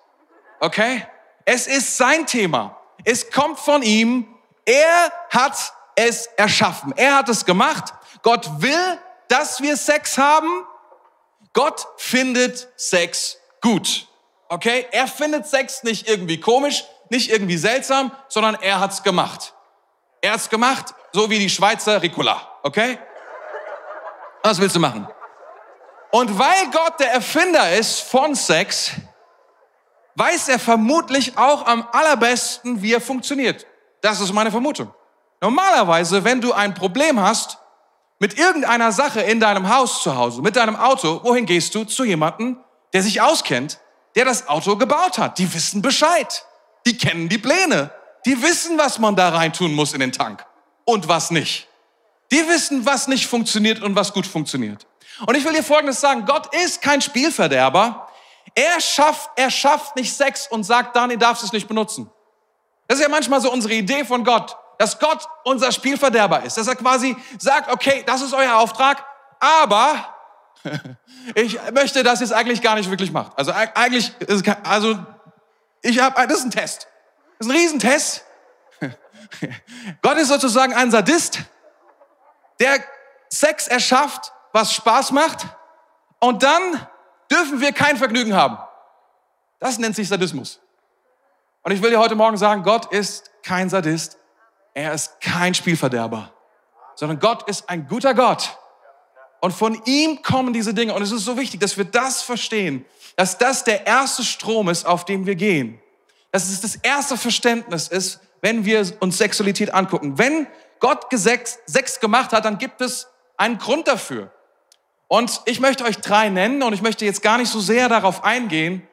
Okay? 0.61 1.07
Es 1.45 1.67
ist 1.67 1.97
sein 1.97 2.27
Thema. 2.27 2.77
Es 3.05 3.31
kommt 3.31 3.59
von 3.59 3.83
ihm. 3.83 4.27
Er 4.65 5.13
hat 5.31 5.73
es 5.95 6.27
erschaffen. 6.37 6.93
Er 6.97 7.17
hat 7.17 7.29
es 7.29 7.45
gemacht. 7.45 7.95
Gott 8.23 8.49
will, 8.61 8.99
dass 9.29 9.61
wir 9.63 9.77
Sex 9.77 10.19
haben. 10.19 10.65
Gott 11.53 11.87
findet 11.97 12.69
Sex 12.77 13.39
gut. 13.61 14.07
Okay? 14.49 14.87
Er 14.91 15.07
findet 15.07 15.47
Sex 15.47 15.83
nicht 15.83 16.09
irgendwie 16.09 16.41
komisch, 16.41 16.85
nicht 17.11 17.31
irgendwie 17.31 17.57
seltsam, 17.57 18.13
sondern 18.29 18.57
er 18.57 18.81
hat's 18.81 19.03
gemacht. 19.03 19.55
Er 20.21 20.33
hat's 20.33 20.49
gemacht, 20.49 20.95
so 21.13 21.31
wie 21.31 21.39
die 21.39 21.51
Schweizer 21.51 22.03
Ricola. 22.03 22.59
Okay? 22.63 22.99
Was 24.43 24.61
willst 24.61 24.77
du 24.77 24.81
machen? 24.81 25.09
Und 26.11 26.39
weil 26.39 26.71
Gott 26.71 27.01
der 27.01 27.13
Erfinder 27.13 27.73
ist 27.73 28.01
von 28.01 28.35
Sex, 28.35 28.93
weiß 30.19 30.49
er 30.49 30.59
vermutlich 30.59 31.39
auch 31.39 31.67
am 31.67 31.87
allerbesten, 31.93 32.83
wie 32.83 32.93
er 32.93 33.01
funktioniert. 33.01 33.67
Das 34.01 34.21
ist 34.21 34.33
meine 34.33 34.51
Vermutung. 34.51 34.93
Normalerweise, 35.41 36.25
wenn 36.25 36.41
du 36.41 36.53
ein 36.53 36.75
Problem 36.75 37.21
hast 37.21 37.59
mit 38.19 38.39
irgendeiner 38.39 38.91
Sache 38.91 39.21
in 39.21 39.39
deinem 39.39 39.69
Haus 39.69 40.03
zu 40.03 40.17
Hause, 40.17 40.43
mit 40.43 40.57
deinem 40.57 40.77
Auto, 40.77 41.21
wohin 41.23 41.47
gehst 41.47 41.75
du? 41.75 41.85
Zu 41.85 42.05
jemandem, 42.05 42.59
der 42.93 43.03
sich 43.03 43.21
auskennt, 43.21 43.79
der 44.17 44.25
das 44.25 44.49
Auto 44.49 44.77
gebaut 44.77 45.19
hat. 45.19 45.39
Die 45.39 45.53
wissen 45.55 45.83
Bescheid. 45.83 46.45
Die 46.87 46.99
kennen 46.99 47.29
die 47.29 47.39
Pläne. 47.39 47.91
Die 48.27 48.43
wissen, 48.43 48.77
was 48.79 48.99
man 48.99 49.15
da 49.15 49.29
rein 49.29 49.53
tun 49.53 49.75
muss 49.75 49.93
in 49.93 50.01
den 50.01 50.13
Tank 50.13 50.45
und 50.85 51.07
was 51.07 51.31
nicht. 51.31 51.69
Die 52.33 52.49
wissen, 52.49 52.85
was 52.85 53.07
nicht 53.07 53.27
funktioniert 53.27 53.81
und 53.81 53.95
was 53.95 54.13
gut 54.13 54.27
funktioniert. 54.27 54.87
Und 55.27 55.37
ich 55.37 55.45
will 55.45 55.53
dir 55.53 55.63
Folgendes 55.63 56.01
sagen. 56.01 56.25
Gott 56.27 56.55
ist 56.55 56.83
kein 56.83 57.01
Spielverderber. 57.01 58.08
Er 58.59 58.81
schafft, 58.81 59.31
er 59.37 59.53
schafft 59.53 59.95
nicht 59.95 60.13
Sex 60.13 60.49
und 60.49 60.65
sagt, 60.65 60.97
Dani, 60.97 61.17
darfst 61.17 61.45
es 61.45 61.53
nicht 61.53 61.69
benutzen. 61.69 62.11
Das 62.89 62.99
ist 62.99 63.05
ja 63.05 63.09
manchmal 63.09 63.41
so 63.41 63.53
unsere 63.53 63.73
Idee 63.73 64.05
von 64.05 64.25
Gott, 64.25 64.57
dass 64.79 64.99
Gott 64.99 65.29
unser 65.45 65.71
Spielverderber 65.71 66.43
ist. 66.43 66.57
Dass 66.57 66.67
er 66.67 66.75
quasi 66.75 67.17
sagt, 67.39 67.71
okay, 67.71 68.03
das 68.05 68.21
ist 68.21 68.35
euer 68.35 68.57
Auftrag, 68.57 69.07
aber 69.39 70.13
ich 71.37 71.57
möchte 71.71 72.03
das 72.03 72.19
jetzt 72.19 72.33
eigentlich 72.33 72.61
gar 72.61 72.75
nicht 72.75 72.91
wirklich 72.91 73.13
machen. 73.13 73.31
Also 73.37 73.53
eigentlich, 73.53 74.13
also 74.65 74.99
ich 75.83 76.01
habe, 76.01 76.27
das 76.27 76.39
ist 76.39 76.47
ein 76.47 76.51
Test. 76.51 76.89
Das 77.39 77.47
ist 77.47 77.53
ein 77.53 77.57
Riesentest. 77.57 78.25
Gott 80.03 80.17
ist 80.17 80.31
sozusagen 80.31 80.75
ein 80.75 80.91
Sadist, 80.91 81.43
der 82.59 82.83
Sex 83.29 83.69
erschafft, 83.69 84.33
was 84.53 84.75
Spaß 84.75 85.13
macht, 85.13 85.47
und 86.19 86.43
dann 86.43 86.89
dürfen 87.31 87.61
wir 87.61 87.73
kein 87.73 87.97
Vergnügen 87.97 88.35
haben. 88.35 88.59
Das 89.59 89.79
nennt 89.79 89.97
sich 89.97 90.09
Sadismus. 90.09 90.61
Und 91.63 91.73
ich 91.73 91.83
will 91.83 91.91
dir 91.91 91.99
heute 91.99 92.15
Morgen 92.15 92.37
sagen, 92.37 92.63
Gott 92.63 92.93
ist 92.93 93.31
kein 93.43 93.69
Sadist. 93.69 94.19
Er 94.75 94.95
ist 94.95 95.21
kein 95.21 95.55
Spielverderber, 95.55 96.33
sondern 96.95 97.19
Gott 97.19 97.49
ist 97.49 97.69
ein 97.69 97.89
guter 97.89 98.15
Gott. 98.15 98.57
Und 99.41 99.53
von 99.53 99.81
ihm 99.87 100.23
kommen 100.23 100.53
diese 100.53 100.75
Dinge. 100.75 100.95
Und 100.95 101.03
es 101.03 101.11
ist 101.11 101.25
so 101.25 101.37
wichtig, 101.37 101.61
dass 101.61 101.77
wir 101.77 101.85
das 101.85 102.23
verstehen, 102.23 102.85
dass 103.17 103.39
das 103.39 103.65
der 103.65 103.87
erste 103.87 104.23
Strom 104.23 104.69
ist, 104.69 104.87
auf 104.87 105.05
dem 105.05 105.27
wir 105.27 105.35
gehen. 105.35 105.81
Dass 106.31 106.49
es 106.49 106.61
das 106.61 106.77
erste 106.77 107.17
Verständnis 107.17 107.89
ist, 107.89 108.21
wenn 108.41 108.65
wir 108.65 108.87
uns 109.01 109.19
Sexualität 109.19 109.75
angucken. 109.75 110.19
Wenn 110.19 110.47
Gott 110.79 111.07
Sex 111.13 112.01
gemacht 112.01 112.33
hat, 112.33 112.45
dann 112.45 112.59
gibt 112.59 112.81
es 112.81 113.09
einen 113.37 113.59
Grund 113.59 113.89
dafür. 113.89 114.31
Und 115.09 115.41
ich 115.47 115.59
möchte 115.59 115.85
euch 115.85 115.99
drei 115.99 116.29
nennen 116.29 116.63
und 116.63 116.75
ich 116.75 116.83
möchte 116.83 117.07
jetzt 117.07 117.23
gar 117.23 117.39
nicht 117.39 117.51
so 117.51 117.61
sehr 117.61 117.89
darauf 117.89 118.25
eingehen 118.25 118.87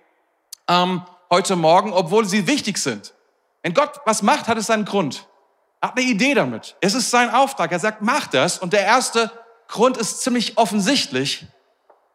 ähm, 0.67 1.03
heute 1.29 1.57
Morgen, 1.57 1.91
obwohl 1.91 2.25
sie 2.25 2.47
wichtig 2.47 2.77
sind. 2.77 3.13
Wenn 3.61 3.73
Gott 3.73 3.99
was 4.05 4.21
macht, 4.21 4.47
hat 4.47 4.57
es 4.57 4.67
seinen 4.67 4.85
Grund. 4.85 5.27
Er 5.81 5.89
hat 5.89 5.97
eine 5.97 6.07
Idee 6.07 6.33
damit. 6.33 6.77
Es 6.79 6.93
ist 6.93 7.11
sein 7.11 7.29
Auftrag. 7.29 7.71
Er 7.71 7.79
sagt, 7.79 8.01
mach 8.01 8.27
das. 8.27 8.57
Und 8.59 8.71
der 8.71 8.85
erste 8.85 9.29
Grund 9.67 9.97
ist 9.97 10.21
ziemlich 10.21 10.57
offensichtlich. 10.57 11.45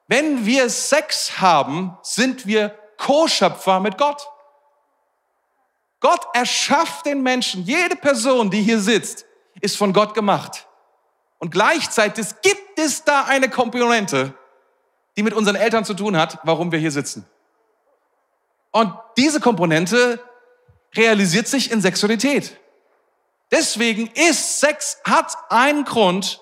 Wenn 0.08 0.46
wir 0.46 0.70
Sex 0.70 1.40
haben, 1.40 1.96
sind 2.02 2.46
wir 2.46 2.74
Co-Schöpfer 2.96 3.80
mit 3.80 3.98
Gott. 3.98 4.28
Gott 6.00 6.26
erschafft 6.32 7.04
den 7.04 7.22
Menschen. 7.22 7.64
Jede 7.64 7.96
Person, 7.96 8.50
die 8.50 8.62
hier 8.62 8.80
sitzt, 8.80 9.26
ist 9.60 9.76
von 9.76 9.92
Gott 9.92 10.14
gemacht. 10.14 10.66
Und 11.38 11.50
gleichzeitig 11.50 12.26
gibt 12.42 12.69
es 12.80 13.04
da 13.04 13.24
eine 13.24 13.48
Komponente, 13.48 14.34
die 15.16 15.22
mit 15.22 15.34
unseren 15.34 15.56
Eltern 15.56 15.84
zu 15.84 15.94
tun 15.94 16.16
hat, 16.16 16.38
warum 16.44 16.72
wir 16.72 16.78
hier 16.78 16.90
sitzen. 16.90 17.26
Und 18.70 18.94
diese 19.16 19.40
Komponente 19.40 20.20
realisiert 20.94 21.48
sich 21.48 21.70
in 21.70 21.80
Sexualität. 21.80 22.56
Deswegen 23.50 24.06
ist 24.08 24.60
Sex, 24.60 24.98
hat 25.04 25.36
einen 25.48 25.84
Grund, 25.84 26.40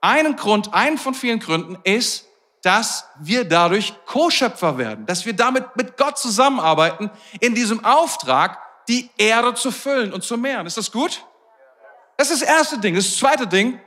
einen 0.00 0.36
Grund, 0.36 0.72
einen 0.72 0.98
von 0.98 1.14
vielen 1.14 1.40
Gründen 1.40 1.78
ist, 1.82 2.26
dass 2.62 3.04
wir 3.20 3.44
dadurch 3.44 3.94
Co-Schöpfer 4.06 4.78
werden, 4.78 5.06
dass 5.06 5.26
wir 5.26 5.34
damit 5.34 5.76
mit 5.76 5.96
Gott 5.96 6.18
zusammenarbeiten 6.18 7.10
in 7.40 7.54
diesem 7.54 7.84
Auftrag, 7.84 8.58
die 8.88 9.10
Erde 9.18 9.54
zu 9.54 9.70
füllen 9.70 10.12
und 10.12 10.22
zu 10.22 10.36
mehren. 10.36 10.66
Ist 10.66 10.76
das 10.76 10.90
gut? 10.92 11.24
Das 12.16 12.30
ist 12.30 12.42
das 12.42 12.48
erste 12.48 12.78
Ding. 12.78 12.94
Das 12.94 13.16
zweite 13.16 13.46
Ding, 13.46 13.80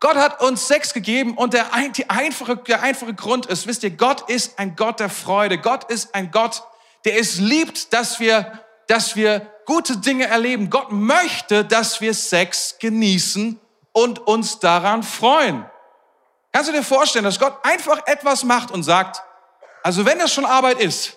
Gott 0.00 0.16
hat 0.16 0.40
uns 0.40 0.66
Sex 0.66 0.92
gegeben 0.92 1.36
und 1.36 1.54
der, 1.54 1.66
die 1.96 2.10
einfache, 2.10 2.56
der 2.56 2.82
einfache 2.82 3.14
Grund 3.14 3.46
ist, 3.46 3.66
wisst 3.66 3.82
ihr, 3.82 3.90
Gott 3.90 4.28
ist 4.28 4.58
ein 4.58 4.76
Gott 4.76 5.00
der 5.00 5.10
Freude. 5.10 5.58
Gott 5.58 5.84
ist 5.84 6.14
ein 6.14 6.30
Gott, 6.30 6.62
der 7.04 7.18
es 7.18 7.38
liebt, 7.38 7.92
dass 7.92 8.18
wir, 8.18 8.64
dass 8.86 9.14
wir 9.14 9.50
gute 9.66 9.98
Dinge 9.98 10.26
erleben. 10.26 10.70
Gott 10.70 10.90
möchte, 10.90 11.64
dass 11.64 12.00
wir 12.00 12.14
Sex 12.14 12.76
genießen 12.78 13.60
und 13.92 14.26
uns 14.26 14.58
daran 14.58 15.02
freuen. 15.02 15.64
Kannst 16.52 16.68
du 16.68 16.72
dir 16.72 16.82
vorstellen, 16.82 17.24
dass 17.24 17.38
Gott 17.38 17.56
einfach 17.62 18.06
etwas 18.06 18.44
macht 18.44 18.70
und 18.70 18.82
sagt, 18.82 19.22
also 19.82 20.04
wenn 20.06 20.18
das 20.18 20.32
schon 20.32 20.44
Arbeit 20.44 20.80
ist, 20.80 21.16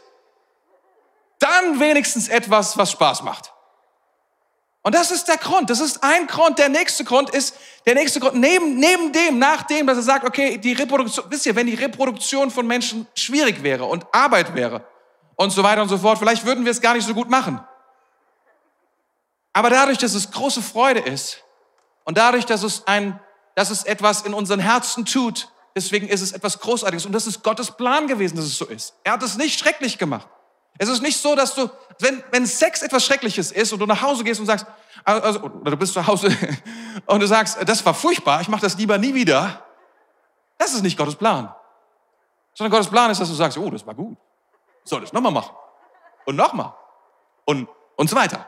dann 1.40 1.80
wenigstens 1.80 2.28
etwas, 2.28 2.78
was 2.78 2.92
Spaß 2.92 3.24
macht. 3.24 3.54
Und 4.88 4.96
das 4.96 5.12
ist 5.12 5.28
der 5.28 5.36
Grund. 5.36 5.70
Das 5.70 5.82
ist 5.82 6.02
ein 6.02 6.28
Grund. 6.28 6.60
Der 6.60 6.70
nächste 6.70 7.04
Grund 7.04 7.32
ist, 7.32 7.58
der 7.86 7.94
nächste 7.94 8.22
Grund, 8.22 8.36
neben, 8.36 8.78
neben 8.78 9.12
dem, 9.12 9.38
nach 9.38 9.64
dem, 9.64 9.86
dass 9.86 9.98
er 9.98 10.04
sagt, 10.04 10.26
okay, 10.26 10.58
die 10.58 10.72
Reproduktion, 10.72 11.26
wisst 11.28 11.46
ihr, 11.46 11.58
wenn 11.58 11.68
die 11.68 11.74
Reproduktion 11.74 12.50
von 12.50 12.66
Menschen 12.66 13.06
schwierig 13.14 13.64
wäre 13.64 13.84
und 13.84 14.06
Arbeit 14.14 14.56
wäre 14.56 14.88
und 15.36 15.50
so 15.50 15.62
weiter 15.62 15.82
und 15.82 15.90
so 15.90 15.98
fort, 15.98 16.20
vielleicht 16.20 16.46
würden 16.46 16.64
wir 16.64 16.72
es 16.72 16.80
gar 16.80 16.94
nicht 16.94 17.06
so 17.06 17.14
gut 17.14 17.30
machen. 17.30 17.60
Aber 19.52 19.70
dadurch, 19.70 19.98
dass 19.98 20.14
es 20.14 20.32
große 20.32 20.62
Freude 20.62 21.02
ist 21.02 21.44
und 22.06 22.18
dadurch, 22.18 22.46
dass 22.46 22.64
es 22.64 22.88
ein, 22.88 23.20
dass 23.56 23.72
es 23.72 23.84
etwas 23.84 24.22
in 24.22 24.34
unseren 24.34 24.62
Herzen 24.62 25.04
tut, 25.04 25.50
deswegen 25.76 26.08
ist 26.08 26.22
es 26.22 26.32
etwas 26.32 26.62
Großartiges. 26.62 27.06
Und 27.06 27.12
das 27.12 27.28
ist 27.28 27.44
Gottes 27.44 27.72
Plan 27.72 28.08
gewesen, 28.08 28.38
dass 28.38 28.46
es 28.46 28.58
so 28.58 28.64
ist. 28.64 28.94
Er 29.04 29.12
hat 29.12 29.24
es 29.24 29.36
nicht 29.36 29.60
schrecklich 29.60 29.98
gemacht. 29.98 30.30
Es 30.78 30.90
ist 30.90 31.02
nicht 31.02 31.18
so, 31.18 31.36
dass 31.36 31.56
du, 31.56 31.70
wenn, 32.00 32.24
wenn 32.32 32.46
Sex 32.46 32.82
etwas 32.82 33.06
Schreckliches 33.06 33.52
ist 33.52 33.74
und 33.74 33.80
du 33.80 33.86
nach 33.86 34.02
Hause 34.02 34.24
gehst 34.24 34.40
und 34.40 34.46
sagst, 34.46 34.66
also, 35.04 35.42
oder 35.42 35.72
du 35.72 35.78
bist 35.78 35.94
zu 35.94 36.06
Hause 36.06 36.36
und 37.06 37.20
du 37.20 37.28
sagst, 37.28 37.58
das 37.66 37.86
war 37.86 37.94
furchtbar, 37.94 38.42
ich 38.42 38.48
mache 38.48 38.62
das 38.62 38.78
lieber 38.78 38.98
nie 38.98 39.14
wieder. 39.14 39.64
Das 40.58 40.74
ist 40.74 40.84
nicht 40.84 40.98
Gottes 40.98 41.16
Plan. 41.16 41.54
Sondern 42.54 42.72
Gottes 42.72 42.90
Plan 42.90 43.12
ist, 43.12 43.22
dass 43.22 43.30
du 43.30 43.36
sagst, 43.36 43.58
oh, 43.58 43.70
das 43.70 43.86
war 43.86 43.94
gut. 43.94 44.18
Soll 44.84 45.02
das 45.02 45.14
nochmal 45.14 45.32
machen. 45.32 45.56
Und 46.26 46.36
nochmal. 46.36 46.74
Und, 47.46 47.70
und 47.96 48.10
so 48.10 48.16
weiter. 48.16 48.46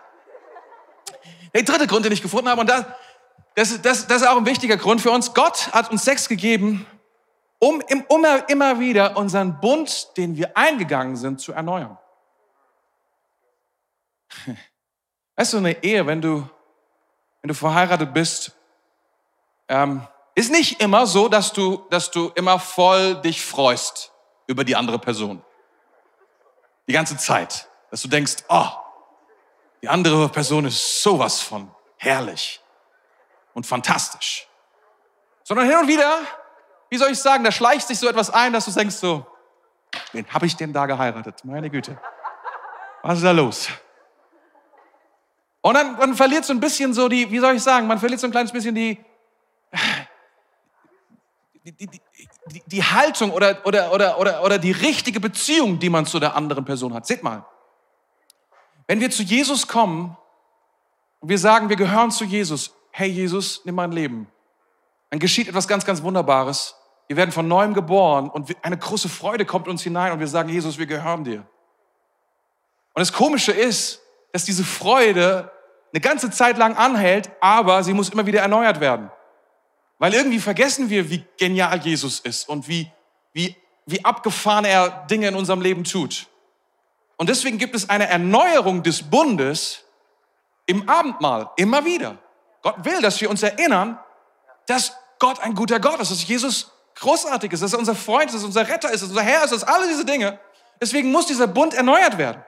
Der 1.53 1.63
dritte 1.63 1.87
Grund, 1.87 2.05
den 2.05 2.11
ich 2.11 2.21
gefunden 2.21 2.49
habe, 2.49 2.61
und 2.61 2.69
das, 2.69 2.85
das, 3.55 3.81
das, 3.81 4.07
das 4.07 4.21
ist 4.21 4.27
auch 4.27 4.37
ein 4.37 4.45
wichtiger 4.45 4.77
Grund 4.77 5.01
für 5.01 5.11
uns. 5.11 5.33
Gott 5.33 5.71
hat 5.73 5.91
uns 5.91 6.03
Sex 6.03 6.27
gegeben, 6.27 6.85
um 7.59 7.81
immer, 7.81 8.49
immer 8.49 8.79
wieder 8.79 9.17
unseren 9.17 9.59
Bund, 9.59 10.15
den 10.17 10.37
wir 10.37 10.57
eingegangen 10.57 11.15
sind, 11.15 11.39
zu 11.39 11.53
erneuern. 11.53 11.97
Weißt 15.35 15.53
du, 15.53 15.57
eine 15.57 15.83
Ehe, 15.83 16.05
wenn 16.05 16.21
du, 16.21 16.47
wenn 17.41 17.47
du 17.47 17.53
verheiratet 17.53 18.13
bist, 18.13 18.51
ähm, 19.67 20.05
ist 20.35 20.51
nicht 20.51 20.81
immer 20.81 21.05
so, 21.05 21.27
dass 21.27 21.53
du, 21.53 21.85
dass 21.89 22.11
du 22.11 22.31
immer 22.35 22.59
voll 22.59 23.15
dich 23.21 23.43
freust 23.43 24.11
über 24.47 24.63
die 24.63 24.75
andere 24.75 24.99
Person. 24.99 25.43
Die 26.87 26.93
ganze 26.93 27.17
Zeit. 27.17 27.67
Dass 27.91 28.01
du 28.01 28.07
denkst, 28.07 28.37
oh, 28.49 28.67
die 29.81 29.89
andere 29.89 30.29
Person 30.29 30.65
ist 30.65 31.01
sowas 31.01 31.41
von 31.41 31.69
herrlich 31.97 32.61
und 33.53 33.65
fantastisch. 33.65 34.47
Sondern 35.43 35.67
hin 35.67 35.77
und 35.77 35.87
wieder, 35.87 36.19
wie 36.89 36.97
soll 36.97 37.11
ich 37.11 37.19
sagen, 37.19 37.43
da 37.43 37.51
schleicht 37.51 37.87
sich 37.87 37.99
so 37.99 38.07
etwas 38.07 38.29
ein, 38.29 38.53
dass 38.53 38.65
du 38.65 38.71
denkst 38.71 38.95
so, 38.95 39.25
wen 40.11 40.27
habe 40.33 40.45
ich 40.45 40.55
denn 40.55 40.73
da 40.73 40.85
geheiratet? 40.85 41.43
Meine 41.43 41.69
Güte. 41.69 41.99
Was 43.01 43.17
ist 43.17 43.23
da 43.23 43.31
los? 43.31 43.69
Und 45.69 45.75
dann, 45.75 45.97
dann 45.97 46.15
verliert 46.15 46.45
so 46.45 46.51
ein 46.51 46.59
bisschen 46.59 46.95
so 46.95 47.07
die, 47.07 47.29
wie 47.29 47.37
soll 47.37 47.53
ich 47.53 47.61
sagen, 47.61 47.85
man 47.85 47.99
verliert 47.99 48.19
so 48.19 48.25
ein 48.25 48.31
kleines 48.31 48.51
bisschen 48.51 48.73
die, 48.73 48.97
die, 51.63 51.73
die, 51.73 51.87
die, 52.47 52.63
die 52.65 52.83
Haltung 52.83 53.29
oder, 53.29 53.63
oder, 53.67 53.93
oder, 53.93 54.17
oder, 54.17 54.43
oder 54.43 54.57
die 54.57 54.71
richtige 54.71 55.19
Beziehung, 55.19 55.77
die 55.77 55.91
man 55.91 56.07
zu 56.07 56.19
der 56.19 56.35
anderen 56.35 56.65
Person 56.65 56.95
hat. 56.95 57.05
Seht 57.05 57.21
mal, 57.21 57.45
wenn 58.87 58.99
wir 58.99 59.11
zu 59.11 59.21
Jesus 59.21 59.67
kommen 59.67 60.17
und 61.19 61.29
wir 61.29 61.37
sagen, 61.37 61.69
wir 61.69 61.75
gehören 61.75 62.09
zu 62.09 62.25
Jesus, 62.25 62.73
hey 62.89 63.07
Jesus, 63.07 63.61
nimm 63.63 63.75
mein 63.75 63.91
Leben, 63.91 64.27
dann 65.11 65.19
geschieht 65.19 65.49
etwas 65.49 65.67
ganz, 65.67 65.85
ganz 65.85 66.01
Wunderbares. 66.01 66.73
Wir 67.05 67.15
werden 67.15 67.31
von 67.31 67.47
neuem 67.47 67.75
geboren 67.75 68.27
und 68.27 68.55
eine 68.63 68.79
große 68.79 69.07
Freude 69.07 69.45
kommt 69.45 69.67
uns 69.67 69.83
hinein 69.83 70.13
und 70.13 70.19
wir 70.19 70.27
sagen, 70.27 70.49
Jesus, 70.49 70.79
wir 70.79 70.87
gehören 70.87 71.25
dir. 71.25 71.41
Und 72.95 73.01
das 73.01 73.13
Komische 73.13 73.51
ist, 73.51 74.01
dass 74.31 74.45
diese 74.45 74.63
Freude 74.63 75.51
eine 75.91 76.01
ganze 76.01 76.29
Zeit 76.29 76.57
lang 76.57 76.75
anhält, 76.75 77.29
aber 77.41 77.83
sie 77.83 77.93
muss 77.93 78.09
immer 78.09 78.25
wieder 78.25 78.41
erneuert 78.41 78.79
werden. 78.79 79.11
Weil 79.97 80.13
irgendwie 80.13 80.39
vergessen 80.39 80.89
wir, 80.89 81.09
wie 81.09 81.25
genial 81.37 81.79
Jesus 81.79 82.19
ist 82.19 82.47
und 82.47 82.67
wie, 82.67 82.91
wie, 83.33 83.55
wie 83.85 84.03
abgefahren 84.05 84.65
er 84.65 85.05
Dinge 85.09 85.27
in 85.27 85.35
unserem 85.35 85.61
Leben 85.61 85.83
tut. 85.83 86.27
Und 87.17 87.27
deswegen 87.27 87.57
gibt 87.57 87.75
es 87.75 87.89
eine 87.89 88.07
Erneuerung 88.07 88.81
des 88.81 89.03
Bundes 89.03 89.83
im 90.65 90.87
Abendmahl, 90.87 91.49
immer 91.57 91.83
wieder. 91.83 92.17
Gott 92.61 92.85
will, 92.85 93.01
dass 93.01 93.19
wir 93.19 93.29
uns 93.29 93.43
erinnern, 93.43 93.99
dass 94.67 94.93
Gott 95.17 95.39
ein 95.41 95.53
guter 95.53 95.79
Gott 95.79 95.99
ist, 95.99 96.11
dass 96.11 96.25
Jesus 96.25 96.71
großartig 96.95 97.51
ist, 97.51 97.63
dass 97.63 97.73
er 97.73 97.79
unser 97.79 97.95
Freund 97.95 98.27
ist, 98.27 98.35
dass 98.35 98.43
er 98.43 98.47
unser 98.47 98.67
Retter 98.67 98.91
ist, 98.91 99.01
dass 99.01 99.09
er 99.09 99.17
unser 99.17 99.23
Herr 99.23 99.43
ist, 99.43 99.51
dass 99.51 99.63
alle 99.63 99.87
diese 99.87 100.05
Dinge. 100.05 100.39
Deswegen 100.81 101.11
muss 101.11 101.25
dieser 101.25 101.47
Bund 101.47 101.73
erneuert 101.73 102.17
werden. 102.17 102.43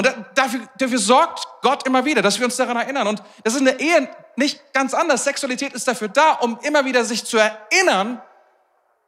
Und 0.00 0.14
dafür, 0.34 0.60
dafür 0.78 0.98
sorgt 0.98 1.46
Gott 1.60 1.86
immer 1.86 2.06
wieder, 2.06 2.22
dass 2.22 2.38
wir 2.38 2.46
uns 2.46 2.56
daran 2.56 2.78
erinnern. 2.78 3.06
Und 3.06 3.22
das 3.44 3.52
ist 3.52 3.60
in 3.60 3.66
der 3.66 3.80
Ehe 3.80 4.08
nicht 4.36 4.72
ganz 4.72 4.94
anders. 4.94 5.24
Sexualität 5.24 5.74
ist 5.74 5.86
dafür 5.86 6.08
da, 6.08 6.32
um 6.32 6.58
immer 6.62 6.86
wieder 6.86 7.04
sich 7.04 7.24
zu 7.24 7.36
erinnern, 7.36 8.22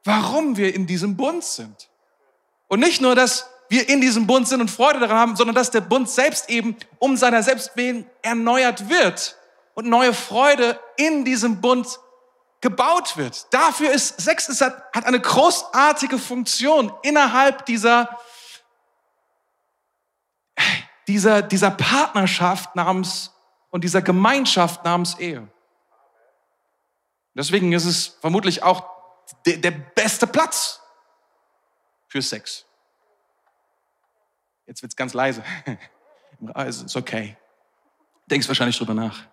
warum 0.04 0.58
wir 0.58 0.74
in 0.74 0.86
diesem 0.86 1.16
Bund 1.16 1.44
sind. 1.44 1.88
Und 2.68 2.80
nicht 2.80 3.00
nur, 3.00 3.14
dass 3.14 3.48
wir 3.70 3.88
in 3.88 4.02
diesem 4.02 4.26
Bund 4.26 4.46
sind 4.46 4.60
und 4.60 4.70
Freude 4.70 4.98
daran 4.98 5.16
haben, 5.16 5.36
sondern 5.36 5.54
dass 5.54 5.70
der 5.70 5.80
Bund 5.80 6.10
selbst 6.10 6.50
eben 6.50 6.76
um 6.98 7.16
seiner 7.16 7.42
selbst 7.42 7.74
willen 7.74 8.04
erneuert 8.20 8.90
wird 8.90 9.38
und 9.72 9.88
neue 9.88 10.12
Freude 10.12 10.78
in 10.98 11.24
diesem 11.24 11.62
Bund 11.62 11.98
gebaut 12.60 13.16
wird. 13.16 13.46
Dafür 13.50 13.90
ist 13.92 14.20
Sex 14.20 14.50
ist, 14.50 14.60
hat, 14.60 14.76
hat 14.94 15.06
eine 15.06 15.20
großartige 15.20 16.18
Funktion 16.18 16.92
innerhalb 17.02 17.64
dieser 17.64 18.18
dieser, 21.08 21.42
dieser 21.42 21.70
Partnerschaft 21.70 22.76
namens 22.76 23.32
und 23.70 23.84
dieser 23.84 24.02
Gemeinschaft 24.02 24.84
namens 24.84 25.18
Ehe. 25.18 25.48
Deswegen 27.34 27.72
ist 27.72 27.86
es 27.86 28.06
vermutlich 28.06 28.62
auch 28.62 28.84
der, 29.46 29.56
der 29.56 29.70
beste 29.70 30.26
Platz 30.26 30.80
für 32.08 32.20
Sex. 32.20 32.66
Jetzt 34.66 34.82
wird's 34.82 34.96
ganz 34.96 35.14
leise. 35.14 35.42
Also 36.54 36.86
ist 36.86 36.96
okay. 36.96 37.36
Denkst 38.28 38.48
wahrscheinlich 38.48 38.76
drüber 38.76 38.94
nach. 38.94 39.28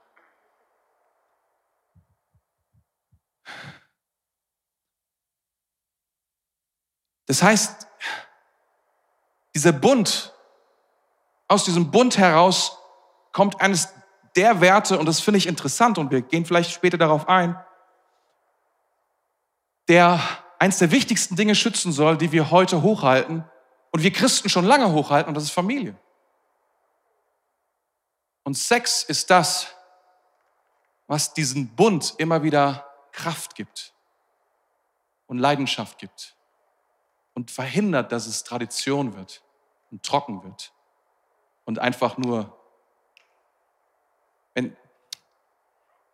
Das 7.26 7.42
heißt, 7.42 7.88
dieser 9.56 9.72
Bund 9.72 10.34
aus 11.50 11.66
diesem 11.66 11.92
Bund 11.92 12.18
heraus 12.18 12.78
kommt 13.34 13.60
eines 13.60 13.90
der 14.36 14.62
Werte, 14.62 14.98
und 14.98 15.08
das 15.08 15.20
finde 15.20 15.40
ich 15.40 15.48
interessant, 15.48 15.98
und 15.98 16.12
wir 16.12 16.22
gehen 16.22 16.46
vielleicht 16.46 16.72
später 16.72 16.98
darauf 16.98 17.28
ein, 17.28 17.60
der 19.88 20.22
eins 20.60 20.78
der 20.78 20.92
wichtigsten 20.92 21.36
Dinge 21.36 21.56
schützen 21.56 21.92
soll, 21.92 22.18
die 22.18 22.32
wir 22.32 22.52
heute 22.52 22.84
hochhalten 22.84 23.44
und 23.92 24.04
wir 24.04 24.14
Christen 24.14 24.48
schon 24.48 24.66
lange 24.66 24.94
hochhalten, 24.94 25.28
und 25.28 25.34
das 25.34 25.44
ist 25.44 25.52
Familie. 25.52 25.98
Und 28.44 28.54
Sex 28.54 29.04
ist 29.04 29.30
das, 29.30 29.74
was 31.08 31.34
diesen 31.34 31.76
Bund 31.76 32.14
immer 32.20 32.44
wieder 32.44 32.88
Kraft 33.12 33.56
gibt 33.56 33.94
und 35.26 35.40
Leidenschaft 35.40 35.98
gibt 35.98 36.36
und 37.34 37.50
verhindert, 37.50 38.12
dass 38.12 38.28
es 38.28 38.44
Tradition 38.44 39.16
wird 39.16 39.44
und 39.90 40.04
trocken 40.04 40.44
wird 40.44 40.72
und 41.70 41.78
einfach 41.78 42.18
nur, 42.18 42.52
wenn, 44.56 44.76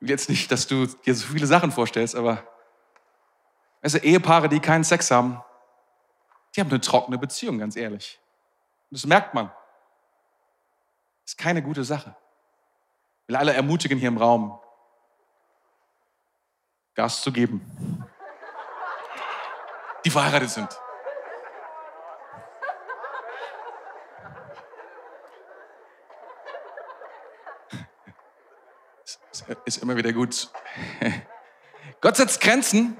jetzt 0.02 0.28
nicht, 0.28 0.52
dass 0.52 0.68
du 0.68 0.86
dir 0.86 1.16
so 1.16 1.28
viele 1.28 1.48
Sachen 1.48 1.72
vorstellst, 1.72 2.14
aber 2.14 2.44
weißt 3.82 4.04
Ehepaare, 4.04 4.50
die 4.50 4.60
keinen 4.60 4.84
Sex 4.84 5.10
haben, 5.12 5.42
die 6.54 6.60
haben 6.60 6.70
eine 6.70 6.82
trockene 6.82 7.18
Beziehung, 7.18 7.58
ganz 7.58 7.78
ehrlich. 7.78 8.20
Das 8.92 9.06
merkt 9.06 9.34
man. 9.34 9.46
Das 11.24 11.32
ist 11.32 11.38
keine 11.38 11.64
gute 11.64 11.86
Sache. 11.86 12.18
Ich 13.22 13.30
will 13.30 13.38
alle 13.38 13.54
ermutigen 13.54 13.98
hier 13.98 14.10
im 14.10 14.18
Raum, 14.18 14.60
Gas 16.96 17.22
zu 17.22 17.32
geben. 17.32 18.06
Die 20.04 20.10
verheiratet 20.10 20.50
sind. 20.50 20.78
Ist 29.66 29.78
immer 29.78 29.96
wieder 29.96 30.14
gut. 30.14 30.50
Gott 32.02 32.18
setzt 32.18 32.42
Grenzen. 32.42 32.98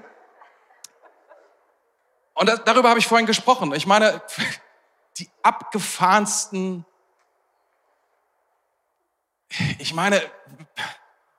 Und 2.34 2.48
das, 2.48 2.64
darüber 2.66 2.90
habe 2.90 3.00
ich 3.00 3.08
vorhin 3.08 3.26
gesprochen. 3.26 3.74
Ich 3.74 3.86
meine, 3.86 4.22
die 5.18 5.30
abgefahrensten, 5.42 6.86
ich 9.80 9.94
meine, 9.94 10.22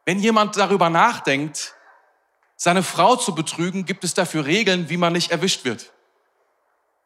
wenn 0.04 0.20
jemand 0.20 0.56
darüber 0.56 0.88
nachdenkt, 0.88 1.74
seine 2.56 2.82
Frau 2.82 3.16
zu 3.16 3.34
betrügen, 3.34 3.84
gibt 3.84 4.04
es 4.04 4.14
dafür 4.14 4.46
Regeln, 4.46 4.88
wie 4.88 4.96
man 4.96 5.12
nicht 5.12 5.30
erwischt 5.30 5.64
wird. 5.64 5.92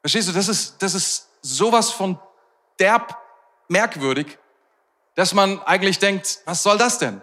Verstehst 0.00 0.28
du, 0.28 0.32
das 0.32 0.48
ist, 0.48 0.80
das 0.82 0.94
ist 0.94 1.28
sowas 1.42 1.90
von 1.90 2.18
derb 2.78 3.16
merkwürdig, 3.68 4.38
dass 5.14 5.34
man 5.34 5.60
eigentlich 5.62 5.98
denkt, 5.98 6.40
was 6.44 6.62
soll 6.62 6.78
das 6.78 6.98
denn? 6.98 7.22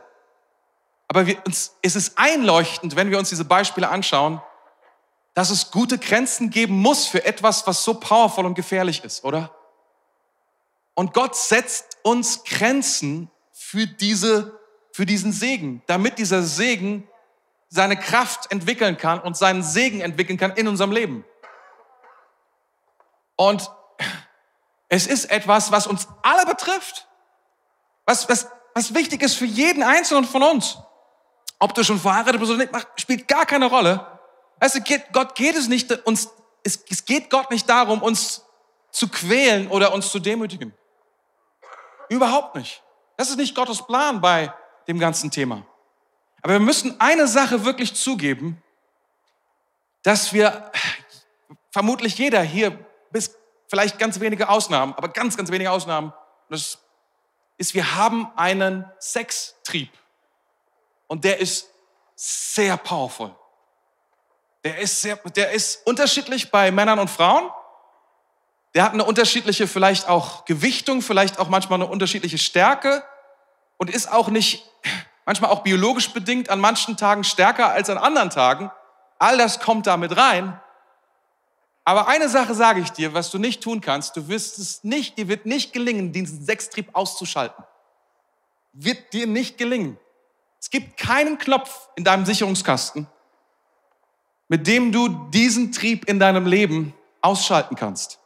Aber 1.07 1.25
wir, 1.25 1.45
uns, 1.45 1.75
es 1.81 1.95
ist 1.95 2.17
einleuchtend, 2.17 2.95
wenn 2.95 3.11
wir 3.11 3.17
uns 3.17 3.29
diese 3.29 3.45
Beispiele 3.45 3.89
anschauen, 3.89 4.41
dass 5.33 5.49
es 5.49 5.71
gute 5.71 5.97
Grenzen 5.97 6.49
geben 6.49 6.75
muss 6.81 7.05
für 7.05 7.23
etwas, 7.23 7.65
was 7.67 7.83
so 7.83 7.93
powerful 7.93 8.45
und 8.45 8.55
gefährlich 8.55 9.03
ist, 9.03 9.23
oder? 9.23 9.51
Und 10.95 11.13
Gott 11.13 11.35
setzt 11.35 11.97
uns 12.03 12.43
Grenzen 12.43 13.29
für 13.51 13.85
diese, 13.85 14.59
für 14.91 15.05
diesen 15.05 15.31
Segen, 15.31 15.83
damit 15.85 16.17
dieser 16.17 16.41
Segen 16.41 17.07
seine 17.69 17.97
Kraft 17.97 18.51
entwickeln 18.51 18.97
kann 18.97 19.19
und 19.19 19.37
seinen 19.37 19.61
Segen 19.61 20.01
entwickeln 20.01 20.37
kann 20.37 20.53
in 20.53 20.67
unserem 20.67 20.91
Leben. 20.91 21.23
Und 23.35 23.69
es 24.89 25.05
ist 25.05 25.25
etwas, 25.25 25.71
was 25.71 25.85
uns 25.85 26.07
alle 26.23 26.45
betrifft, 26.45 27.07
was, 28.05 28.27
was, 28.27 28.47
was 28.73 28.93
wichtig 28.95 29.21
ist 29.21 29.35
für 29.35 29.45
jeden 29.45 29.83
Einzelnen 29.83 30.25
von 30.25 30.41
uns. 30.41 30.79
Ob 31.59 31.73
du 31.73 31.83
schon 31.83 31.99
verheiratet 31.99 32.39
bist 32.39 32.51
oder 32.51 32.59
nicht, 32.59 32.71
macht, 32.71 32.87
spielt 32.99 33.27
gar 33.27 33.45
keine 33.45 33.65
Rolle. 33.67 34.05
Weißt 34.59 34.75
du, 34.75 34.81
geht, 34.81 35.11
Gott 35.13 35.35
geht 35.35 35.55
es 35.55 35.67
nicht, 35.67 35.91
uns, 36.05 36.29
es, 36.63 36.83
es 36.89 37.05
geht 37.05 37.29
Gott 37.29 37.51
nicht 37.51 37.69
darum, 37.69 38.01
uns 38.01 38.43
zu 38.91 39.07
quälen 39.07 39.67
oder 39.67 39.93
uns 39.93 40.09
zu 40.09 40.19
demütigen. 40.19 40.73
Überhaupt 42.09 42.55
nicht. 42.55 42.83
Das 43.17 43.29
ist 43.29 43.37
nicht 43.37 43.55
Gottes 43.55 43.85
Plan 43.85 44.21
bei 44.21 44.53
dem 44.87 44.99
ganzen 44.99 45.31
Thema. 45.31 45.65
Aber 46.41 46.53
wir 46.53 46.59
müssen 46.59 46.99
eine 46.99 47.27
Sache 47.27 47.65
wirklich 47.65 47.95
zugeben, 47.95 48.61
dass 50.03 50.33
wir, 50.33 50.71
vermutlich 51.71 52.17
jeder 52.17 52.41
hier, 52.41 52.71
bis 53.11 53.35
vielleicht 53.67 53.99
ganz 53.99 54.19
wenige 54.19 54.47
Ausnahmen, 54.49 54.93
aber 54.93 55.09
ganz, 55.09 55.35
ganz 55.35 55.51
wenige 55.51 55.71
Ausnahmen, 55.71 56.13
das 56.49 56.79
ist, 57.57 57.73
wir 57.73 57.95
haben 57.95 58.31
einen 58.35 58.85
Sextrieb. 58.99 59.89
Und 61.07 61.23
der 61.23 61.39
ist 61.39 61.69
sehr 62.15 62.77
powerful. 62.77 63.33
Der 64.63 64.79
ist, 64.79 65.01
sehr, 65.01 65.15
der 65.15 65.51
ist 65.51 65.85
unterschiedlich 65.85 66.51
bei 66.51 66.71
Männern 66.71 66.99
und 66.99 67.09
Frauen. 67.09 67.49
Der 68.75 68.83
hat 68.83 68.93
eine 68.93 69.05
unterschiedliche 69.05 69.67
vielleicht 69.67 70.09
auch 70.09 70.45
Gewichtung, 70.45 71.01
vielleicht 71.01 71.39
auch 71.39 71.49
manchmal 71.49 71.81
eine 71.81 71.89
unterschiedliche 71.89 72.37
Stärke 72.37 73.03
und 73.77 73.89
ist 73.89 74.11
auch 74.11 74.27
nicht, 74.27 74.69
manchmal 75.25 75.51
auch 75.51 75.63
biologisch 75.63 76.11
bedingt, 76.11 76.49
an 76.49 76.59
manchen 76.59 76.97
Tagen 76.97 77.23
stärker 77.23 77.71
als 77.71 77.89
an 77.89 77.97
anderen 77.97 78.29
Tagen. 78.29 78.71
All 79.19 79.37
das 79.37 79.59
kommt 79.59 79.87
da 79.87 79.97
mit 79.97 80.15
rein. 80.15 80.59
Aber 81.85 82.07
eine 82.07 82.27
Sache 82.27 82.53
sage 82.53 82.81
ich 82.81 82.91
dir, 82.91 83.13
was 83.13 83.31
du 83.31 83.37
nicht 83.37 83.63
tun 83.63 83.79
kannst, 83.79 84.17
du 84.17 84.27
wirst 84.27 84.59
es 84.59 84.83
nicht, 84.83 85.17
dir 85.17 85.29
wird 85.29 85.45
nicht 85.45 85.71
gelingen, 85.71 86.11
diesen 86.11 86.43
Sechstrieb 86.43 86.89
auszuschalten. 86.91 87.63
Wird 88.73 89.13
dir 89.13 89.25
nicht 89.25 89.57
gelingen. 89.57 89.97
Es 90.59 90.69
gibt 90.69 90.97
keinen 90.97 91.37
Knopf 91.37 91.89
in 91.95 92.03
deinem 92.03 92.25
Sicherungskasten, 92.25 93.07
mit 94.47 94.67
dem 94.67 94.91
du 94.91 95.07
diesen 95.29 95.71
Trieb 95.71 96.05
in 96.09 96.19
deinem 96.19 96.45
Leben 96.45 96.93
ausschalten 97.21 97.75
kannst. 97.75 98.19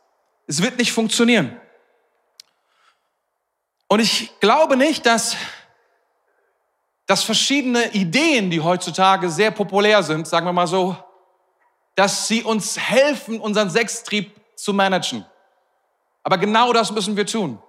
Es 0.47 0.61
wird 0.61 0.77
nicht 0.77 0.91
funktionieren. 0.91 1.59
Und 3.87 3.99
ich 3.99 4.39
glaube 4.39 4.77
nicht, 4.77 5.05
dass, 5.05 5.35
dass 7.05 7.23
verschiedene 7.23 7.91
Ideen, 7.93 8.49
die 8.49 8.61
heutzutage 8.61 9.29
sehr 9.29 9.51
populär 9.51 10.01
sind, 10.03 10.27
sagen 10.27 10.45
wir 10.45 10.53
mal 10.53 10.67
so, 10.67 10.95
dass 11.95 12.27
sie 12.27 12.43
uns 12.43 12.79
helfen, 12.79 13.39
unseren 13.41 13.69
Sextrieb 13.69 14.31
zu 14.55 14.73
managen. 14.73 15.25
Aber 16.23 16.37
genau 16.37 16.71
das 16.71 16.91
müssen 16.91 17.17
wir 17.17 17.25
tun. 17.25 17.61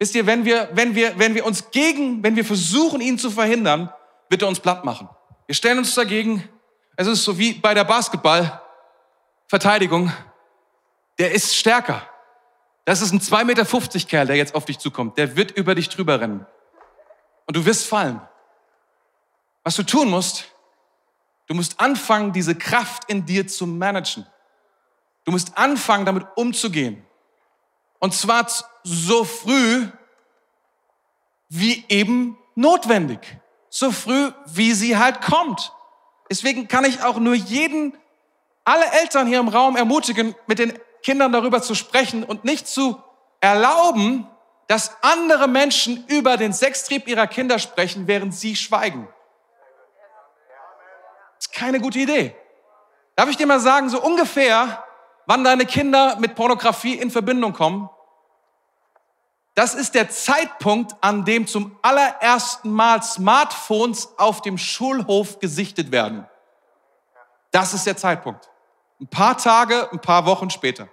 Wisst 0.00 0.14
ihr, 0.14 0.26
wenn 0.26 0.46
wir, 0.46 0.70
wenn 0.72 0.94
wir, 0.94 1.18
wenn 1.18 1.34
wir 1.34 1.44
uns 1.44 1.70
gegen, 1.70 2.22
wenn 2.22 2.34
wir 2.34 2.46
versuchen, 2.46 3.02
ihn 3.02 3.18
zu 3.18 3.30
verhindern, 3.30 3.92
wird 4.30 4.40
er 4.40 4.48
uns 4.48 4.58
platt 4.58 4.82
machen. 4.82 5.10
Wir 5.46 5.54
stellen 5.54 5.76
uns 5.76 5.94
dagegen. 5.94 6.48
Es 6.96 7.06
ist 7.06 7.22
so 7.22 7.36
wie 7.36 7.52
bei 7.52 7.74
der 7.74 7.84
Basketballverteidigung. 7.84 10.10
Der 11.18 11.32
ist 11.32 11.54
stärker. 11.54 12.08
Das 12.86 13.02
ist 13.02 13.12
ein 13.12 13.20
2,50 13.20 13.44
Meter 13.44 13.66
Kerl, 14.06 14.26
der 14.26 14.36
jetzt 14.36 14.54
auf 14.54 14.64
dich 14.64 14.78
zukommt. 14.78 15.18
Der 15.18 15.36
wird 15.36 15.50
über 15.50 15.74
dich 15.74 15.90
drüber 15.90 16.18
rennen. 16.18 16.46
Und 17.46 17.56
du 17.56 17.66
wirst 17.66 17.86
fallen. 17.86 18.22
Was 19.64 19.76
du 19.76 19.82
tun 19.82 20.08
musst, 20.08 20.46
du 21.46 21.52
musst 21.52 21.78
anfangen, 21.78 22.32
diese 22.32 22.54
Kraft 22.54 23.02
in 23.08 23.26
dir 23.26 23.46
zu 23.46 23.66
managen. 23.66 24.24
Du 25.24 25.32
musst 25.32 25.58
anfangen, 25.58 26.06
damit 26.06 26.26
umzugehen. 26.36 27.04
Und 27.98 28.14
zwar 28.14 28.46
so 28.82 29.24
früh 29.24 29.86
wie 31.48 31.84
eben 31.88 32.38
notwendig. 32.54 33.18
So 33.68 33.92
früh, 33.92 34.32
wie 34.46 34.72
sie 34.72 34.96
halt 34.96 35.20
kommt. 35.20 35.72
Deswegen 36.30 36.68
kann 36.68 36.84
ich 36.84 37.02
auch 37.02 37.18
nur 37.18 37.34
jeden, 37.34 37.96
alle 38.64 38.84
Eltern 39.00 39.26
hier 39.26 39.40
im 39.40 39.48
Raum 39.48 39.76
ermutigen, 39.76 40.34
mit 40.46 40.58
den 40.58 40.78
Kindern 41.02 41.32
darüber 41.32 41.62
zu 41.62 41.74
sprechen 41.74 42.24
und 42.24 42.44
nicht 42.44 42.68
zu 42.68 43.02
erlauben, 43.40 44.28
dass 44.68 45.02
andere 45.02 45.48
Menschen 45.48 46.04
über 46.06 46.36
den 46.36 46.52
Sextrieb 46.52 47.08
ihrer 47.08 47.26
Kinder 47.26 47.58
sprechen, 47.58 48.06
während 48.06 48.34
sie 48.34 48.54
schweigen. 48.54 49.08
Das 51.36 51.46
ist 51.46 51.52
keine 51.52 51.80
gute 51.80 51.98
Idee. 51.98 52.36
Darf 53.16 53.28
ich 53.28 53.36
dir 53.36 53.46
mal 53.46 53.60
sagen, 53.60 53.88
so 53.88 54.00
ungefähr, 54.00 54.84
wann 55.26 55.42
deine 55.42 55.66
Kinder 55.66 56.16
mit 56.20 56.34
Pornografie 56.34 56.94
in 56.94 57.10
Verbindung 57.10 57.52
kommen? 57.52 57.90
Das 59.60 59.74
ist 59.74 59.94
der 59.94 60.08
Zeitpunkt, 60.08 60.94
an 61.02 61.26
dem 61.26 61.46
zum 61.46 61.76
allerersten 61.82 62.70
Mal 62.70 63.02
Smartphones 63.02 64.08
auf 64.16 64.40
dem 64.40 64.56
Schulhof 64.56 65.38
gesichtet 65.38 65.92
werden. 65.92 66.26
Das 67.50 67.74
ist 67.74 67.84
der 67.84 67.94
Zeitpunkt. 67.94 68.48
Ein 68.98 69.08
paar 69.08 69.36
Tage, 69.36 69.92
ein 69.92 70.00
paar 70.00 70.24
Wochen 70.24 70.48
später. 70.48 70.88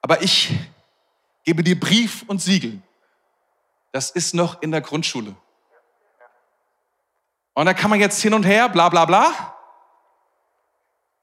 Aber 0.00 0.22
ich 0.22 0.54
gebe 1.44 1.62
dir 1.62 1.78
Brief 1.78 2.24
und 2.26 2.40
Siegel. 2.40 2.80
Das 3.92 4.10
ist 4.10 4.32
noch 4.32 4.62
in 4.62 4.70
der 4.70 4.80
Grundschule. 4.80 5.36
Und 7.52 7.66
da 7.66 7.74
kann 7.74 7.90
man 7.90 8.00
jetzt 8.00 8.22
hin 8.22 8.32
und 8.32 8.44
her, 8.44 8.70
bla 8.70 8.88
bla 8.88 9.04
bla. 9.04 9.54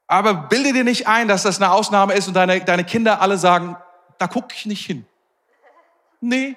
Aber 0.06 0.32
bilde 0.32 0.74
dir 0.74 0.84
nicht 0.84 1.08
ein, 1.08 1.26
dass 1.26 1.42
das 1.42 1.60
eine 1.60 1.72
Ausnahme 1.72 2.14
ist 2.14 2.28
und 2.28 2.34
deine, 2.34 2.64
deine 2.64 2.84
Kinder 2.84 3.20
alle 3.20 3.36
sagen, 3.36 3.76
da 4.18 4.28
gucke 4.28 4.54
ich 4.54 4.64
nicht 4.64 4.86
hin. 4.86 5.08
Nee, 6.22 6.56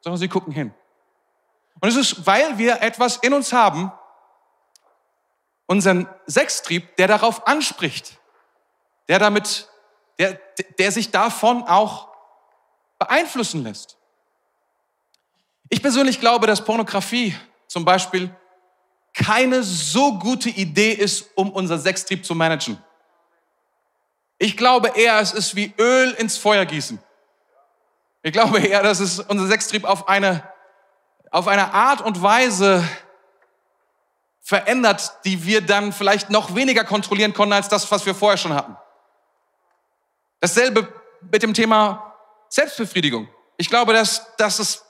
sondern 0.00 0.18
sie 0.18 0.28
gucken 0.28 0.52
hin. 0.52 0.74
Und 1.80 1.88
es 1.88 1.96
ist, 1.96 2.26
weil 2.26 2.56
wir 2.56 2.80
etwas 2.80 3.18
in 3.18 3.34
uns 3.34 3.52
haben, 3.52 3.92
unseren 5.66 6.08
Sextrieb, 6.26 6.96
der 6.96 7.06
darauf 7.06 7.46
anspricht, 7.46 8.18
der 9.08 9.18
damit, 9.18 9.68
der, 10.18 10.40
der 10.78 10.92
sich 10.92 11.10
davon 11.10 11.62
auch 11.64 12.08
beeinflussen 12.98 13.62
lässt. 13.62 13.98
Ich 15.68 15.82
persönlich 15.82 16.18
glaube, 16.18 16.46
dass 16.46 16.64
Pornografie 16.64 17.36
zum 17.68 17.84
Beispiel 17.84 18.34
keine 19.12 19.62
so 19.62 20.18
gute 20.18 20.48
Idee 20.48 20.92
ist, 20.92 21.28
um 21.34 21.50
unser 21.52 21.78
Sextrieb 21.78 22.24
zu 22.24 22.34
managen. 22.34 22.82
Ich 24.38 24.56
glaube 24.56 24.92
eher, 24.96 25.20
es 25.20 25.32
ist 25.32 25.54
wie 25.54 25.74
Öl 25.78 26.12
ins 26.12 26.38
Feuer 26.38 26.64
gießen. 26.64 26.98
Ich 28.22 28.32
glaube 28.32 28.60
eher, 28.60 28.82
dass 28.82 29.00
es 29.00 29.18
unser 29.20 29.46
Sextrieb 29.46 29.84
auf 29.84 30.08
eine, 30.08 30.42
auf 31.30 31.48
eine 31.48 31.72
Art 31.72 32.02
und 32.02 32.22
Weise 32.22 32.86
verändert, 34.42 35.12
die 35.24 35.44
wir 35.44 35.60
dann 35.60 35.92
vielleicht 35.92 36.28
noch 36.28 36.54
weniger 36.54 36.84
kontrollieren 36.84 37.32
konnten 37.32 37.54
als 37.54 37.68
das, 37.68 37.90
was 37.90 38.04
wir 38.04 38.14
vorher 38.14 38.36
schon 38.36 38.52
hatten. 38.52 38.76
Dasselbe 40.40 40.92
mit 41.30 41.42
dem 41.42 41.54
Thema 41.54 42.14
Selbstbefriedigung. 42.48 43.28
Ich 43.56 43.68
glaube, 43.68 43.92
dass, 43.92 44.34
dass 44.36 44.58
es 44.58 44.84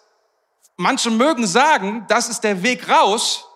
manche 0.77 1.11
mögen 1.11 1.47
sagen, 1.47 2.07
das 2.09 2.29
ist 2.29 2.40
der 2.40 2.62
Weg 2.62 2.88
raus. 2.88 3.47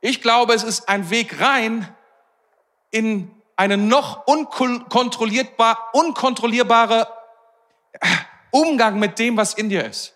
Ich 0.00 0.20
glaube, 0.20 0.52
es 0.54 0.62
ist 0.62 0.88
ein 0.88 1.10
Weg 1.10 1.40
rein 1.40 1.92
in 2.90 3.30
eine 3.56 3.76
noch 3.76 4.26
unkontrollierbar, 4.26 5.90
unkontrollierbare 5.92 7.08
Umgang 8.52 9.00
mit 9.00 9.18
dem, 9.18 9.36
was 9.36 9.54
in 9.54 9.68
dir 9.68 9.84
ist. 9.84 10.14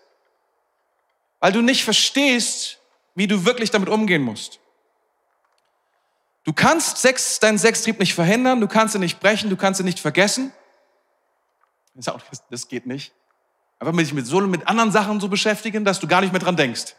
Weil 1.41 1.51
du 1.51 1.63
nicht 1.63 1.83
verstehst, 1.83 2.79
wie 3.17 3.27
du 3.27 3.45
wirklich 3.45 3.71
damit 3.71 3.89
umgehen 3.89 4.23
musst. 4.23 4.61
Du 6.45 6.53
kannst 6.53 6.99
Sex, 6.99 7.41
deinen 7.41 7.59
Sextrieb 7.59 7.99
nicht 7.99 8.15
verhindern, 8.15 8.61
du 8.61 8.69
kannst 8.69 8.95
ihn 8.95 9.01
nicht 9.01 9.19
brechen, 9.19 9.51
du 9.51 9.57
kannst 9.57 9.81
ihn 9.81 9.87
nicht 9.87 9.99
vergessen. 9.99 10.53
Das 12.51 12.69
geht 12.69 12.87
nicht. 12.87 13.13
Einfach 13.81 13.93
mit 13.93 14.13
mit 14.13 14.27
so 14.27 14.41
mit 14.43 14.69
anderen 14.69 14.93
Sachen 14.93 15.19
so 15.19 15.29
beschäftigen, 15.29 15.85
dass 15.85 15.99
du 15.99 16.07
gar 16.07 16.21
nicht 16.21 16.33
mehr 16.33 16.41
dran 16.41 16.57
denkst. 16.57 16.95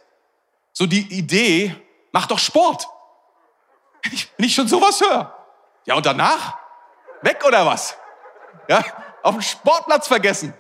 So 0.74 0.86
die 0.86 1.08
Idee, 1.18 1.76
mach 2.12 2.28
doch 2.28 2.40
Sport. 2.40 2.88
Wenn 4.04 4.46
ich 4.46 4.54
schon 4.54 4.68
sowas 4.68 5.00
höre. 5.02 5.34
Ja, 5.86 5.96
und 5.96 6.06
danach? 6.06 6.58
Weg 7.22 7.44
oder 7.46 7.66
was? 7.66 7.96
Ja, 8.68 8.84
auf 9.24 9.36
dem 9.36 9.42
Sportplatz 9.42 10.08
vergessen. 10.08 10.54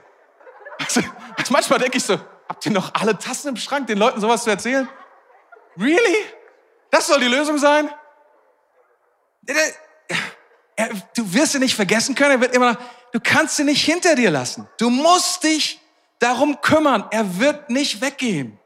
Also, 0.79 1.01
also 1.35 1.53
manchmal 1.53 1.79
denke 1.79 1.97
ich 1.97 2.03
so, 2.03 2.19
habt 2.47 2.65
ihr 2.65 2.71
noch 2.71 2.93
alle 2.93 3.17
Tassen 3.17 3.49
im 3.49 3.57
Schrank, 3.57 3.87
den 3.87 3.97
Leuten 3.97 4.21
sowas 4.21 4.43
zu 4.43 4.49
erzählen? 4.49 4.87
Really? 5.77 6.17
Das 6.89 7.07
soll 7.07 7.19
die 7.19 7.27
Lösung 7.27 7.57
sein? 7.57 7.89
Du 11.15 11.33
wirst 11.33 11.55
ihn 11.55 11.61
nicht 11.61 11.75
vergessen 11.75 12.15
können, 12.15 12.31
er 12.31 12.41
wird 12.41 12.55
immer, 12.55 12.77
du 13.11 13.19
kannst 13.19 13.59
ihn 13.59 13.65
nicht 13.65 13.83
hinter 13.83 14.15
dir 14.15 14.31
lassen. 14.31 14.67
Du 14.77 14.89
musst 14.89 15.43
dich 15.43 15.79
darum 16.19 16.61
kümmern. 16.61 17.05
Er 17.11 17.39
wird 17.39 17.69
nicht 17.69 18.01
weggehen. 18.01 18.59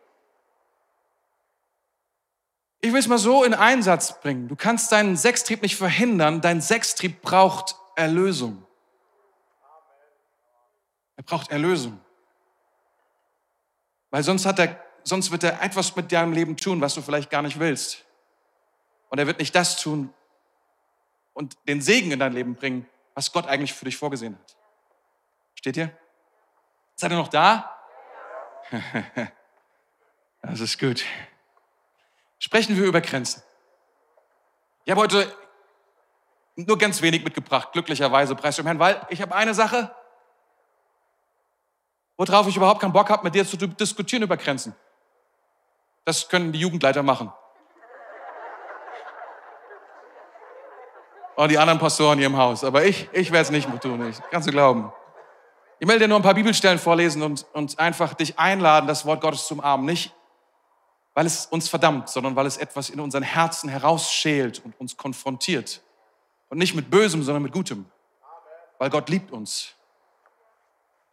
Ich 2.82 2.92
will 2.92 3.00
es 3.00 3.08
mal 3.08 3.20
so 3.20 3.44
in 3.44 3.54
Einsatz 3.54 4.20
bringen. 4.22 4.48
Du 4.48 4.56
kannst 4.56 4.92
deinen 4.92 5.16
Sextrieb 5.16 5.62
nicht 5.62 5.76
verhindern. 5.76 6.42
Dein 6.42 6.62
Sextrieb 6.62 7.22
braucht 7.22 7.76
Erlösung. 7.96 8.66
Er 11.22 11.24
braucht 11.24 11.52
Erlösung. 11.52 12.02
Weil 14.10 14.24
sonst, 14.24 14.44
hat 14.48 14.58
er, 14.58 14.84
sonst 15.04 15.30
wird 15.30 15.44
er 15.44 15.62
etwas 15.62 15.96
mit 15.96 16.12
deinem 16.12 16.34
Leben 16.34 16.58
tun, 16.58 16.82
was 16.82 16.96
du 16.96 17.04
vielleicht 17.04 17.30
gar 17.30 17.44
nicht 17.44 17.60
willst. 17.60 18.04
Und 19.10 19.20
er 19.20 19.28
wird 19.28 19.38
nicht 19.38 19.54
das 19.54 19.80
tun, 19.80 20.12
und 21.34 21.56
den 21.68 21.80
Segen 21.80 22.12
in 22.12 22.18
dein 22.18 22.34
Leben 22.34 22.56
bringen, 22.56 22.90
was 23.14 23.32
Gott 23.32 23.46
eigentlich 23.46 23.72
für 23.72 23.86
dich 23.86 23.98
vorgesehen 23.98 24.36
hat. 24.36 24.58
Steht 25.54 25.78
ihr? 25.78 25.96
Seid 26.96 27.12
ihr 27.12 27.18
noch 27.18 27.30
da? 27.30 27.80
Das 30.44 30.60
ist 30.60 30.80
gut. 30.80 31.06
Sprechen 32.40 32.76
wir 32.76 32.86
über 32.86 33.00
Grenzen. 33.00 33.44
Ich 34.86 34.90
habe 34.90 35.02
heute 35.02 35.32
nur 36.56 36.80
ganz 36.80 37.04
wenig 37.04 37.24
mitgebracht, 37.24 37.74
glücklicherweise, 37.74 38.36
preis 38.36 38.56
dem 38.56 38.66
Herrn, 38.66 38.80
weil 38.80 39.06
ich 39.10 39.22
habe 39.22 39.36
eine 39.36 39.54
Sache, 39.54 39.96
worauf 42.30 42.48
ich 42.48 42.58
überhaupt 42.58 42.82
keinen 42.82 42.94
Bock 42.94 43.10
habe, 43.10 43.24
mit 43.24 43.36
dir 43.36 43.46
zu 43.46 43.58
diskutieren 43.58 44.24
über 44.24 44.38
Grenzen. 44.38 44.76
Das 46.06 46.28
können 46.28 46.52
die 46.52 46.60
Jugendleiter 46.60 47.04
machen. 47.04 47.32
und 51.36 51.50
die 51.50 51.58
anderen 51.58 51.80
Pastoren 51.80 52.20
hier 52.20 52.28
im 52.28 52.38
Haus. 52.38 52.64
Aber 52.64 52.86
ich, 52.86 53.10
ich 53.14 53.32
werde 53.32 53.44
es 53.44 53.52
nicht 53.52 53.68
tun, 53.82 54.08
ich, 54.08 54.18
kannst 54.30 54.48
du 54.48 54.52
glauben. 54.52 54.92
Ich 55.80 55.88
will 55.88 55.98
dir 55.98 56.08
nur 56.08 56.20
ein 56.20 56.24
paar 56.24 56.36
Bibelstellen 56.36 56.78
vorlesen 56.78 57.24
und, 57.24 57.46
und 57.54 57.80
einfach 57.80 58.14
dich 58.14 58.38
einladen, 58.38 58.86
das 58.86 59.06
Wort 59.06 59.22
Gottes 59.22 59.48
zum 59.48 59.60
Armen. 59.60 59.86
Nicht, 59.86 60.14
weil 61.16 61.26
es 61.26 61.48
uns 61.48 61.68
verdammt, 61.68 62.10
sondern 62.10 62.36
weil 62.36 62.46
es 62.46 62.58
etwas 62.58 62.92
in 62.92 63.00
unseren 63.00 63.24
Herzen 63.24 63.70
herausschält 63.70 64.64
und 64.64 64.80
uns 64.80 64.96
konfrontiert. 64.96 65.82
Und 66.50 66.60
nicht 66.60 66.76
mit 66.76 66.92
Bösem, 66.92 67.24
sondern 67.24 67.42
mit 67.42 67.54
Gutem. 67.54 67.86
Weil 68.78 68.92
Gott 68.92 69.10
liebt 69.10 69.32
uns. 69.32 69.74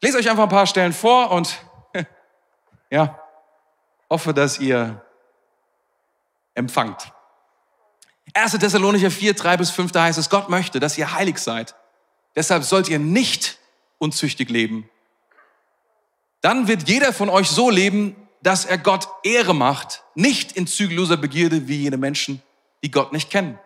Lese 0.00 0.18
euch 0.18 0.30
einfach 0.30 0.44
ein 0.44 0.48
paar 0.48 0.66
Stellen 0.66 0.92
vor 0.92 1.30
und 1.32 1.58
ja, 2.90 3.18
hoffe, 4.08 4.32
dass 4.32 4.58
ihr 4.58 5.04
empfangt. 6.54 7.12
1. 8.34 8.52
Thessalonicher 8.52 9.10
4, 9.10 9.34
3 9.34 9.56
bis 9.56 9.70
5, 9.70 9.92
da 9.92 10.04
heißt 10.04 10.18
es, 10.18 10.30
Gott 10.30 10.48
möchte, 10.48 10.80
dass 10.80 10.98
ihr 10.98 11.12
heilig 11.12 11.38
seid. 11.38 11.74
Deshalb 12.36 12.62
sollt 12.62 12.88
ihr 12.88 12.98
nicht 12.98 13.58
unzüchtig 13.98 14.48
leben. 14.50 14.88
Dann 16.40 16.68
wird 16.68 16.88
jeder 16.88 17.12
von 17.12 17.28
euch 17.28 17.48
so 17.48 17.70
leben, 17.70 18.14
dass 18.42 18.64
er 18.64 18.78
Gott 18.78 19.08
Ehre 19.24 19.54
macht, 19.54 20.04
nicht 20.14 20.52
in 20.52 20.68
zügelloser 20.68 21.16
Begierde 21.16 21.66
wie 21.66 21.82
jene 21.82 21.96
Menschen, 21.96 22.42
die 22.84 22.90
Gott 22.90 23.12
nicht 23.12 23.30
kennen. 23.30 23.58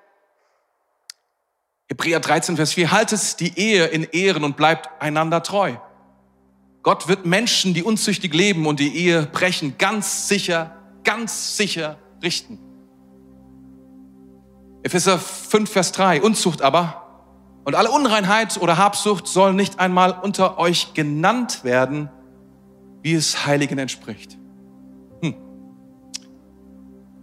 Hebräer 1.89 2.21
13, 2.21 2.57
Vers 2.57 2.73
4, 2.73 2.91
haltet 2.91 3.41
die 3.41 3.59
Ehe 3.59 3.85
in 3.87 4.05
Ehren 4.05 4.45
und 4.45 4.57
bleibt 4.57 4.89
einander 5.03 5.43
treu. 5.43 5.77
Gott 6.83 7.07
wird 7.09 7.27
Menschen, 7.27 7.75
die 7.75 7.83
unzüchtig 7.83 8.35
leben 8.35 8.67
und 8.67 8.81
die 8.81 8.95
Ehe 8.97 9.27
brechen, 9.27 9.79
ganz 9.79 10.29
sicher, 10.29 10.77
ganz 11.05 11.57
sicher 11.57 11.97
richten. 12.23 12.59
Epheser 14.83 15.19
5, 15.19 15.71
Vers 15.71 15.93
3, 15.93 16.23
Unzucht 16.23 16.61
aber 16.61 17.03
und 17.65 17.77
alle 17.77 17.91
Unreinheit 17.91 18.61
oder 18.61 18.77
Habsucht 18.77 19.29
sollen 19.29 19.55
nicht 19.55 19.79
einmal 19.79 20.19
unter 20.23 20.59
euch 20.59 20.95
genannt 20.95 21.63
werden, 21.63 22.11
wie 23.03 23.15
es 23.15 23.47
Heiligen 23.47 23.79
entspricht. 23.79 24.37
Hm. 25.21 25.37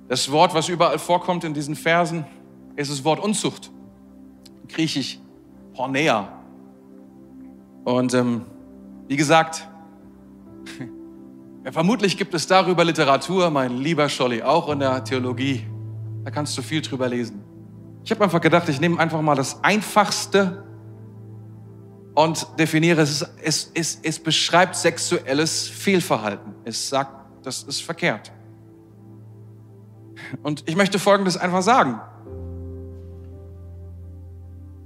Das 0.07 0.31
Wort, 0.31 0.53
was 0.53 0.69
überall 0.69 0.99
vorkommt 0.99 1.43
in 1.43 1.53
diesen 1.53 1.75
Versen, 1.75 2.25
ist 2.77 2.89
das 2.89 3.03
Wort 3.03 3.19
Unzucht. 3.19 3.69
Griechisch 4.69 5.19
Pornea. 5.73 6.31
Und 7.83 8.13
ähm, 8.13 8.45
wie 9.09 9.17
gesagt, 9.17 9.67
ja, 11.65 11.71
vermutlich 11.71 12.15
gibt 12.15 12.31
es 12.35 12.45
darüber 12.45 12.85
Literatur, 12.85 13.49
mein 13.49 13.77
lieber 13.77 14.07
Scholli, 14.07 14.43
auch 14.43 14.69
in 14.69 14.79
der 14.79 15.03
Theologie. 15.03 15.65
Da 16.23 16.29
kannst 16.29 16.55
du 16.55 16.61
viel 16.61 16.81
drüber 16.83 17.09
lesen. 17.09 17.43
Ich 18.03 18.11
habe 18.11 18.23
einfach 18.23 18.39
gedacht, 18.39 18.69
ich 18.69 18.79
nehme 18.79 18.99
einfach 18.99 19.19
mal 19.21 19.33
das 19.33 19.63
Einfachste 19.63 20.63
und 22.13 22.47
definiere 22.59 23.01
es. 23.01 23.25
Es, 23.41 23.71
es. 23.73 23.99
es 24.03 24.19
beschreibt 24.19 24.75
sexuelles 24.75 25.67
Fehlverhalten. 25.67 26.53
Es 26.63 26.89
sagt, 26.89 27.11
das 27.41 27.63
ist 27.63 27.81
verkehrt. 27.81 28.31
Und 30.43 30.63
ich 30.67 30.75
möchte 30.75 30.99
Folgendes 30.99 31.35
einfach 31.35 31.63
sagen. 31.63 31.99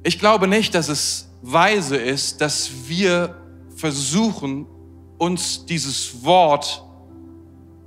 Ich 0.04 0.18
glaube 0.18 0.48
nicht, 0.48 0.74
dass 0.76 0.88
es 0.88 1.30
weise 1.42 1.98
ist, 1.98 2.40
dass 2.40 2.88
wir 2.88 3.43
versuchen, 3.76 4.66
uns 5.18 5.66
dieses 5.66 6.24
Wort 6.24 6.84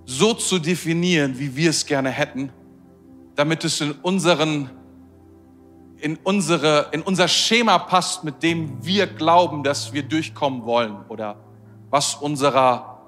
so 0.05 0.35
zu 0.35 0.59
definieren, 0.59 1.39
wie 1.39 1.55
wir 1.57 1.71
es 1.71 1.85
gerne 1.85 2.11
hätten, 2.11 2.51
damit 3.35 3.65
es 3.65 3.81
in 3.81 3.93
unseren 4.03 4.71
in, 5.99 6.19
unsere, 6.23 6.89
in 6.93 7.03
unser 7.03 7.27
Schema 7.27 7.79
passt, 7.79 8.23
mit 8.23 8.43
dem 8.43 8.85
wir 8.85 9.07
glauben, 9.07 9.63
dass 9.63 9.93
wir 9.93 10.03
durchkommen 10.03 10.65
wollen 10.65 10.97
oder 11.09 11.37
was 11.91 12.15
unserer, 12.15 13.01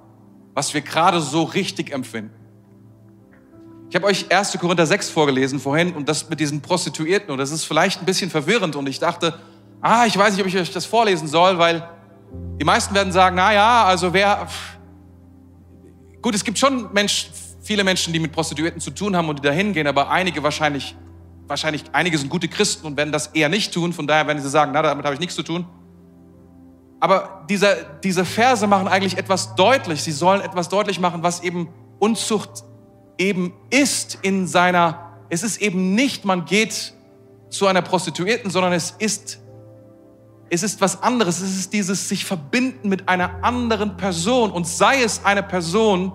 was 0.55 0.73
wir 0.75 0.81
gerade 0.81 1.21
so 1.21 1.43
richtig 1.43 1.93
empfinden. 1.93 2.35
Ich 3.91 3.95
habe 3.95 4.07
euch 4.07 4.31
1. 4.31 4.59
Korinther 4.59 4.87
6 4.87 5.11
vorgelesen 5.11 5.61
vorhin 5.61 5.95
und 5.95 6.09
das 6.09 6.29
mit 6.29 6.41
diesen 6.41 6.61
Prostituierten 6.61 7.31
und 7.31 7.39
das 7.39 7.51
ist 7.51 7.65
vielleicht 7.65 8.01
ein 8.01 8.07
bisschen 8.07 8.31
verwirrend 8.31 8.77
und 8.77 8.89
ich 8.89 8.99
dachte, 8.99 9.39
ah, 9.81 10.05
ich 10.07 10.17
weiß 10.17 10.33
nicht, 10.33 10.43
ob 10.43 10.47
ich 10.47 10.57
euch 10.57 10.73
das 10.73 10.85
vorlesen 10.85 11.29
soll, 11.29 11.59
weil 11.59 11.89
die 12.61 12.65
meisten 12.65 12.95
werden 12.95 13.13
sagen, 13.13 13.37
na 13.37 13.53
ja, 13.53 13.85
also 13.85 14.13
wer, 14.13 14.49
gut, 16.21 16.35
es 16.35 16.45
gibt 16.45 16.59
schon 16.59 16.93
Mensch, 16.93 17.31
viele 17.63 17.85
Menschen, 17.85 18.13
die 18.13 18.19
mit 18.19 18.33
Prostituierten 18.33 18.81
zu 18.81 18.91
tun 18.91 19.17
haben 19.17 19.29
und 19.29 19.39
die 19.39 19.43
da 19.43 19.53
hingehen, 19.53 19.87
aber 19.87 20.11
einige 20.11 20.43
wahrscheinlich 20.43 20.97
wahrscheinlich 21.49 21.85
einige 21.93 22.19
sind 22.19 22.29
gute 22.29 22.49
Christen 22.49 22.87
und 22.87 22.97
werden 22.97 23.13
das 23.13 23.29
eher 23.29 23.49
nicht 23.49 23.73
tun. 23.73 23.93
Von 23.93 24.07
daher 24.07 24.27
werden 24.27 24.43
sie 24.43 24.49
sagen, 24.49 24.73
na, 24.75 24.83
damit 24.83 25.05
habe 25.05 25.15
ich 25.15 25.21
nichts 25.21 25.35
zu 25.35 25.43
tun. 25.43 25.67
Aber 27.01 27.47
diese, 27.49 27.99
diese 28.03 28.25
Verse 28.25 28.67
machen 28.67 28.89
eigentlich 28.89 29.17
etwas 29.19 29.55
deutlich. 29.55 30.03
Sie 30.03 30.13
sollen 30.13 30.41
etwas 30.41 30.69
deutlich 30.69 31.01
machen, 31.01 31.23
was 31.23 31.43
eben 31.43 31.69
Unzucht 31.99 32.65
eben 33.19 33.53
ist 33.71 34.19
in 34.23 34.47
seiner, 34.47 35.13
es 35.29 35.43
ist 35.43 35.61
eben 35.61 35.95
nicht, 35.95 36.25
man 36.25 36.45
geht 36.45 36.95
zu 37.51 37.67
einer 37.67 37.83
Prostituierten, 37.83 38.51
sondern 38.51 38.73
es 38.73 38.95
ist, 38.99 39.41
es 40.51 40.63
ist 40.63 40.81
was 40.81 41.03
anderes. 41.03 41.41
Es 41.41 41.57
ist 41.59 41.73
dieses 41.73 42.09
sich 42.09 42.25
verbinden 42.25 42.89
mit 42.89 43.09
einer 43.09 43.43
anderen 43.43 43.97
Person 43.97 44.51
und 44.51 44.67
sei 44.67 45.03
es 45.03 45.25
eine 45.25 45.43
Person, 45.43 46.13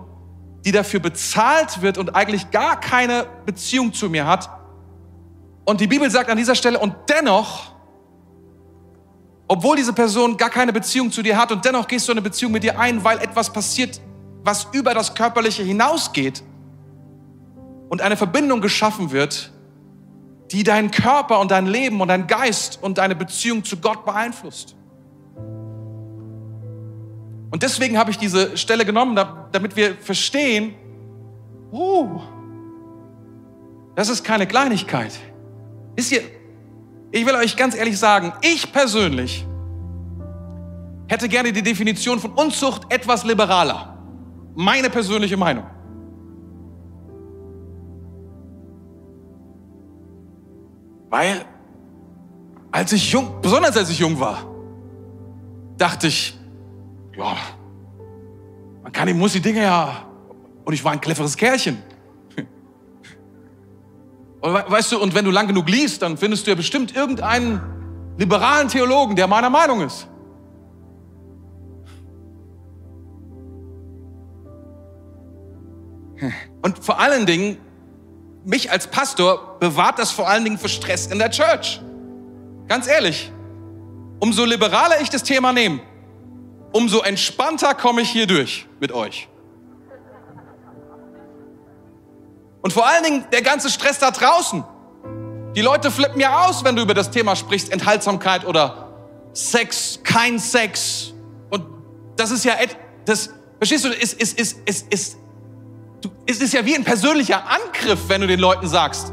die 0.64 0.72
dafür 0.72 1.00
bezahlt 1.00 1.82
wird 1.82 1.98
und 1.98 2.14
eigentlich 2.16 2.50
gar 2.50 2.80
keine 2.80 3.26
Beziehung 3.46 3.92
zu 3.92 4.08
mir 4.08 4.26
hat, 4.26 4.48
und 5.64 5.80
die 5.80 5.86
Bibel 5.86 6.10
sagt 6.10 6.28
an 6.28 6.36
dieser 6.36 6.54
Stelle, 6.54 6.78
und 6.78 6.94
dennoch, 7.08 7.72
obwohl 9.48 9.76
diese 9.76 9.92
Person 9.92 10.36
gar 10.36 10.50
keine 10.50 10.72
Beziehung 10.72 11.10
zu 11.10 11.22
dir 11.22 11.36
hat, 11.36 11.52
und 11.52 11.64
dennoch 11.64 11.88
gehst 11.88 12.06
du 12.08 12.12
eine 12.12 12.22
Beziehung 12.22 12.52
mit 12.52 12.62
dir 12.62 12.78
ein, 12.78 13.02
weil 13.02 13.18
etwas 13.18 13.50
passiert, 13.50 14.00
was 14.42 14.68
über 14.72 14.92
das 14.92 15.14
Körperliche 15.14 15.62
hinausgeht 15.62 16.42
und 17.88 18.02
eine 18.02 18.16
Verbindung 18.16 18.60
geschaffen 18.60 19.10
wird, 19.10 19.52
die 20.54 20.62
deinen 20.62 20.92
Körper 20.92 21.40
und 21.40 21.50
dein 21.50 21.66
Leben 21.66 22.00
und 22.00 22.06
dein 22.06 22.28
Geist 22.28 22.78
und 22.80 22.98
deine 22.98 23.16
Beziehung 23.16 23.64
zu 23.64 23.76
Gott 23.78 24.04
beeinflusst. 24.04 24.76
Und 27.50 27.62
deswegen 27.62 27.98
habe 27.98 28.12
ich 28.12 28.18
diese 28.18 28.56
Stelle 28.56 28.84
genommen, 28.84 29.20
damit 29.50 29.74
wir 29.74 29.96
verstehen, 29.96 30.74
uh, 31.72 32.20
das 33.96 34.08
ist 34.08 34.22
keine 34.22 34.46
Kleinigkeit. 34.46 35.18
Wisst 35.96 36.12
ihr, 36.12 36.22
ich 37.10 37.26
will 37.26 37.34
euch 37.34 37.56
ganz 37.56 37.74
ehrlich 37.74 37.98
sagen, 37.98 38.32
ich 38.40 38.72
persönlich 38.72 39.44
hätte 41.08 41.28
gerne 41.28 41.52
die 41.52 41.62
Definition 41.62 42.20
von 42.20 42.30
Unzucht 42.30 42.92
etwas 42.92 43.24
liberaler. 43.24 43.98
Meine 44.54 44.88
persönliche 44.88 45.36
Meinung. 45.36 45.64
Weil, 51.16 51.44
als 52.72 52.90
ich 52.90 53.12
jung, 53.12 53.40
besonders 53.40 53.76
als 53.76 53.88
ich 53.88 54.00
jung 54.00 54.18
war, 54.18 54.52
dachte 55.76 56.08
ich, 56.08 56.36
ja, 57.16 57.36
man 58.82 58.90
kann, 58.90 59.16
muss 59.16 59.34
die 59.34 59.40
Dinge 59.40 59.62
ja, 59.62 60.08
und 60.64 60.72
ich 60.72 60.82
war 60.82 60.90
ein 60.90 61.00
cleveres 61.00 61.36
Kerlchen. 61.36 61.80
Weißt 64.40 64.90
du, 64.90 65.00
und 65.00 65.14
wenn 65.14 65.24
du 65.24 65.30
lang 65.30 65.46
genug 65.46 65.68
liest, 65.68 66.02
dann 66.02 66.16
findest 66.16 66.48
du 66.48 66.50
ja 66.50 66.56
bestimmt 66.56 66.96
irgendeinen 66.96 67.60
liberalen 68.18 68.66
Theologen, 68.66 69.14
der 69.14 69.28
meiner 69.28 69.50
Meinung 69.50 69.82
ist. 69.82 70.08
Und 76.60 76.84
vor 76.84 76.98
allen 76.98 77.24
Dingen, 77.24 77.58
mich 78.44 78.70
als 78.70 78.86
Pastor 78.86 79.56
bewahrt 79.58 79.98
das 79.98 80.10
vor 80.10 80.28
allen 80.28 80.44
Dingen 80.44 80.58
für 80.58 80.68
Stress 80.68 81.06
in 81.06 81.18
der 81.18 81.30
Church. 81.30 81.80
Ganz 82.68 82.86
ehrlich, 82.86 83.32
umso 84.20 84.44
liberaler 84.44 85.00
ich 85.00 85.10
das 85.10 85.22
Thema 85.22 85.52
nehme, 85.52 85.80
umso 86.72 87.00
entspannter 87.00 87.74
komme 87.74 88.02
ich 88.02 88.10
hier 88.10 88.26
durch 88.26 88.66
mit 88.80 88.92
euch. 88.92 89.28
Und 92.62 92.72
vor 92.72 92.86
allen 92.86 93.04
Dingen 93.04 93.26
der 93.30 93.42
ganze 93.42 93.68
Stress 93.68 93.98
da 93.98 94.10
draußen. 94.10 94.64
Die 95.54 95.60
Leute 95.60 95.90
flippen 95.90 96.18
ja 96.18 96.46
aus, 96.46 96.64
wenn 96.64 96.74
du 96.74 96.82
über 96.82 96.94
das 96.94 97.10
Thema 97.10 97.36
sprichst, 97.36 97.70
Enthaltsamkeit 97.70 98.46
oder 98.46 98.88
Sex, 99.34 100.00
kein 100.02 100.38
Sex. 100.38 101.12
Und 101.50 101.64
das 102.16 102.30
ist 102.30 102.44
ja, 102.44 102.54
das, 103.04 103.30
verstehst 103.58 103.84
du, 103.84 103.88
ist, 103.90 104.14
ist, 104.14 104.38
ist, 104.38 104.58
ist, 104.66 104.92
ist, 104.92 105.16
du, 106.04 106.10
es 106.26 106.40
ist 106.40 106.52
ja 106.52 106.64
wie 106.64 106.74
ein 106.74 106.84
persönlicher 106.84 107.42
Angriff, 107.48 108.08
wenn 108.08 108.20
du 108.20 108.26
den 108.26 108.40
Leuten 108.40 108.66
sagst, 108.66 109.12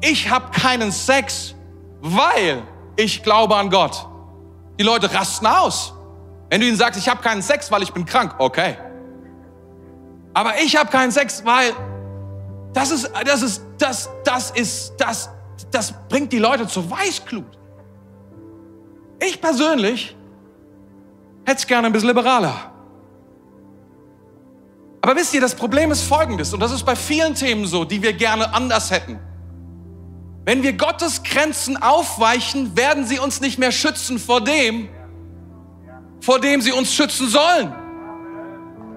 ich 0.00 0.30
habe 0.30 0.50
keinen 0.50 0.92
Sex, 0.92 1.54
weil 2.00 2.62
ich 2.96 3.22
glaube 3.22 3.56
an 3.56 3.70
Gott. 3.70 4.06
Die 4.78 4.84
Leute 4.84 5.12
rasten 5.12 5.46
aus. 5.46 5.94
Wenn 6.50 6.60
du 6.60 6.66
ihnen 6.66 6.76
sagst, 6.76 7.00
ich 7.00 7.08
habe 7.08 7.22
keinen 7.22 7.42
Sex, 7.42 7.70
weil 7.70 7.82
ich 7.82 7.92
bin 7.92 8.04
krank, 8.04 8.34
okay. 8.38 8.76
Aber 10.34 10.58
ich 10.62 10.76
habe 10.76 10.90
keinen 10.90 11.10
Sex, 11.10 11.44
weil 11.44 11.72
das 12.72 12.90
ist, 12.90 13.10
das 13.24 13.42
ist, 13.42 13.62
das, 13.78 14.10
das 14.24 14.50
ist, 14.50 14.94
das, 14.98 15.30
das 15.70 15.94
bringt 16.08 16.32
die 16.32 16.38
Leute 16.38 16.66
zur 16.66 16.90
Weißglut. 16.90 17.58
Ich 19.18 19.40
persönlich 19.40 20.14
hätte 21.46 21.58
es 21.58 21.66
gerne 21.66 21.86
ein 21.86 21.92
bisschen 21.92 22.08
liberaler. 22.08 22.75
Aber 25.06 25.14
wisst 25.14 25.34
ihr, 25.34 25.40
das 25.40 25.54
Problem 25.54 25.92
ist 25.92 26.02
folgendes, 26.02 26.52
und 26.52 26.58
das 26.58 26.72
ist 26.72 26.84
bei 26.84 26.96
vielen 26.96 27.36
Themen 27.36 27.64
so, 27.64 27.84
die 27.84 28.02
wir 28.02 28.12
gerne 28.12 28.52
anders 28.52 28.90
hätten. 28.90 29.20
Wenn 30.44 30.64
wir 30.64 30.72
Gottes 30.72 31.22
Grenzen 31.22 31.80
aufweichen, 31.80 32.76
werden 32.76 33.06
sie 33.06 33.20
uns 33.20 33.40
nicht 33.40 33.56
mehr 33.56 33.70
schützen 33.70 34.18
vor 34.18 34.40
dem, 34.40 34.88
vor 36.20 36.40
dem 36.40 36.60
sie 36.60 36.72
uns 36.72 36.92
schützen 36.92 37.28
sollen. 37.28 37.72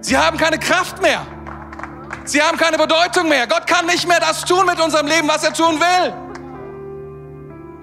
Sie 0.01 0.17
haben 0.17 0.35
keine 0.37 0.57
Kraft 0.57 0.99
mehr. 0.99 1.27
Sie 2.25 2.41
haben 2.41 2.57
keine 2.57 2.79
Bedeutung 2.79 3.29
mehr. 3.29 3.45
Gott 3.45 3.67
kann 3.67 3.85
nicht 3.85 4.07
mehr 4.07 4.19
das 4.19 4.43
tun 4.45 4.65
mit 4.65 4.81
unserem 4.81 5.05
Leben, 5.05 5.27
was 5.27 5.43
er 5.43 5.53
tun 5.53 5.79
will. 5.79 6.13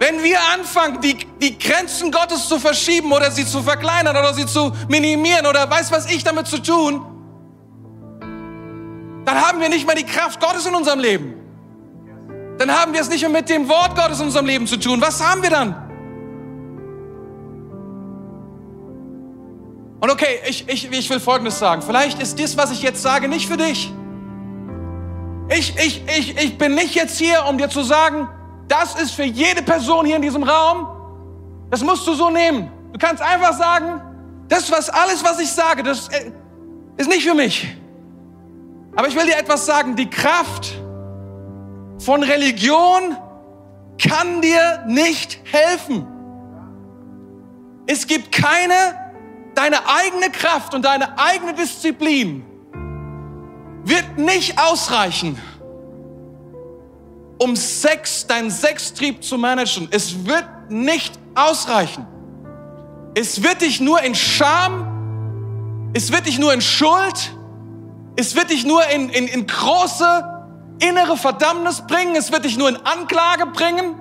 Wenn 0.00 0.24
wir 0.24 0.40
anfangen, 0.52 1.00
die, 1.00 1.16
die 1.40 1.56
Grenzen 1.56 2.10
Gottes 2.10 2.48
zu 2.48 2.58
verschieben 2.58 3.12
oder 3.12 3.30
sie 3.30 3.46
zu 3.46 3.62
verkleinern 3.62 4.16
oder 4.16 4.34
sie 4.34 4.46
zu 4.46 4.72
minimieren 4.88 5.46
oder 5.46 5.70
weiß 5.70 5.92
was 5.92 6.10
ich 6.10 6.24
damit 6.24 6.48
zu 6.48 6.58
tun, 6.60 7.12
dann 9.26 9.44
haben 9.44 9.60
wir 9.60 9.68
nicht 9.68 9.86
mehr 9.86 9.96
die 9.96 10.04
Kraft 10.04 10.40
Gottes 10.40 10.66
in 10.66 10.74
unserem 10.74 11.00
Leben. 11.00 11.34
Dann 12.58 12.70
haben 12.70 12.92
wir 12.92 13.00
es 13.00 13.08
nicht 13.08 13.22
mehr 13.22 13.30
mit 13.30 13.50
dem 13.50 13.68
Wort 13.68 13.96
Gottes 13.96 14.20
in 14.20 14.26
unserem 14.26 14.46
Leben 14.46 14.66
zu 14.68 14.78
tun. 14.78 15.02
Was 15.02 15.22
haben 15.22 15.42
wir 15.42 15.50
dann? 15.50 15.74
Und 20.00 20.10
okay, 20.12 20.40
ich, 20.48 20.68
ich, 20.68 20.92
ich 20.92 21.10
will 21.10 21.18
Folgendes 21.18 21.58
sagen. 21.58 21.82
Vielleicht 21.82 22.22
ist 22.22 22.40
das, 22.40 22.56
was 22.56 22.70
ich 22.70 22.82
jetzt 22.82 23.02
sage, 23.02 23.28
nicht 23.28 23.48
für 23.48 23.56
dich. 23.56 23.92
Ich, 25.48 25.76
ich, 25.76 26.04
ich, 26.06 26.36
ich 26.38 26.56
bin 26.56 26.76
nicht 26.76 26.94
jetzt 26.94 27.18
hier, 27.18 27.44
um 27.48 27.58
dir 27.58 27.68
zu 27.68 27.82
sagen, 27.82 28.28
das 28.68 28.94
ist 28.94 29.10
für 29.10 29.24
jede 29.24 29.62
Person 29.62 30.06
hier 30.06 30.16
in 30.16 30.22
diesem 30.22 30.44
Raum. 30.44 30.86
Das 31.70 31.82
musst 31.82 32.06
du 32.06 32.14
so 32.14 32.30
nehmen. 32.30 32.70
Du 32.92 32.98
kannst 32.98 33.22
einfach 33.22 33.58
sagen, 33.58 34.00
das, 34.48 34.70
was 34.70 34.88
alles, 34.88 35.24
was 35.24 35.40
ich 35.40 35.50
sage, 35.50 35.82
das 35.82 36.08
äh, 36.08 36.30
ist 36.96 37.08
nicht 37.08 37.26
für 37.26 37.34
mich. 37.34 37.76
Aber 38.96 39.08
ich 39.08 39.14
will 39.14 39.26
dir 39.26 39.36
etwas 39.36 39.66
sagen. 39.66 39.94
Die 39.94 40.08
Kraft 40.08 40.72
von 41.98 42.22
Religion 42.22 43.16
kann 43.98 44.40
dir 44.40 44.84
nicht 44.86 45.38
helfen. 45.44 46.06
Es 47.86 48.06
gibt 48.06 48.32
keine, 48.32 48.74
deine 49.54 49.76
eigene 49.86 50.30
Kraft 50.30 50.74
und 50.74 50.84
deine 50.84 51.18
eigene 51.18 51.54
Disziplin 51.54 52.44
wird 53.84 54.18
nicht 54.18 54.58
ausreichen, 54.58 55.40
um 57.38 57.54
Sex, 57.54 58.26
deinen 58.26 58.50
Sextrieb 58.50 59.22
zu 59.22 59.38
managen. 59.38 59.88
Es 59.90 60.26
wird 60.26 60.48
nicht 60.68 61.16
ausreichen. 61.34 62.06
Es 63.14 63.42
wird 63.42 63.62
dich 63.62 63.80
nur 63.80 64.02
in 64.02 64.14
Scham, 64.14 65.90
es 65.94 66.12
wird 66.12 66.26
dich 66.26 66.38
nur 66.38 66.52
in 66.52 66.60
Schuld, 66.60 67.32
es 68.16 68.34
wird 68.34 68.50
dich 68.50 68.64
nur 68.64 68.84
in, 68.88 69.10
in, 69.10 69.28
in 69.28 69.46
große 69.46 70.36
innere 70.80 71.16
Verdammnis 71.16 71.82
bringen, 71.86 72.16
es 72.16 72.32
wird 72.32 72.44
dich 72.44 72.56
nur 72.56 72.68
in 72.68 72.76
Anklage 72.76 73.46
bringen. 73.46 73.94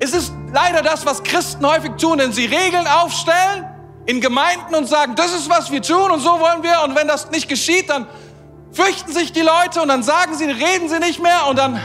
Es 0.00 0.12
ist 0.12 0.32
leider 0.52 0.82
das, 0.82 1.06
was 1.06 1.22
Christen 1.22 1.66
häufig 1.66 1.92
tun, 1.92 2.18
denn 2.18 2.32
sie 2.32 2.46
Regeln 2.46 2.86
aufstellen 2.86 3.66
in 4.06 4.20
Gemeinden 4.20 4.74
und 4.74 4.86
sagen, 4.86 5.14
das 5.14 5.34
ist, 5.34 5.48
was 5.48 5.70
wir 5.70 5.80
tun 5.80 6.10
und 6.10 6.20
so 6.20 6.28
wollen 6.40 6.62
wir. 6.62 6.82
Und 6.84 6.94
wenn 6.94 7.08
das 7.08 7.30
nicht 7.30 7.48
geschieht, 7.48 7.88
dann 7.88 8.06
fürchten 8.72 9.12
sich 9.12 9.32
die 9.32 9.40
Leute 9.40 9.80
und 9.80 9.88
dann 9.88 10.02
sagen 10.02 10.34
sie, 10.34 10.44
reden 10.44 10.88
sie 10.88 10.98
nicht 10.98 11.22
mehr 11.22 11.46
und 11.48 11.58
dann 11.58 11.80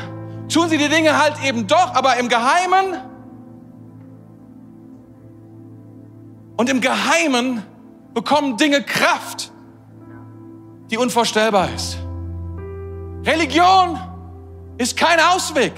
tun 0.51 0.69
sie 0.69 0.77
die 0.77 0.89
Dinge 0.89 1.21
halt 1.21 1.35
eben 1.43 1.67
doch, 1.67 1.93
aber 1.93 2.17
im 2.17 2.29
Geheimen. 2.29 3.01
Und 6.57 6.69
im 6.69 6.81
Geheimen 6.81 7.63
bekommen 8.13 8.57
Dinge 8.57 8.83
Kraft, 8.83 9.51
die 10.89 10.97
unvorstellbar 10.97 11.69
ist. 11.73 11.97
Religion 13.25 13.99
ist 14.77 14.95
kein 14.97 15.19
Ausweg. 15.19 15.73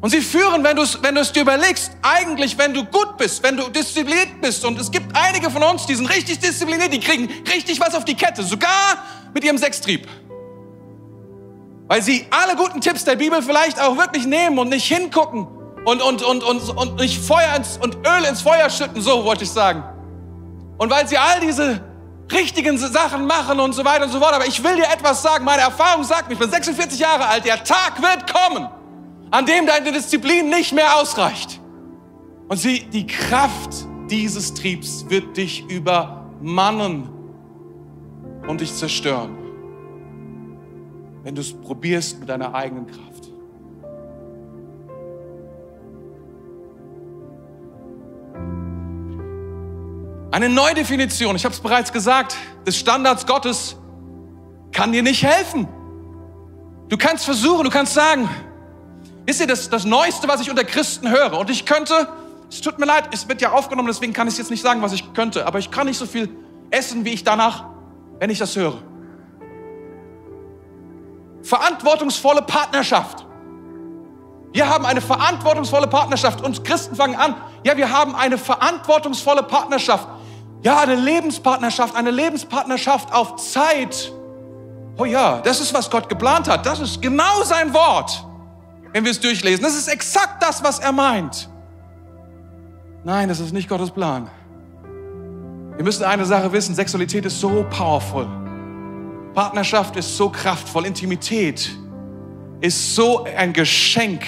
Und 0.00 0.10
sie 0.10 0.20
führen, 0.20 0.62
wenn 0.64 0.76
du 0.76 0.82
es 0.82 1.02
wenn 1.02 1.14
dir 1.14 1.40
überlegst, 1.40 1.92
eigentlich, 2.02 2.58
wenn 2.58 2.74
du 2.74 2.84
gut 2.84 3.16
bist, 3.16 3.42
wenn 3.42 3.56
du 3.56 3.70
diszipliniert 3.70 4.40
bist, 4.40 4.64
und 4.64 4.78
es 4.78 4.90
gibt 4.90 5.16
einige 5.16 5.50
von 5.50 5.62
uns, 5.62 5.86
die 5.86 5.94
sind 5.94 6.06
richtig 6.06 6.40
diszipliniert, 6.40 6.92
die 6.92 7.00
kriegen 7.00 7.28
richtig 7.50 7.80
was 7.80 7.94
auf 7.94 8.04
die 8.04 8.14
Kette, 8.14 8.42
sogar 8.42 8.98
mit 9.32 9.44
ihrem 9.44 9.56
Sextrieb. 9.56 10.06
Weil 11.86 12.02
sie 12.02 12.26
alle 12.30 12.56
guten 12.56 12.80
Tipps 12.80 13.04
der 13.04 13.16
Bibel 13.16 13.42
vielleicht 13.42 13.80
auch 13.80 13.96
wirklich 13.96 14.26
nehmen 14.26 14.58
und 14.58 14.68
nicht 14.68 14.84
hingucken 14.84 15.46
und, 15.86 16.02
und, 16.02 16.22
und, 16.22 16.42
und, 16.42 16.68
und 16.70 16.96
nicht 16.96 17.22
Feuer 17.22 17.54
ins, 17.56 17.78
und 17.78 17.96
Öl 18.06 18.24
ins 18.28 18.42
Feuer 18.42 18.68
schütten, 18.68 19.00
so 19.00 19.24
wollte 19.24 19.44
ich 19.44 19.50
sagen. 19.50 19.84
Und 20.76 20.90
weil 20.90 21.06
sie 21.08 21.16
all 21.16 21.40
diese 21.40 21.80
richtigen 22.32 22.78
Sachen 22.78 23.26
machen 23.26 23.60
und 23.60 23.72
so 23.72 23.84
weiter 23.84 24.04
und 24.04 24.10
so 24.10 24.20
fort. 24.20 24.32
Aber 24.32 24.46
ich 24.46 24.62
will 24.62 24.76
dir 24.76 24.84
etwas 24.84 25.22
sagen. 25.22 25.44
Meine 25.44 25.62
Erfahrung 25.62 26.04
sagt 26.04 26.28
mir, 26.28 26.34
ich 26.34 26.38
bin 26.40 26.50
46 26.50 26.98
Jahre 26.98 27.26
alt. 27.26 27.44
Der 27.44 27.62
Tag 27.62 28.00
wird 28.00 28.32
kommen, 28.32 28.68
an 29.30 29.46
dem 29.46 29.66
deine 29.66 29.92
Disziplin 29.92 30.48
nicht 30.48 30.72
mehr 30.72 30.96
ausreicht. 30.96 31.60
Und 32.48 32.56
sie, 32.56 32.80
die 32.80 33.06
Kraft 33.06 33.86
dieses 34.10 34.54
Triebs 34.54 35.06
wird 35.08 35.36
dich 35.36 35.68
übermannen 35.68 37.08
und 38.46 38.60
dich 38.60 38.74
zerstören, 38.74 39.36
wenn 41.22 41.34
du 41.34 41.40
es 41.40 41.52
probierst 41.52 42.20
mit 42.20 42.28
deiner 42.28 42.54
eigenen 42.54 42.86
Kraft. 42.86 43.13
Eine 50.34 50.48
Neudefinition, 50.48 51.36
ich 51.36 51.44
habe 51.44 51.54
es 51.54 51.60
bereits 51.60 51.92
gesagt, 51.92 52.34
des 52.66 52.76
Standards 52.76 53.24
Gottes 53.24 53.76
kann 54.72 54.90
dir 54.90 55.04
nicht 55.04 55.22
helfen. 55.22 55.68
Du 56.88 56.96
kannst 56.96 57.24
versuchen, 57.24 57.62
du 57.62 57.70
kannst 57.70 57.94
sagen, 57.94 58.28
wisst 59.26 59.40
ihr, 59.40 59.46
das, 59.46 59.70
das 59.70 59.84
Neueste, 59.84 60.26
was 60.26 60.40
ich 60.40 60.50
unter 60.50 60.64
Christen 60.64 61.08
höre, 61.08 61.38
und 61.38 61.50
ich 61.50 61.66
könnte, 61.66 62.08
es 62.50 62.60
tut 62.60 62.80
mir 62.80 62.86
leid, 62.86 63.10
es 63.14 63.28
wird 63.28 63.42
ja 63.42 63.52
aufgenommen, 63.52 63.86
deswegen 63.86 64.12
kann 64.12 64.26
ich 64.26 64.36
jetzt 64.36 64.50
nicht 64.50 64.62
sagen, 64.62 64.82
was 64.82 64.92
ich 64.92 65.12
könnte, 65.12 65.46
aber 65.46 65.60
ich 65.60 65.70
kann 65.70 65.86
nicht 65.86 65.98
so 65.98 66.04
viel 66.04 66.28
essen, 66.72 67.04
wie 67.04 67.10
ich 67.10 67.22
danach, 67.22 67.66
wenn 68.18 68.28
ich 68.28 68.40
das 68.40 68.56
höre. 68.56 68.82
Verantwortungsvolle 71.44 72.42
Partnerschaft. 72.42 73.24
Wir 74.52 74.68
haben 74.68 74.84
eine 74.84 75.00
verantwortungsvolle 75.00 75.86
Partnerschaft. 75.86 76.40
Und 76.40 76.64
Christen 76.64 76.96
fangen 76.96 77.14
an, 77.14 77.36
ja, 77.64 77.76
wir 77.76 77.92
haben 77.92 78.16
eine 78.16 78.38
verantwortungsvolle 78.38 79.44
Partnerschaft. 79.44 80.08
Ja, 80.64 80.80
eine 80.80 80.94
Lebenspartnerschaft, 80.94 81.94
eine 81.94 82.10
Lebenspartnerschaft 82.10 83.12
auf 83.12 83.36
Zeit. 83.36 84.10
Oh 84.96 85.04
ja, 85.04 85.40
das 85.42 85.60
ist, 85.60 85.74
was 85.74 85.90
Gott 85.90 86.08
geplant 86.08 86.48
hat. 86.48 86.64
Das 86.64 86.80
ist 86.80 87.02
genau 87.02 87.42
sein 87.42 87.74
Wort, 87.74 88.24
wenn 88.92 89.04
wir 89.04 89.10
es 89.10 89.20
durchlesen. 89.20 89.62
Das 89.62 89.76
ist 89.76 89.88
exakt 89.88 90.42
das, 90.42 90.64
was 90.64 90.78
er 90.78 90.92
meint. 90.92 91.50
Nein, 93.04 93.28
das 93.28 93.40
ist 93.40 93.52
nicht 93.52 93.68
Gottes 93.68 93.90
Plan. 93.90 94.30
Wir 95.76 95.84
müssen 95.84 96.04
eine 96.04 96.24
Sache 96.24 96.50
wissen, 96.50 96.74
Sexualität 96.74 97.26
ist 97.26 97.38
so 97.38 97.66
powerful. 97.68 98.26
Partnerschaft 99.34 99.96
ist 99.96 100.16
so 100.16 100.30
kraftvoll. 100.30 100.86
Intimität 100.86 101.76
ist 102.62 102.94
so 102.94 103.24
ein 103.24 103.52
Geschenk 103.52 104.24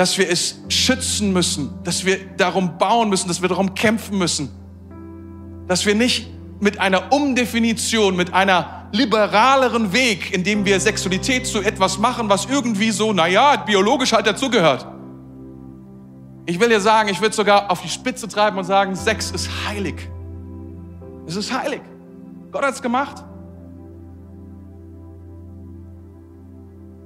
dass 0.00 0.16
wir 0.16 0.30
es 0.30 0.54
schützen 0.70 1.34
müssen, 1.34 1.74
dass 1.84 2.06
wir 2.06 2.16
darum 2.38 2.78
bauen 2.78 3.10
müssen, 3.10 3.28
dass 3.28 3.42
wir 3.42 3.50
darum 3.50 3.74
kämpfen 3.74 4.16
müssen, 4.16 4.48
dass 5.68 5.84
wir 5.84 5.94
nicht 5.94 6.26
mit 6.58 6.80
einer 6.80 7.12
Umdefinition, 7.12 8.16
mit 8.16 8.32
einer 8.32 8.88
liberaleren 8.92 9.92
Weg, 9.92 10.32
in 10.32 10.42
dem 10.42 10.64
wir 10.64 10.80
Sexualität 10.80 11.46
zu 11.46 11.60
etwas 11.60 11.98
machen, 11.98 12.30
was 12.30 12.46
irgendwie 12.46 12.92
so, 12.92 13.12
naja, 13.12 13.56
biologisch 13.56 14.14
halt 14.14 14.26
dazugehört. 14.26 14.86
Ich 16.46 16.58
will 16.58 16.70
dir 16.70 16.80
sagen, 16.80 17.10
ich 17.10 17.20
würde 17.20 17.36
sogar 17.36 17.70
auf 17.70 17.82
die 17.82 17.90
Spitze 17.90 18.26
treiben 18.26 18.56
und 18.56 18.64
sagen, 18.64 18.96
Sex 18.96 19.30
ist 19.30 19.50
heilig. 19.68 20.08
Es 21.26 21.36
ist 21.36 21.52
heilig. 21.52 21.82
Gott 22.52 22.64
hat 22.64 22.72
es 22.72 22.80
gemacht. 22.80 23.22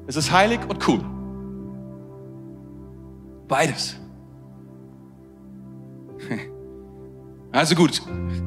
Es 0.07 0.15
ist 0.15 0.31
heilig 0.31 0.61
und 0.69 0.87
cool. 0.87 1.05
Beides. 3.49 3.97
Also 7.53 7.77
gut, 7.77 8.03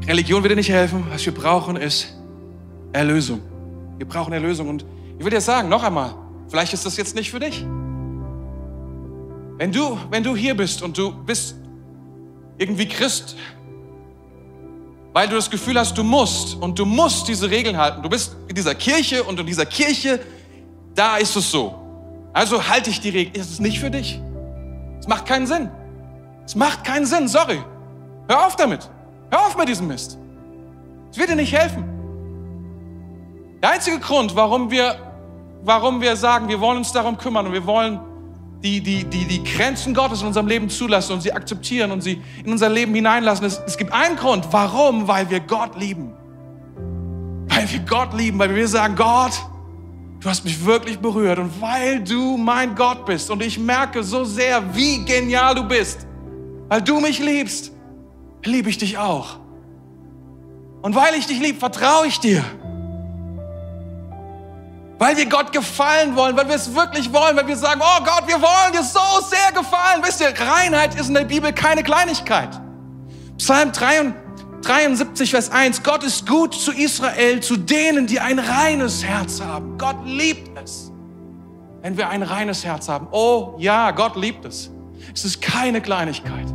Religion 0.05 0.43
wird 0.43 0.51
dir 0.51 0.57
nicht 0.57 0.69
helfen. 0.69 1.05
Was 1.09 1.25
wir 1.25 1.33
brauchen 1.33 1.77
ist 1.77 2.13
Erlösung. 2.91 3.41
Wir 3.97 4.05
brauchen 4.05 4.33
Erlösung. 4.33 4.67
Und 4.67 4.85
ich 5.17 5.23
will 5.23 5.31
dir 5.31 5.39
sagen, 5.39 5.69
noch 5.69 5.81
einmal, 5.81 6.13
vielleicht 6.49 6.73
ist 6.73 6.85
das 6.85 6.97
jetzt 6.97 7.15
nicht 7.15 7.31
für 7.31 7.39
dich. 7.39 7.65
Wenn 9.57 9.71
du, 9.71 9.97
wenn 10.11 10.23
du 10.23 10.35
hier 10.35 10.57
bist 10.57 10.81
und 10.81 10.97
du 10.97 11.13
bist 11.23 11.55
irgendwie 12.57 12.85
Christ, 12.85 13.37
weil 15.13 15.27
du 15.29 15.35
das 15.35 15.49
Gefühl 15.49 15.79
hast, 15.79 15.97
du 15.97 16.03
musst 16.03 16.55
und 16.55 16.77
du 16.77 16.85
musst 16.85 17.29
diese 17.29 17.49
Regeln 17.49 17.77
halten. 17.77 18.03
Du 18.03 18.09
bist 18.09 18.35
in 18.49 18.55
dieser 18.55 18.75
Kirche 18.75 19.23
und 19.23 19.39
in 19.39 19.45
dieser 19.45 19.65
Kirche, 19.65 20.19
da 20.93 21.17
ist 21.17 21.35
es 21.35 21.49
so. 21.49 21.75
Also 22.33 22.67
halte 22.67 22.89
ich 22.89 22.99
die 22.99 23.09
Regeln. 23.09 23.35
Ist 23.35 23.51
es 23.51 23.59
nicht 23.59 23.79
für 23.79 23.89
dich? 23.89 24.21
Es 25.07 25.09
macht 25.09 25.25
keinen 25.25 25.47
Sinn. 25.47 25.71
Es 26.45 26.53
macht 26.53 26.83
keinen 26.83 27.05
Sinn, 27.05 27.29
sorry. 27.29 27.63
Hör 28.27 28.45
auf 28.45 28.57
damit. 28.57 28.89
Hör 29.31 29.39
auf 29.39 29.55
mit 29.55 29.69
diesem 29.69 29.87
Mist. 29.87 30.17
Es 31.09 31.17
wird 31.17 31.29
dir 31.29 31.37
nicht 31.37 31.57
helfen. 31.57 31.85
Der 33.63 33.71
einzige 33.71 33.99
Grund, 33.99 34.35
warum 34.35 34.69
wir, 34.69 34.95
warum 35.63 36.01
wir 36.01 36.17
sagen, 36.17 36.49
wir 36.49 36.59
wollen 36.59 36.79
uns 36.79 36.91
darum 36.91 37.17
kümmern 37.17 37.47
und 37.47 37.53
wir 37.53 37.65
wollen 37.65 38.01
die, 38.61 38.81
die, 38.81 39.05
die, 39.05 39.23
die 39.23 39.45
Grenzen 39.45 39.93
Gottes 39.93 40.19
in 40.19 40.27
unserem 40.27 40.47
Leben 40.47 40.69
zulassen 40.69 41.13
und 41.13 41.21
sie 41.21 41.31
akzeptieren 41.31 41.91
und 41.91 42.01
sie 42.01 42.21
in 42.43 42.51
unser 42.51 42.67
Leben 42.67 42.93
hineinlassen. 42.93 43.45
Es, 43.45 43.61
es 43.65 43.77
gibt 43.77 43.93
einen 43.93 44.17
Grund. 44.17 44.45
Warum? 44.51 45.07
Weil 45.07 45.29
wir 45.29 45.39
Gott 45.39 45.79
lieben. 45.79 46.11
Weil 47.47 47.71
wir 47.71 47.79
Gott 47.79 48.13
lieben, 48.13 48.39
weil 48.39 48.53
wir 48.53 48.67
sagen, 48.67 48.97
Gott, 48.97 49.41
du 50.19 50.29
hast 50.29 50.43
mich 50.43 50.65
wirklich 50.65 50.99
berührt 50.99 51.39
und 51.39 51.61
weil 51.61 52.03
du 52.03 52.37
mein 52.37 52.75
Gott 52.75 53.05
bist 53.05 53.29
und 53.29 53.41
ich 53.41 53.59
merke 53.59 54.03
so 54.03 54.23
sehr, 54.23 54.75
wie 54.75 55.03
genial 55.05 55.55
du 55.55 55.63
bist, 55.63 56.05
weil 56.67 56.81
du 56.81 56.99
mich 56.99 57.19
liebst, 57.19 57.71
liebe 58.43 58.69
ich 58.69 58.77
dich 58.77 58.97
auch. 58.97 59.37
Und 60.81 60.95
weil 60.95 61.15
ich 61.15 61.27
dich 61.27 61.39
liebe, 61.39 61.59
vertraue 61.59 62.07
ich 62.07 62.19
dir. 62.19 62.43
Weil 64.99 65.15
wir 65.15 65.27
Gott 65.27 65.51
gefallen 65.51 66.15
wollen, 66.15 66.35
weil 66.35 66.47
wir 66.47 66.55
es 66.55 66.73
wirklich 66.73 67.11
wollen, 67.13 67.35
weil 67.37 67.47
wir 67.47 67.55
sagen, 67.55 67.81
oh 67.83 68.03
Gott, 68.03 68.23
wir 68.27 68.41
wollen 68.41 68.73
dir 68.73 68.83
so 68.83 68.99
sehr 69.29 69.51
gefallen. 69.51 70.01
Wisst 70.03 70.21
ihr, 70.21 70.33
Reinheit 70.35 70.95
ist 70.95 71.09
in 71.09 71.13
der 71.13 71.25
Bibel 71.25 71.53
keine 71.53 71.83
Kleinigkeit. 71.83 72.49
Psalm 73.37 73.71
73, 74.67 75.31
Vers 75.31 75.49
1, 75.49 75.81
Gott 75.81 76.03
ist 76.03 76.27
gut 76.27 76.53
zu 76.53 76.73
Israel, 76.73 77.39
zu 77.39 77.55
denen, 77.55 78.05
die 78.05 78.19
ein 78.19 78.37
reines 78.37 79.01
Herz 79.01 79.39
haben. 79.39 79.77
Gott 79.77 79.95
liebt 80.05 80.49
es, 80.61 80.91
wenn 81.81 81.95
wir 81.95 82.09
ein 82.09 82.21
reines 82.21 82.65
Herz 82.65 82.89
haben. 82.89 83.07
Oh 83.11 83.55
ja, 83.59 83.91
Gott 83.91 84.17
liebt 84.17 84.43
es. 84.43 84.69
Es 85.13 85.23
ist 85.23 85.41
keine 85.41 85.79
Kleinigkeit. 85.79 86.47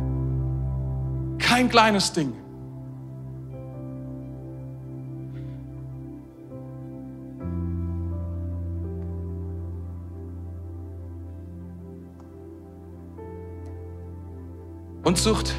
Kein 1.39 1.69
kleines 1.69 2.13
Ding. 2.13 2.33
Unzucht. 15.03 15.55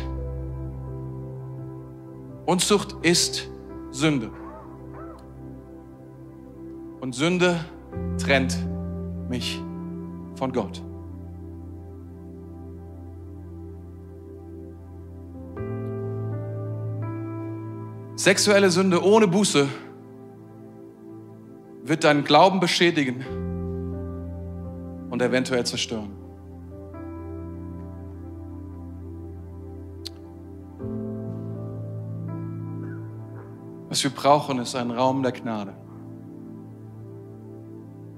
Unzucht 2.47 2.95
ist 3.03 3.49
Sünde. 3.91 4.31
Und 7.01 7.15
Sünde 7.15 7.65
trennt 8.19 8.57
mich 9.29 9.61
von 10.37 10.53
Gott. 10.53 10.83
Sexuelle 18.17 18.71
Sünde 18.71 19.03
ohne 19.03 19.27
Buße 19.27 19.69
wird 21.83 22.05
deinen 22.05 22.25
Glauben 22.25 22.61
beschädigen 22.61 23.25
und 25.11 25.21
eventuell 25.21 25.65
zerstören. 25.67 26.24
Was 33.95 34.03
wir 34.03 34.11
brauchen, 34.11 34.59
ist 34.59 34.75
ein 34.75 34.91
Raum 34.91 35.23
der 35.23 35.31
Gnade. 35.31 35.73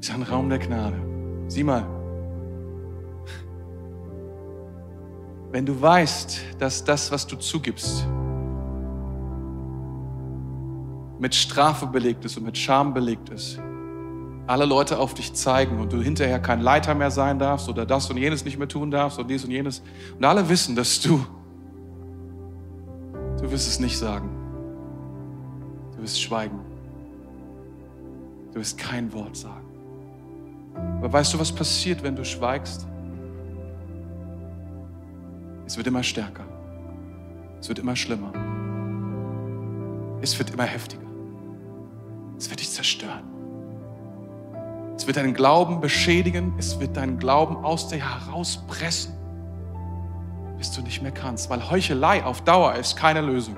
Ist 0.01 0.11
ein 0.11 0.22
Raum 0.22 0.49
der 0.49 0.59
Gnade. 0.59 0.97
Sieh 1.49 1.64
mal, 1.64 1.87
wenn 5.53 5.66
du 5.66 5.79
weißt, 5.79 6.41
dass 6.59 6.83
das, 6.83 7.12
was 7.12 7.27
du 7.27 7.37
zugibst, 7.37 8.07
mit 11.18 11.35
Strafe 11.35 11.87
belegt 11.87 12.24
ist 12.24 12.39
und 12.39 12.45
mit 12.45 12.57
Scham 12.57 12.95
belegt 12.95 13.29
ist, 13.29 13.61
alle 14.47 14.64
Leute 14.64 14.99
auf 14.99 15.12
dich 15.12 15.35
zeigen 15.35 15.79
und 15.79 15.93
du 15.93 16.01
hinterher 16.01 16.41
kein 16.41 16.62
Leiter 16.62 16.95
mehr 16.95 17.11
sein 17.11 17.39
darfst 17.39 17.68
oder 17.68 17.85
das 17.85 18.09
und 18.09 18.16
jenes 18.16 18.47
nicht 18.47 18.57
mehr 18.57 18.68
tun 18.68 18.91
darfst 18.91 19.18
und 19.18 19.29
dies 19.29 19.45
und 19.45 19.51
jenes 19.51 19.83
und 20.16 20.24
alle 20.24 20.49
wissen, 20.49 20.74
dass 20.74 21.03
du, 21.03 21.22
du 23.43 23.51
wirst 23.51 23.68
es 23.68 23.79
nicht 23.79 23.99
sagen. 23.99 24.36
Du 25.97 26.03
wirst 26.03 26.20
schweigen. 26.20 26.61
Du 28.53 28.61
wirst 28.61 28.78
kein 28.78 29.12
Wort 29.12 29.36
sagen. 29.36 29.66
Aber 30.99 31.12
weißt 31.12 31.34
du, 31.34 31.38
was 31.38 31.53
passiert, 31.53 32.03
wenn 32.03 32.14
du 32.14 32.24
schweigst? 32.24 32.86
Es 35.66 35.76
wird 35.76 35.86
immer 35.86 36.03
stärker. 36.03 36.44
Es 37.61 37.68
wird 37.68 37.78
immer 37.78 37.97
schlimmer. 37.97 38.32
Es 40.20 40.38
wird 40.38 40.51
immer 40.51 40.64
heftiger. 40.64 41.03
Es 42.38 42.51
wird 42.51 42.61
dich 42.61 42.70
zerstören. 42.70 43.24
Es 44.97 45.07
wird 45.07 45.16
deinen 45.16 45.34
Glauben 45.34 45.80
beschädigen. 45.80 46.55
Es 46.59 46.78
wird 46.78 46.97
deinen 46.97 47.18
Glauben 47.18 47.57
aus 47.57 47.88
dir 47.88 47.99
herauspressen, 47.99 49.14
bis 50.59 50.72
du 50.72 50.82
nicht 50.82 51.03
mehr 51.03 51.12
kannst. 51.12 51.51
Weil 51.51 51.70
Heuchelei 51.70 52.24
auf 52.24 52.42
Dauer 52.42 52.74
ist 52.74 52.97
keine 52.97 53.20
Lösung. 53.22 53.57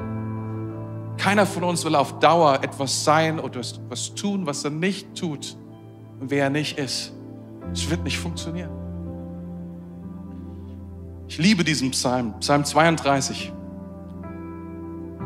Keiner 1.18 1.46
von 1.46 1.64
uns 1.64 1.84
will 1.84 1.96
auf 1.96 2.20
Dauer 2.20 2.60
etwas 2.62 3.04
sein 3.04 3.38
oder 3.40 3.60
etwas 3.60 4.14
tun, 4.14 4.46
was 4.46 4.64
er 4.64 4.70
nicht 4.70 5.14
tut 5.14 5.56
und 6.20 6.30
wer 6.30 6.44
er 6.44 6.50
nicht 6.50 6.78
ist. 6.78 7.12
Es 7.72 7.90
wird 7.90 8.04
nicht 8.04 8.18
funktionieren. 8.18 8.70
Ich 11.28 11.36
liebe 11.36 11.64
diesen 11.64 11.90
Psalm, 11.90 12.38
Psalm 12.40 12.64
32. 12.64 13.52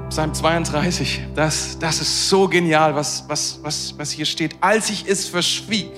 Psalm 0.08 0.34
32, 0.34 1.22
das, 1.34 1.78
das 1.78 2.00
ist 2.00 2.28
so 2.28 2.48
genial, 2.48 2.94
was, 2.94 3.24
was, 3.28 3.60
was, 3.62 3.94
was 3.96 4.10
hier 4.10 4.26
steht. 4.26 4.56
Als 4.60 4.90
ich 4.90 5.08
es 5.08 5.26
verschwieg, 5.26 5.90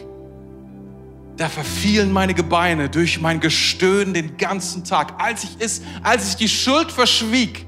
da 1.36 1.49
verfielen 1.49 2.12
meine 2.12 2.34
Gebeine 2.34 2.88
durch 2.88 3.20
mein 3.20 3.40
Gestöhn 3.40 4.14
den 4.14 4.36
ganzen 4.36 4.84
Tag. 4.84 5.20
Als 5.20 5.42
ich 5.45 5.57
es, 5.59 5.82
als 6.03 6.28
ich 6.28 6.36
die 6.36 6.49
Schuld 6.49 6.92
verschwieg, 6.92 7.66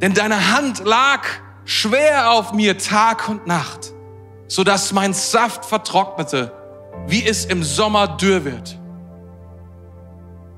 denn 0.00 0.14
deine 0.14 0.54
Hand 0.54 0.84
lag 0.84 1.26
schwer 1.64 2.32
auf 2.32 2.52
mir 2.52 2.78
Tag 2.78 3.28
und 3.28 3.46
Nacht, 3.46 3.92
so 4.48 4.64
dass 4.64 4.92
mein 4.92 5.12
Saft 5.12 5.64
vertrocknete, 5.64 6.52
wie 7.06 7.26
es 7.26 7.44
im 7.44 7.62
Sommer 7.62 8.08
dürr 8.08 8.44
wird. 8.44 8.78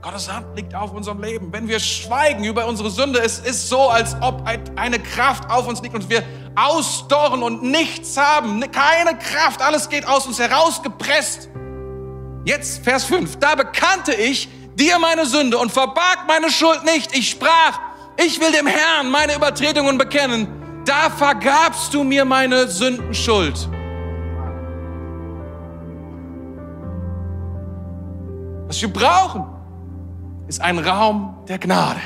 Gottes 0.02 0.32
Hand 0.32 0.56
liegt 0.56 0.74
auf 0.74 0.92
unserem 0.92 1.22
Leben. 1.22 1.52
Wenn 1.52 1.68
wir 1.68 1.78
schweigen 1.78 2.42
über 2.42 2.66
unsere 2.66 2.90
Sünde, 2.90 3.20
es 3.20 3.38
ist 3.38 3.68
so, 3.68 3.88
als 3.88 4.16
ob 4.20 4.42
eine 4.74 4.98
Kraft 4.98 5.48
auf 5.48 5.68
uns 5.68 5.80
liegt 5.80 5.94
und 5.94 6.10
wir 6.10 6.24
ausdorren 6.56 7.42
und 7.44 7.62
nichts 7.62 8.16
haben. 8.16 8.60
Keine 8.72 9.16
Kraft, 9.16 9.62
alles 9.62 9.88
geht 9.88 10.06
aus 10.06 10.26
uns 10.26 10.40
herausgepresst. 10.40 11.48
Jetzt 12.44 12.82
Vers 12.82 13.04
5. 13.04 13.36
Da 13.36 13.54
bekannte 13.54 14.12
ich 14.12 14.48
dir 14.74 14.98
meine 14.98 15.24
Sünde 15.24 15.58
und 15.58 15.70
verbarg 15.70 16.26
meine 16.26 16.50
Schuld 16.50 16.82
nicht. 16.84 17.16
Ich 17.16 17.30
sprach, 17.30 17.78
ich 18.16 18.40
will 18.40 18.52
dem 18.52 18.66
Herrn 18.66 19.10
meine 19.10 19.34
Übertretungen 19.34 19.98
bekennen. 19.98 20.48
Da 20.84 21.10
vergabst 21.10 21.94
du 21.94 22.02
mir 22.02 22.24
meine 22.24 22.68
Sündenschuld. 22.68 23.68
Was 28.66 28.80
wir 28.80 28.92
brauchen, 28.92 29.44
ist 30.48 30.60
ein 30.60 30.78
Raum 30.78 31.36
der 31.46 31.58
Gnade. 31.58 32.00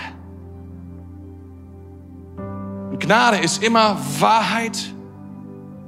Und 2.90 3.00
Gnade 3.00 3.38
ist 3.38 3.62
immer 3.62 3.96
Wahrheit 4.18 4.92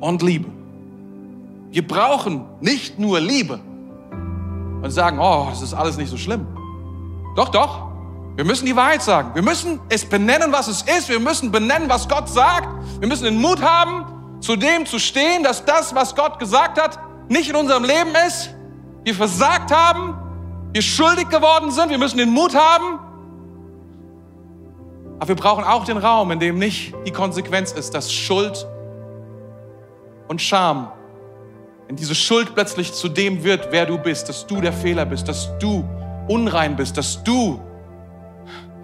und 0.00 0.22
Liebe. 0.22 0.48
Wir 1.70 1.86
brauchen 1.86 2.44
nicht 2.60 2.98
nur 2.98 3.20
Liebe 3.20 3.60
und 4.82 4.90
sagen, 4.90 5.18
oh, 5.18 5.46
das 5.50 5.62
ist 5.62 5.74
alles 5.74 5.96
nicht 5.96 6.08
so 6.08 6.16
schlimm. 6.16 6.46
Doch, 7.36 7.50
doch. 7.50 7.87
Wir 8.38 8.44
müssen 8.44 8.66
die 8.66 8.76
Wahrheit 8.76 9.02
sagen. 9.02 9.34
Wir 9.34 9.42
müssen 9.42 9.80
es 9.88 10.04
benennen, 10.04 10.52
was 10.52 10.68
es 10.68 10.82
ist. 10.82 11.08
Wir 11.08 11.18
müssen 11.18 11.50
benennen, 11.50 11.88
was 11.88 12.08
Gott 12.08 12.28
sagt. 12.28 12.68
Wir 13.00 13.08
müssen 13.08 13.24
den 13.24 13.36
Mut 13.36 13.60
haben, 13.60 14.38
zu 14.40 14.54
dem 14.54 14.86
zu 14.86 15.00
stehen, 15.00 15.42
dass 15.42 15.64
das, 15.64 15.92
was 15.92 16.14
Gott 16.14 16.38
gesagt 16.38 16.80
hat, 16.80 17.00
nicht 17.28 17.50
in 17.50 17.56
unserem 17.56 17.82
Leben 17.82 18.14
ist. 18.28 18.50
Wir 19.02 19.16
versagt 19.16 19.72
haben. 19.72 20.16
Wir 20.72 20.82
schuldig 20.82 21.28
geworden 21.30 21.72
sind. 21.72 21.90
Wir 21.90 21.98
müssen 21.98 22.16
den 22.16 22.30
Mut 22.30 22.54
haben. 22.54 23.00
Aber 25.18 25.26
wir 25.26 25.34
brauchen 25.34 25.64
auch 25.64 25.84
den 25.84 25.98
Raum, 25.98 26.30
in 26.30 26.38
dem 26.38 26.60
nicht 26.60 26.94
die 27.04 27.10
Konsequenz 27.10 27.72
ist, 27.72 27.92
dass 27.92 28.12
Schuld 28.12 28.68
und 30.28 30.40
Scham 30.40 30.92
in 31.88 31.96
diese 31.96 32.14
Schuld 32.14 32.54
plötzlich 32.54 32.92
zu 32.92 33.08
dem 33.08 33.42
wird, 33.42 33.72
wer 33.72 33.84
du 33.84 33.98
bist, 33.98 34.28
dass 34.28 34.46
du 34.46 34.60
der 34.60 34.72
Fehler 34.72 35.06
bist, 35.06 35.26
dass 35.26 35.58
du 35.58 35.84
unrein 36.28 36.76
bist, 36.76 36.96
dass 36.96 37.24
du 37.24 37.60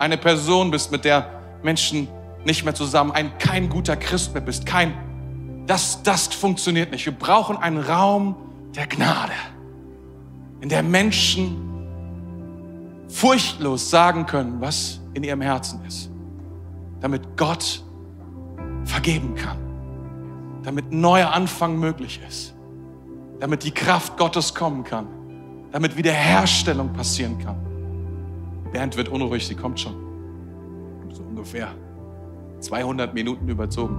eine 0.05 0.19
Person 0.19 0.71
bist, 0.71 0.93
mit 0.93 1.07
der 1.07 1.27
Menschen 1.63 2.09
nicht 2.45 2.63
mehr 2.63 2.75
zusammen, 2.75 3.11
ein, 3.13 3.39
kein 3.39 3.71
guter 3.71 3.97
Christ 3.97 4.35
mehr 4.35 4.43
bist, 4.43 4.67
kein, 4.67 4.93
das, 5.67 6.03
das 6.03 6.27
funktioniert 6.27 6.93
nicht. 6.93 7.07
Wir 7.07 7.15
brauchen 7.15 7.57
einen 7.57 7.79
Raum 7.79 8.37
der 8.77 8.87
Gnade, 8.87 9.33
in 10.61 10.69
der 10.69 10.83
Menschen 10.83 11.57
furchtlos 13.09 13.89
sagen 13.89 14.27
können, 14.27 14.61
was 14.61 15.01
in 15.15 15.25
ihrem 15.25 15.41
Herzen 15.41 15.81
ist, 15.87 16.11
damit 17.01 17.23
Gott 17.39 17.83
vergeben 18.85 19.35
kann, 19.37 19.57
damit 20.65 20.93
neuer 20.93 21.33
Anfang 21.33 21.79
möglich 21.79 22.21
ist, 22.29 22.55
damit 23.41 23.65
die 23.65 23.71
Kraft 23.71 24.19
Gottes 24.19 24.55
kommen 24.55 24.85
kann, 24.85 25.07
damit 25.73 25.97
Wiederherstellung 25.97 26.93
passieren 26.93 27.39
kann. 27.39 27.74
Bernd 28.75 28.97
wird 28.97 29.09
unruhig, 29.09 29.47
sie 29.47 29.55
kommt 29.55 29.79
schon. 29.79 29.95
So 31.13 31.23
ungefähr 31.23 31.69
200 32.59 33.15
Minuten 33.15 33.49
überzogen. 33.49 33.95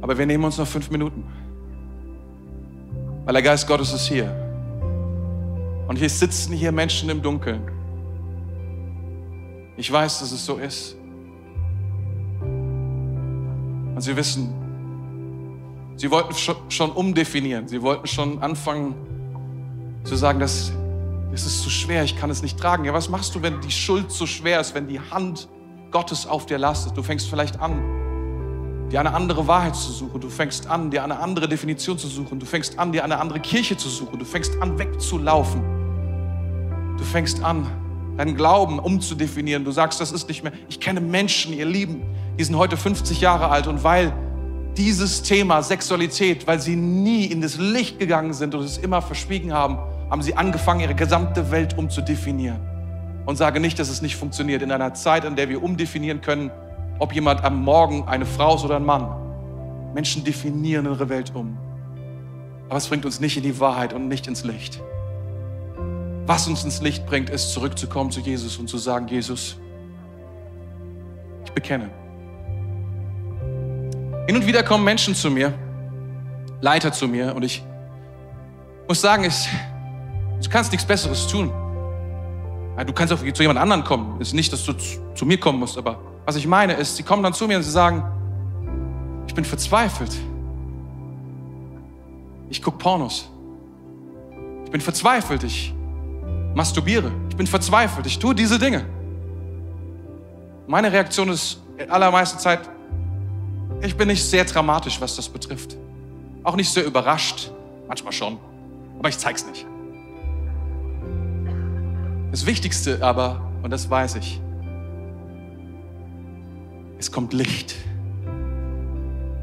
Aber 0.00 0.16
wir 0.16 0.24
nehmen 0.24 0.42
uns 0.42 0.56
noch 0.56 0.66
fünf 0.66 0.90
Minuten, 0.90 1.22
weil 3.26 3.34
der 3.34 3.42
Geist 3.42 3.68
Gottes 3.68 3.92
ist 3.92 4.06
hier. 4.06 4.34
Und 5.86 5.98
hier 5.98 6.08
sitzen 6.08 6.54
hier 6.54 6.72
Menschen 6.72 7.10
im 7.10 7.20
Dunkeln. 7.20 7.60
Ich 9.76 9.92
weiß, 9.92 10.20
dass 10.20 10.32
es 10.32 10.46
so 10.46 10.56
ist. 10.56 10.96
Und 12.40 14.00
sie 14.00 14.16
wissen, 14.16 14.48
sie 15.96 16.10
wollten 16.10 16.32
schon 16.70 16.90
umdefinieren. 16.90 17.68
Sie 17.68 17.82
wollten 17.82 18.06
schon 18.06 18.38
anfangen 18.42 18.94
zu 20.04 20.16
sagen, 20.16 20.40
das, 20.40 20.72
das 21.30 21.44
ist 21.44 21.62
zu 21.62 21.70
schwer, 21.70 22.04
ich 22.04 22.16
kann 22.16 22.30
es 22.30 22.42
nicht 22.42 22.58
tragen. 22.58 22.84
Ja, 22.84 22.94
was 22.94 23.08
machst 23.08 23.34
du, 23.34 23.42
wenn 23.42 23.60
die 23.60 23.70
Schuld 23.70 24.10
zu 24.10 24.26
schwer 24.26 24.60
ist, 24.60 24.74
wenn 24.74 24.88
die 24.88 25.00
Hand 25.00 25.48
Gottes 25.90 26.26
auf 26.26 26.46
dir 26.46 26.58
lastet? 26.58 26.96
Du 26.96 27.02
fängst 27.02 27.28
vielleicht 27.28 27.60
an, 27.60 27.82
dir 28.90 29.00
eine 29.00 29.14
andere 29.14 29.46
Wahrheit 29.46 29.76
zu 29.76 29.92
suchen. 29.92 30.20
Du 30.20 30.30
fängst 30.30 30.66
an, 30.66 30.90
dir 30.90 31.04
eine 31.04 31.18
andere 31.18 31.48
Definition 31.48 31.98
zu 31.98 32.08
suchen. 32.08 32.38
Du 32.38 32.46
fängst 32.46 32.78
an, 32.78 32.92
dir 32.92 33.04
eine 33.04 33.18
andere 33.18 33.40
Kirche 33.40 33.76
zu 33.76 33.88
suchen. 33.88 34.18
Du 34.18 34.24
fängst 34.24 34.60
an, 34.60 34.78
wegzulaufen. 34.78 35.62
Du 36.96 37.04
fängst 37.04 37.42
an, 37.44 37.66
deinen 38.16 38.34
Glauben 38.34 38.78
umzudefinieren. 38.78 39.64
Du 39.64 39.70
sagst, 39.70 40.00
das 40.00 40.12
ist 40.12 40.28
nicht 40.28 40.42
mehr. 40.42 40.52
Ich 40.68 40.80
kenne 40.80 41.00
Menschen, 41.00 41.52
ihr 41.52 41.66
Lieben, 41.66 42.02
die 42.38 42.44
sind 42.44 42.56
heute 42.56 42.76
50 42.76 43.20
Jahre 43.20 43.50
alt 43.50 43.66
und 43.66 43.84
weil 43.84 44.12
dieses 44.76 45.22
Thema 45.22 45.62
Sexualität, 45.62 46.46
weil 46.46 46.60
sie 46.60 46.76
nie 46.76 47.26
in 47.26 47.40
das 47.40 47.58
Licht 47.58 47.98
gegangen 47.98 48.32
sind 48.32 48.54
und 48.54 48.64
es 48.64 48.78
immer 48.78 49.02
verschwiegen 49.02 49.52
haben, 49.52 49.78
haben 50.10 50.22
sie 50.22 50.34
angefangen, 50.34 50.80
ihre 50.80 50.94
gesamte 50.94 51.50
Welt 51.50 51.76
umzudefinieren. 51.76 52.60
Und 53.26 53.36
sage 53.36 53.60
nicht, 53.60 53.78
dass 53.78 53.90
es 53.90 54.00
nicht 54.00 54.16
funktioniert. 54.16 54.62
In 54.62 54.72
einer 54.72 54.94
Zeit, 54.94 55.24
in 55.24 55.36
der 55.36 55.48
wir 55.48 55.62
umdefinieren 55.62 56.20
können, 56.20 56.50
ob 56.98 57.14
jemand 57.14 57.44
am 57.44 57.62
Morgen 57.62 58.08
eine 58.08 58.26
Frau 58.26 58.56
ist 58.56 58.64
oder 58.64 58.76
ein 58.76 58.84
Mann. 58.84 59.06
Menschen 59.94 60.24
definieren 60.24 60.86
ihre 60.86 61.08
Welt 61.08 61.32
um. 61.34 61.58
Aber 62.68 62.76
es 62.76 62.86
bringt 62.86 63.04
uns 63.04 63.20
nicht 63.20 63.36
in 63.36 63.42
die 63.42 63.60
Wahrheit 63.60 63.92
und 63.92 64.08
nicht 64.08 64.26
ins 64.26 64.44
Licht. 64.44 64.80
Was 66.26 66.46
uns 66.46 66.64
ins 66.64 66.82
Licht 66.82 67.06
bringt, 67.06 67.30
ist 67.30 67.52
zurückzukommen 67.52 68.10
zu 68.10 68.20
Jesus 68.20 68.58
und 68.58 68.68
zu 68.68 68.76
sagen, 68.76 69.08
Jesus, 69.08 69.56
ich 71.44 71.52
bekenne. 71.52 71.88
Hin 74.26 74.36
und 74.36 74.46
wieder 74.46 74.62
kommen 74.62 74.84
Menschen 74.84 75.14
zu 75.14 75.30
mir, 75.30 75.54
Leiter 76.60 76.92
zu 76.92 77.08
mir 77.08 77.34
und 77.34 77.42
ich 77.42 77.64
muss 78.86 79.00
sagen, 79.00 79.24
ich, 79.24 79.48
du 80.42 80.50
kannst 80.50 80.72
nichts 80.72 80.86
Besseres 80.86 81.26
tun. 81.26 81.52
Du 82.86 82.92
kannst 82.92 83.12
auch 83.12 83.18
zu 83.18 83.42
jemand 83.42 83.58
anderen 83.58 83.82
kommen. 83.82 84.20
Ist 84.20 84.34
nicht, 84.34 84.52
dass 84.52 84.64
du 84.64 84.72
zu, 84.72 84.98
zu 85.14 85.26
mir 85.26 85.38
kommen 85.38 85.58
musst, 85.58 85.76
aber 85.76 85.98
was 86.24 86.36
ich 86.36 86.46
meine 86.46 86.74
ist, 86.74 86.96
sie 86.96 87.02
kommen 87.02 87.22
dann 87.22 87.32
zu 87.34 87.48
mir 87.48 87.56
und 87.56 87.62
sie 87.62 87.70
sagen, 87.70 88.04
ich 89.26 89.34
bin 89.34 89.44
verzweifelt. 89.44 90.14
Ich 92.50 92.62
gucke 92.62 92.78
Pornos. 92.78 93.28
Ich 94.64 94.70
bin 94.70 94.80
verzweifelt. 94.80 95.42
Ich 95.42 95.74
masturbiere. 96.54 97.10
Ich 97.30 97.36
bin 97.36 97.46
verzweifelt. 97.46 98.06
Ich 98.06 98.18
tue 98.18 98.34
diese 98.34 98.58
Dinge. 98.58 98.84
Meine 100.66 100.92
Reaktion 100.92 101.30
ist 101.30 101.60
in 101.78 101.90
allermeisten 101.90 102.38
Zeit, 102.38 102.60
ich 103.80 103.96
bin 103.96 104.08
nicht 104.08 104.24
sehr 104.24 104.44
dramatisch, 104.44 105.00
was 105.00 105.16
das 105.16 105.28
betrifft. 105.28 105.76
Auch 106.42 106.56
nicht 106.56 106.70
sehr 106.70 106.84
überrascht. 106.84 107.50
Manchmal 107.86 108.12
schon. 108.12 108.38
Aber 108.98 109.08
ich 109.08 109.18
zeig's 109.18 109.46
nicht. 109.46 109.66
Das 112.30 112.46
Wichtigste 112.46 113.02
aber, 113.02 113.50
und 113.62 113.70
das 113.70 113.88
weiß 113.88 114.16
ich, 114.16 114.40
es 116.98 117.12
kommt 117.12 117.32
Licht. 117.32 117.74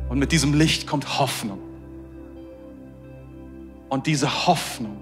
Und 0.10 0.20
mit 0.20 0.32
diesem 0.32 0.54
Licht 0.54 0.88
kommt 0.88 1.20
Hoffnung. 1.20 1.60
Und 3.90 4.08
diese 4.08 4.48
Hoffnung 4.48 4.98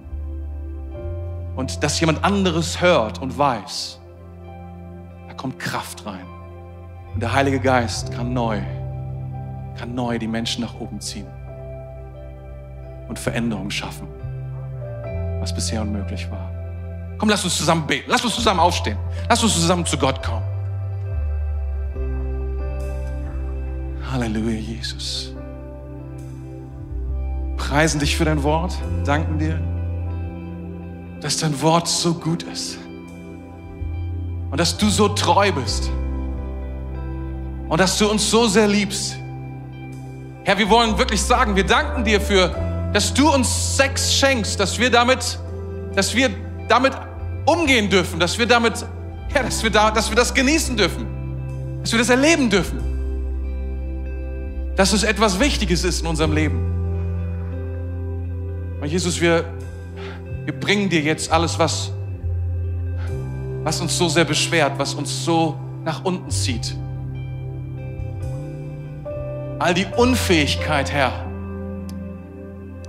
und 1.56 1.84
dass 1.84 2.00
jemand 2.00 2.24
anderes 2.24 2.82
hört 2.82 3.22
und 3.22 3.38
weiß, 3.38 4.00
da 5.28 5.34
kommt 5.36 5.60
Kraft 5.60 6.06
rein. 6.06 6.26
Und 7.14 7.22
der 7.22 7.34
Heilige 7.34 7.60
Geist 7.60 8.12
kann 8.12 8.34
neu, 8.34 8.60
kann 9.78 9.94
neu 9.94 10.18
die 10.18 10.28
Menschen 10.28 10.62
nach 10.62 10.80
oben 10.80 11.00
ziehen 11.00 11.28
und 13.08 13.20
Veränderung 13.20 13.70
schaffen, 13.70 14.08
was 15.40 15.54
bisher 15.54 15.82
unmöglich 15.82 16.30
war. 16.32 16.53
Komm, 17.24 17.30
lass 17.30 17.45
uns 17.45 17.55
zusammen 17.55 17.88
beten. 17.88 18.11
Lass 18.11 18.21
uns 18.26 18.36
zusammen 18.36 18.59
aufstehen. 18.59 18.97
Lass 19.30 19.41
uns 19.41 19.53
zusammen 19.53 19.86
zu 19.86 19.97
Gott 19.97 20.21
kommen. 20.21 20.43
Halleluja, 24.11 24.59
Jesus. 24.59 25.32
Preisen 27.55 28.01
dich 28.01 28.17
für 28.17 28.26
dein 28.26 28.43
Wort, 28.43 28.74
danken 29.05 29.39
dir, 29.39 29.57
dass 31.21 31.38
dein 31.38 31.61
Wort 31.61 31.88
so 31.88 32.13
gut 32.13 32.43
ist 32.43 32.78
und 34.51 34.59
dass 34.59 34.78
du 34.78 34.89
so 34.89 35.07
treu 35.07 35.49
bist 35.53 35.89
und 37.69 37.80
dass 37.80 37.97
du 37.99 38.11
uns 38.11 38.30
so 38.30 38.47
sehr 38.47 38.67
liebst. 38.67 39.15
Herr, 40.43 40.57
wir 40.57 40.69
wollen 40.69 40.97
wirklich 40.97 41.21
sagen, 41.21 41.55
wir 41.55 41.65
danken 41.65 42.03
dir 42.03 42.19
für, 42.19 42.53
dass 42.91 43.13
du 43.13 43.34
uns 43.34 43.78
Sex 43.78 44.13
schenkst, 44.13 44.59
dass 44.59 44.78
wir 44.78 44.91
damit, 44.91 45.39
dass 45.95 46.13
wir 46.13 46.30
damit 46.67 46.91
umgehen 47.46 47.89
dürfen, 47.89 48.20
dass 48.20 48.38
wir 48.38 48.46
damit, 48.46 48.86
ja, 49.34 49.44
dass 49.44 49.64
wir, 49.64 49.70
da, 49.70 49.91
dass 49.91 50.10
wir 50.10 50.16
das 50.16 50.34
genießen 50.34 50.78
dürfen, 50.78 51.06
dass 51.82 51.91
wir 51.91 52.00
das 52.00 52.10
erleben 52.10 52.50
dürfen, 52.50 52.80
dass 54.76 54.94
es 54.94 55.04
etwas 55.04 55.39
Wichtiges 55.39 55.84
ist 55.84 56.02
in 56.02 56.08
unserem 56.08 56.34
Leben. 56.34 56.74
Und 58.82 58.88
Jesus, 58.88 59.22
wir, 59.22 59.46
wir 60.46 60.54
bringen 60.54 60.89
dir 60.89 61.02
jetzt 61.02 61.32
alles, 61.32 61.58
was, 61.60 61.91
was 63.64 63.80
uns 63.80 63.98
so 63.98 64.10
sehr 64.10 64.26
beschwert, 64.26 64.74
was 64.78 64.94
uns 64.94 65.24
so 65.24 65.58
nach 65.84 66.04
unten 66.04 66.30
zieht. 66.32 66.76
All 69.60 69.74
die 69.74 69.86
Unfähigkeit, 69.96 70.91
Herr, 70.91 71.26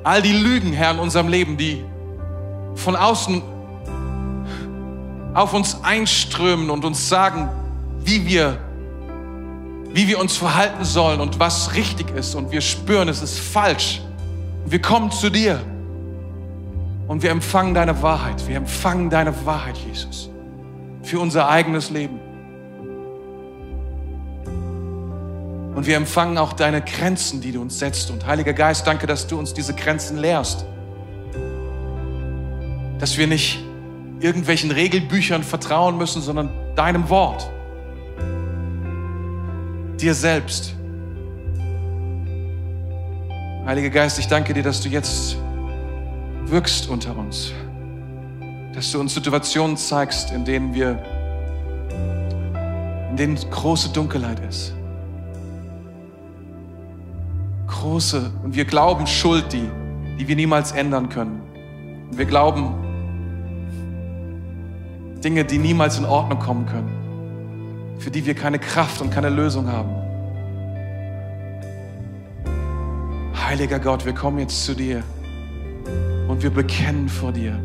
all 0.02 0.20
die 0.22 0.32
Lügen, 0.32 0.72
Herr, 0.72 0.92
in 0.92 0.98
unserem 0.98 1.28
Leben, 1.28 1.56
die 1.56 1.84
von 2.74 2.96
außen 2.96 3.42
auf 5.34 5.52
uns 5.52 5.82
einströmen 5.82 6.70
und 6.70 6.84
uns 6.84 7.08
sagen, 7.08 7.48
wie 8.00 8.24
wir, 8.24 8.58
wie 9.92 10.06
wir 10.06 10.20
uns 10.20 10.36
verhalten 10.36 10.84
sollen 10.84 11.20
und 11.20 11.40
was 11.40 11.74
richtig 11.74 12.10
ist. 12.14 12.36
Und 12.36 12.52
wir 12.52 12.60
spüren, 12.60 13.08
es 13.08 13.20
ist 13.20 13.40
falsch. 13.40 14.00
wir 14.66 14.80
kommen 14.80 15.10
zu 15.10 15.28
dir 15.28 15.60
und 17.08 17.22
wir 17.22 17.30
empfangen 17.30 17.74
deine 17.74 18.00
Wahrheit. 18.00 18.46
Wir 18.48 18.56
empfangen 18.56 19.10
deine 19.10 19.44
Wahrheit, 19.44 19.76
Jesus, 19.76 20.30
für 21.02 21.18
unser 21.18 21.48
eigenes 21.48 21.90
Leben. 21.90 22.20
Und 25.74 25.86
wir 25.86 25.96
empfangen 25.96 26.38
auch 26.38 26.52
deine 26.52 26.80
Grenzen, 26.80 27.40
die 27.40 27.50
du 27.50 27.60
uns 27.60 27.80
setzt. 27.80 28.10
Und 28.10 28.24
Heiliger 28.26 28.52
Geist, 28.52 28.86
danke, 28.86 29.08
dass 29.08 29.26
du 29.26 29.36
uns 29.36 29.52
diese 29.52 29.74
Grenzen 29.74 30.18
lehrst. 30.18 30.64
Dass 33.00 33.18
wir 33.18 33.26
nicht 33.26 33.58
irgendwelchen 34.20 34.70
Regelbüchern 34.70 35.42
vertrauen 35.42 35.96
müssen, 35.96 36.22
sondern 36.22 36.50
deinem 36.76 37.08
Wort. 37.08 37.50
Dir 40.00 40.14
selbst. 40.14 40.74
Heiliger 43.66 43.90
Geist, 43.90 44.18
ich 44.18 44.28
danke 44.28 44.52
dir, 44.52 44.62
dass 44.62 44.80
du 44.80 44.88
jetzt 44.88 45.36
wirkst 46.46 46.88
unter 46.88 47.16
uns. 47.16 47.52
Dass 48.74 48.90
du 48.92 49.00
uns 49.00 49.14
Situationen 49.14 49.76
zeigst, 49.76 50.32
in 50.32 50.44
denen 50.44 50.74
wir, 50.74 51.02
in 53.10 53.16
denen 53.16 53.36
große 53.36 53.90
Dunkelheit 53.90 54.40
ist. 54.40 54.74
Große, 57.66 58.30
und 58.42 58.54
wir 58.54 58.64
glauben 58.64 59.06
Schuld, 59.06 59.52
die, 59.52 59.68
die 60.18 60.28
wir 60.28 60.36
niemals 60.36 60.72
ändern 60.72 61.08
können. 61.08 61.40
Und 62.10 62.18
wir 62.18 62.26
glauben 62.26 62.83
Dinge, 65.24 65.44
die 65.44 65.58
niemals 65.58 65.98
in 65.98 66.04
Ordnung 66.04 66.38
kommen 66.38 66.66
können, 66.66 67.96
für 67.98 68.10
die 68.10 68.26
wir 68.26 68.34
keine 68.34 68.58
Kraft 68.58 69.00
und 69.00 69.10
keine 69.10 69.30
Lösung 69.30 69.66
haben. 69.72 69.90
Heiliger 73.34 73.78
Gott, 73.78 74.04
wir 74.04 74.14
kommen 74.14 74.38
jetzt 74.38 74.64
zu 74.64 74.74
dir 74.74 75.02
und 76.28 76.42
wir 76.42 76.50
bekennen 76.50 77.08
vor 77.08 77.32
dir. 77.32 77.58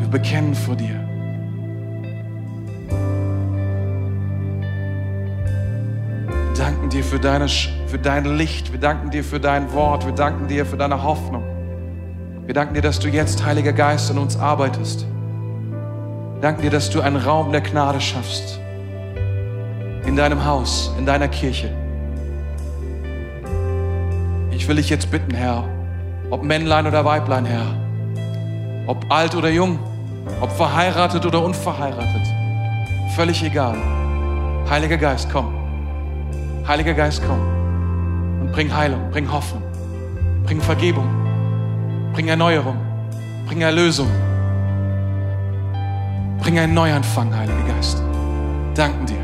Wir 0.00 0.08
bekennen 0.08 0.54
vor 0.54 0.76
dir. 0.76 1.08
für, 7.08 7.18
deine, 7.18 7.48
für 7.48 7.98
dein 7.98 8.24
Licht. 8.36 8.72
Wir 8.72 8.78
danken 8.78 9.10
dir 9.10 9.24
für 9.24 9.40
dein 9.40 9.72
Wort. 9.72 10.04
Wir 10.04 10.12
danken 10.12 10.46
dir 10.46 10.66
für 10.66 10.76
deine 10.76 11.02
Hoffnung. 11.02 11.42
Wir 12.44 12.54
danken 12.54 12.74
dir, 12.74 12.82
dass 12.82 12.98
du 12.98 13.08
jetzt, 13.08 13.44
Heiliger 13.44 13.72
Geist, 13.72 14.10
in 14.10 14.18
uns 14.18 14.36
arbeitest. 14.36 15.06
Danken 16.40 16.62
dir, 16.62 16.70
dass 16.70 16.90
du 16.90 17.00
einen 17.00 17.16
Raum 17.16 17.52
der 17.52 17.60
Gnade 17.60 18.00
schaffst. 18.00 18.60
In 20.06 20.16
deinem 20.16 20.44
Haus, 20.44 20.92
in 20.98 21.04
deiner 21.04 21.28
Kirche. 21.28 21.70
Ich 24.50 24.66
will 24.66 24.76
dich 24.76 24.88
jetzt 24.90 25.10
bitten, 25.10 25.34
Herr, 25.34 25.64
ob 26.30 26.42
Männlein 26.42 26.86
oder 26.86 27.04
Weiblein, 27.04 27.44
Herr, 27.44 27.66
ob 28.86 29.04
alt 29.10 29.34
oder 29.34 29.50
jung, 29.50 29.78
ob 30.40 30.50
verheiratet 30.52 31.24
oder 31.26 31.44
unverheiratet, 31.44 32.22
völlig 33.14 33.42
egal. 33.42 33.76
Heiliger 34.68 34.96
Geist, 34.96 35.28
komm. 35.32 35.52
Heiliger 36.66 36.94
Geist, 36.94 37.22
komm 37.26 37.58
und 38.48 38.52
bring 38.52 38.74
Heilung, 38.74 39.10
bring 39.10 39.30
Hoffnung, 39.30 39.62
bring 40.44 40.60
Vergebung, 40.60 41.06
bring 42.14 42.28
Erneuerung, 42.28 42.76
bring 43.46 43.60
Erlösung, 43.60 44.08
bring 46.48 46.60
einen 46.60 46.72
Neuanfang, 46.72 47.36
Heiliger 47.36 47.62
Geist. 47.74 48.02
Danken 48.74 49.04
dir. 49.04 49.18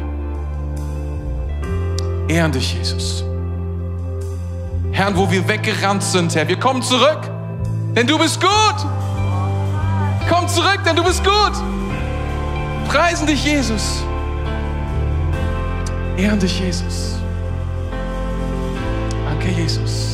Ehren 2.28 2.52
dich, 2.52 2.74
Jesus. 2.74 3.24
Herr, 4.92 5.16
wo 5.16 5.30
wir 5.30 5.48
weggerannt 5.48 6.02
sind, 6.02 6.34
Herr, 6.34 6.46
wir 6.46 6.58
kommen 6.58 6.82
zurück, 6.82 7.20
denn 7.96 8.06
du 8.06 8.18
bist 8.18 8.42
gut. 8.42 8.76
Komm 10.28 10.46
zurück, 10.48 10.80
denn 10.84 10.96
du 10.96 11.02
bist 11.02 11.24
gut. 11.24 11.54
Preisen 12.88 13.26
dich, 13.26 13.42
Jesus. 13.42 14.02
Ehren 16.18 16.38
dich, 16.38 16.60
Jesus. 16.60 17.14
Danke, 19.24 19.48
Jesus. 19.48 20.13